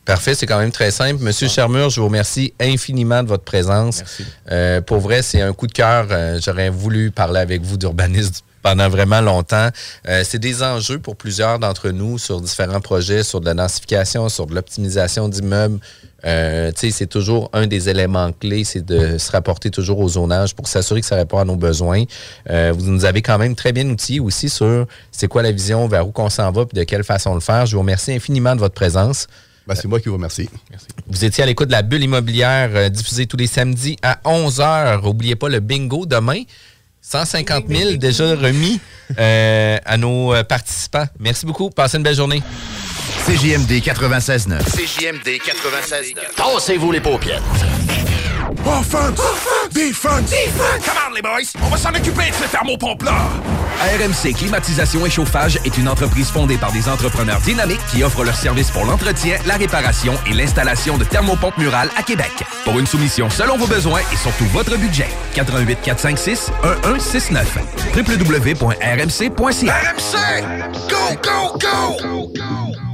Parfait, 0.05 0.35
c'est 0.35 0.47
quand 0.47 0.59
même 0.59 0.73
très 0.73 0.91
simple. 0.91 1.23
Monsieur 1.23 1.49
Chermur, 1.49 1.89
je 1.89 2.01
vous 2.01 2.07
remercie 2.07 2.53
infiniment 2.61 3.23
de 3.23 3.29
votre 3.29 3.45
présence. 3.45 4.03
Euh, 4.51 4.83
pour 4.83 4.99
vrai, 4.99 5.23
c'est 5.23 5.41
un 5.41 5.55
coup 5.55 5.67
de 5.67 5.73
cœur. 5.73 6.09
Euh, 6.11 6.39
J'aurais 6.45 6.69
voulu 6.69 7.11
parler 7.11 7.41
avec 7.41 7.63
vous 7.63 7.79
d'urbanisme 7.79 8.35
pendant 8.63 8.89
vraiment 8.91 9.23
longtemps. 9.23 9.71
Euh, 10.09 10.23
c'est 10.25 10.39
des 10.39 10.63
enjeux 10.63 10.99
pour 10.99 11.17
plusieurs 11.17 11.59
d'entre 11.59 11.91
nous 11.91 12.19
sur 12.19 12.41
différents 12.43 12.81
projets, 12.81 13.23
sur 13.23 13.41
de 13.41 13.47
la 13.47 13.55
densification, 13.55 14.29
sur 14.29 14.47
de 14.47 14.55
l'optimisation 14.55 15.29
d'immeubles. 15.29 15.79
Euh, 16.25 16.73
c'est 16.75 17.09
toujours 17.09 17.51
un 17.53 17.67
des 17.67 17.89
éléments 17.89 18.33
clés, 18.33 18.65
c'est 18.65 18.85
de 18.85 19.19
se 19.19 19.31
rapporter 19.31 19.71
toujours 19.71 19.99
au 19.99 20.09
zonage 20.09 20.55
pour 20.55 20.69
s'assurer 20.69 21.01
que 21.01 21.07
ça 21.07 21.17
répond 21.17 21.39
à 21.39 21.45
nos 21.45 21.57
besoins. 21.57 22.05
Euh, 22.51 22.73
vous 22.77 22.91
nous 22.91 23.05
avez 23.05 23.23
quand 23.23 23.39
même 23.39 23.55
très 23.55 23.73
bien 23.73 23.89
outillés 23.89 24.21
aussi 24.21 24.49
sur 24.49 24.87
c'est 25.11 25.29
quoi 25.29 25.43
la 25.43 25.53
vision, 25.53 25.87
vers 25.87 26.07
où 26.07 26.13
qu'on 26.13 26.31
s'en 26.31 26.51
va, 26.51 26.67
puis 26.67 26.79
de 26.79 26.85
quelle 26.85 27.05
façon 27.05 27.35
le 27.35 27.41
faire. 27.41 27.67
Je 27.67 27.75
vous 27.75 27.81
remercie 27.81 28.13
infiniment 28.13 28.55
de 28.55 28.61
votre 28.61 28.75
présence. 28.75 29.27
Bah, 29.67 29.75
c'est 29.75 29.89
moi 29.89 29.99
qui 29.99 30.09
vous 30.09 30.17
remercie. 30.17 30.49
Vous 31.07 31.25
étiez 31.25 31.43
à 31.43 31.47
l'écoute 31.47 31.69
de 31.69 31.73
la 31.73 31.83
bulle 31.83 32.03
immobilière 32.03 32.71
euh, 32.75 32.89
diffusée 32.89 33.27
tous 33.27 33.39
les 33.39 33.47
samedis 33.47 33.97
à 34.03 34.19
11h. 34.25 35.03
N'oubliez 35.03 35.37
pas 35.37 35.49
le 35.49 35.61
bingo 35.61 36.07
demain. 36.07 36.43
150 37.01 37.65
000 37.69 37.93
déjà 37.97 38.35
remis 38.35 38.81
euh, 39.19 39.77
à 39.85 39.97
nos 39.99 40.33
participants. 40.45 41.05
Merci 41.19 41.45
beaucoup. 41.45 41.69
Passez 41.69 41.99
une 41.99 42.03
belle 42.03 42.15
journée. 42.15 42.43
CJMD 43.27 43.81
96.9. 43.83 44.65
CJMD 44.65 45.41
96.9. 45.41 46.15
Tassez-vous 46.37 46.93
les 46.93 47.01
paupières. 47.01 47.43
Offense! 48.67 49.21
Defense! 49.73 50.31
Come 50.85 50.95
on, 51.09 51.15
les 51.15 51.23
boys! 51.23 51.53
On 51.63 51.69
va 51.69 51.77
s'en 51.77 51.91
occuper 51.91 52.31
de 52.31 52.35
ce 52.35 52.51
thermopompe-là! 52.51 53.29
RMC 53.81 54.35
Climatisation 54.35 55.05
et 55.05 55.11
Chauffage 55.11 55.59
est 55.65 55.77
une 55.77 55.89
entreprise 55.89 56.29
fondée 56.31 56.57
par 56.57 56.73
des 56.73 56.89
entrepreneurs 56.89 57.41
dynamiques 57.41 57.81
qui 57.91 58.03
offrent 58.03 58.25
leurs 58.25 58.37
services 58.37 58.71
pour 58.71 58.85
l'entretien, 58.85 59.37
la 59.47 59.57
réparation 59.57 60.15
et 60.31 60.35
l'installation 60.35 60.97
de 60.97 61.05
thermopompes 61.05 61.59
murales 61.59 61.91
à 61.97 62.03
Québec. 62.03 62.33
Pour 62.65 62.79
une 62.79 62.87
soumission 62.87 63.29
selon 63.29 63.59
vos 63.59 63.67
besoins 63.67 64.01
et 64.13 64.17
surtout 64.17 64.47
votre 64.47 64.77
budget, 64.77 65.09
88 65.35 65.79
456 65.83 66.51
1169 66.85 67.59
www.rmc.ca 67.97 69.75
RMC! 69.75 70.45
Go, 70.89 71.19
go, 71.23 71.59
go! 71.59 72.94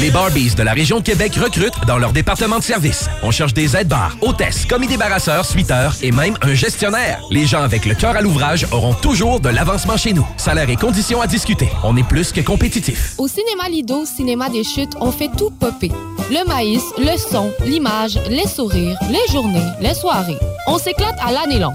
Les 0.00 0.10
Barbies 0.10 0.54
de 0.54 0.62
la 0.62 0.72
région 0.72 0.98
de 0.98 1.02
Québec 1.02 1.34
recrutent 1.36 1.86
dans 1.86 1.98
leur 1.98 2.12
département 2.12 2.58
de 2.58 2.62
service. 2.62 3.08
On 3.22 3.30
cherche 3.30 3.54
des 3.54 3.76
aides-bars, 3.76 4.16
hôtesses, 4.20 4.66
commis 4.66 4.86
débarrasseurs, 4.86 5.44
suiteurs 5.44 5.94
et 6.02 6.12
même 6.12 6.36
un 6.42 6.54
gestionnaire. 6.54 7.20
Les 7.30 7.46
gens 7.46 7.62
avec 7.62 7.86
le 7.86 7.94
cœur 7.94 8.16
à 8.16 8.20
l'ouvrage 8.20 8.66
auront 8.70 8.94
toujours 8.94 9.40
de 9.40 9.48
l'avancement 9.48 9.96
chez 9.96 10.12
nous. 10.12 10.26
Salaire 10.36 10.68
et 10.68 10.76
conditions 10.76 11.20
à 11.20 11.26
discuter. 11.26 11.68
On 11.82 11.96
est 11.96 12.06
plus 12.06 12.32
que 12.32 12.40
compétitif. 12.40 13.14
Au 13.18 13.28
cinéma 13.28 13.68
Lido, 13.68 14.04
cinéma 14.04 14.48
des 14.48 14.64
chutes, 14.64 14.94
on 15.00 15.10
fait 15.10 15.30
tout 15.36 15.50
popper. 15.50 15.92
Le 16.30 16.46
maïs, 16.46 16.82
le 16.98 17.16
son, 17.16 17.50
l'image, 17.64 18.18
les 18.28 18.46
sourires, 18.46 18.98
les 19.10 19.32
journées, 19.32 19.66
les 19.80 19.94
soirées. 19.94 20.38
On 20.66 20.78
s'éclate 20.78 21.16
à 21.24 21.32
l'année 21.32 21.58
longue. 21.58 21.74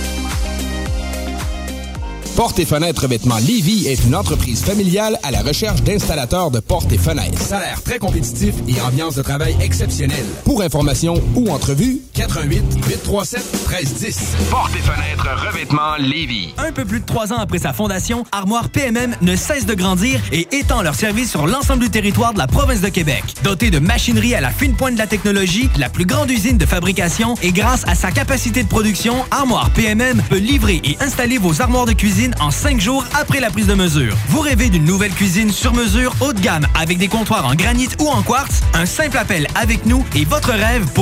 Porte 2.41 2.57
et 2.57 2.65
fenêtres 2.65 3.03
revêtement 3.03 3.37
Lévy 3.37 3.85
est 3.85 4.03
une 4.03 4.15
entreprise 4.15 4.63
familiale 4.63 5.19
à 5.21 5.29
la 5.29 5.43
recherche 5.43 5.83
d'installateurs 5.83 6.49
de 6.49 6.59
portes 6.59 6.91
et 6.91 6.97
fenêtres. 6.97 7.39
Salaire 7.39 7.83
très 7.83 7.99
compétitif 7.99 8.55
et 8.67 8.81
ambiance 8.81 9.13
de 9.13 9.21
travail 9.21 9.55
exceptionnelle. 9.61 10.25
Pour 10.43 10.63
information 10.63 11.21
ou 11.35 11.51
entrevue, 11.51 12.01
88 12.15 12.63
837 12.87 13.43
1310. 13.69 14.19
Porte 14.49 14.71
et 14.75 14.79
fenêtres 14.79 15.27
revêtement 15.47 15.97
Lévis. 15.99 16.55
Un 16.57 16.71
peu 16.71 16.83
plus 16.83 17.01
de 17.01 17.05
trois 17.05 17.31
ans 17.31 17.37
après 17.37 17.59
sa 17.59 17.73
fondation, 17.73 18.25
Armoire 18.31 18.69
PMM 18.69 19.15
ne 19.21 19.35
cesse 19.35 19.67
de 19.67 19.75
grandir 19.75 20.19
et 20.31 20.47
étend 20.51 20.81
leur 20.81 20.95
service 20.95 21.29
sur 21.29 21.45
l'ensemble 21.45 21.83
du 21.83 21.91
territoire 21.91 22.33
de 22.33 22.39
la 22.39 22.47
province 22.47 22.81
de 22.81 22.89
Québec. 22.89 23.23
Dotée 23.43 23.69
de 23.69 23.77
machinerie 23.77 24.33
à 24.33 24.41
la 24.41 24.49
fine 24.49 24.73
pointe 24.73 24.95
de 24.95 24.99
la 24.99 25.05
technologie, 25.05 25.69
la 25.77 25.89
plus 25.89 26.07
grande 26.07 26.31
usine 26.31 26.57
de 26.57 26.65
fabrication 26.65 27.35
et 27.43 27.51
grâce 27.51 27.87
à 27.87 27.93
sa 27.93 28.09
capacité 28.09 28.63
de 28.63 28.67
production, 28.67 29.13
Armoire 29.29 29.69
PMM 29.75 30.23
peut 30.27 30.39
livrer 30.39 30.81
et 30.83 30.97
installer 31.01 31.37
vos 31.37 31.61
armoires 31.61 31.85
de 31.85 31.93
cuisine 31.93 32.30
en 32.39 32.51
cinq 32.51 32.79
jours 32.79 33.05
après 33.13 33.39
la 33.39 33.49
prise 33.49 33.67
de 33.67 33.73
mesure. 33.73 34.15
Vous 34.29 34.39
rêvez 34.39 34.69
d'une 34.69 34.85
nouvelle 34.85 35.13
cuisine 35.13 35.51
sur 35.51 35.73
mesure 35.73 36.15
haut 36.21 36.33
de 36.33 36.39
gamme 36.39 36.67
avec 36.79 36.97
des 36.97 37.07
comptoirs 37.07 37.45
en 37.45 37.55
granit 37.55 37.89
ou 37.99 38.07
en 38.07 38.21
quartz? 38.21 38.61
Un 38.73 38.85
simple 38.85 39.17
appel 39.17 39.47
avec 39.55 39.85
nous 39.85 40.05
et 40.15 40.25
votre 40.25 40.51
rêve 40.51 40.85
pour 40.93 40.99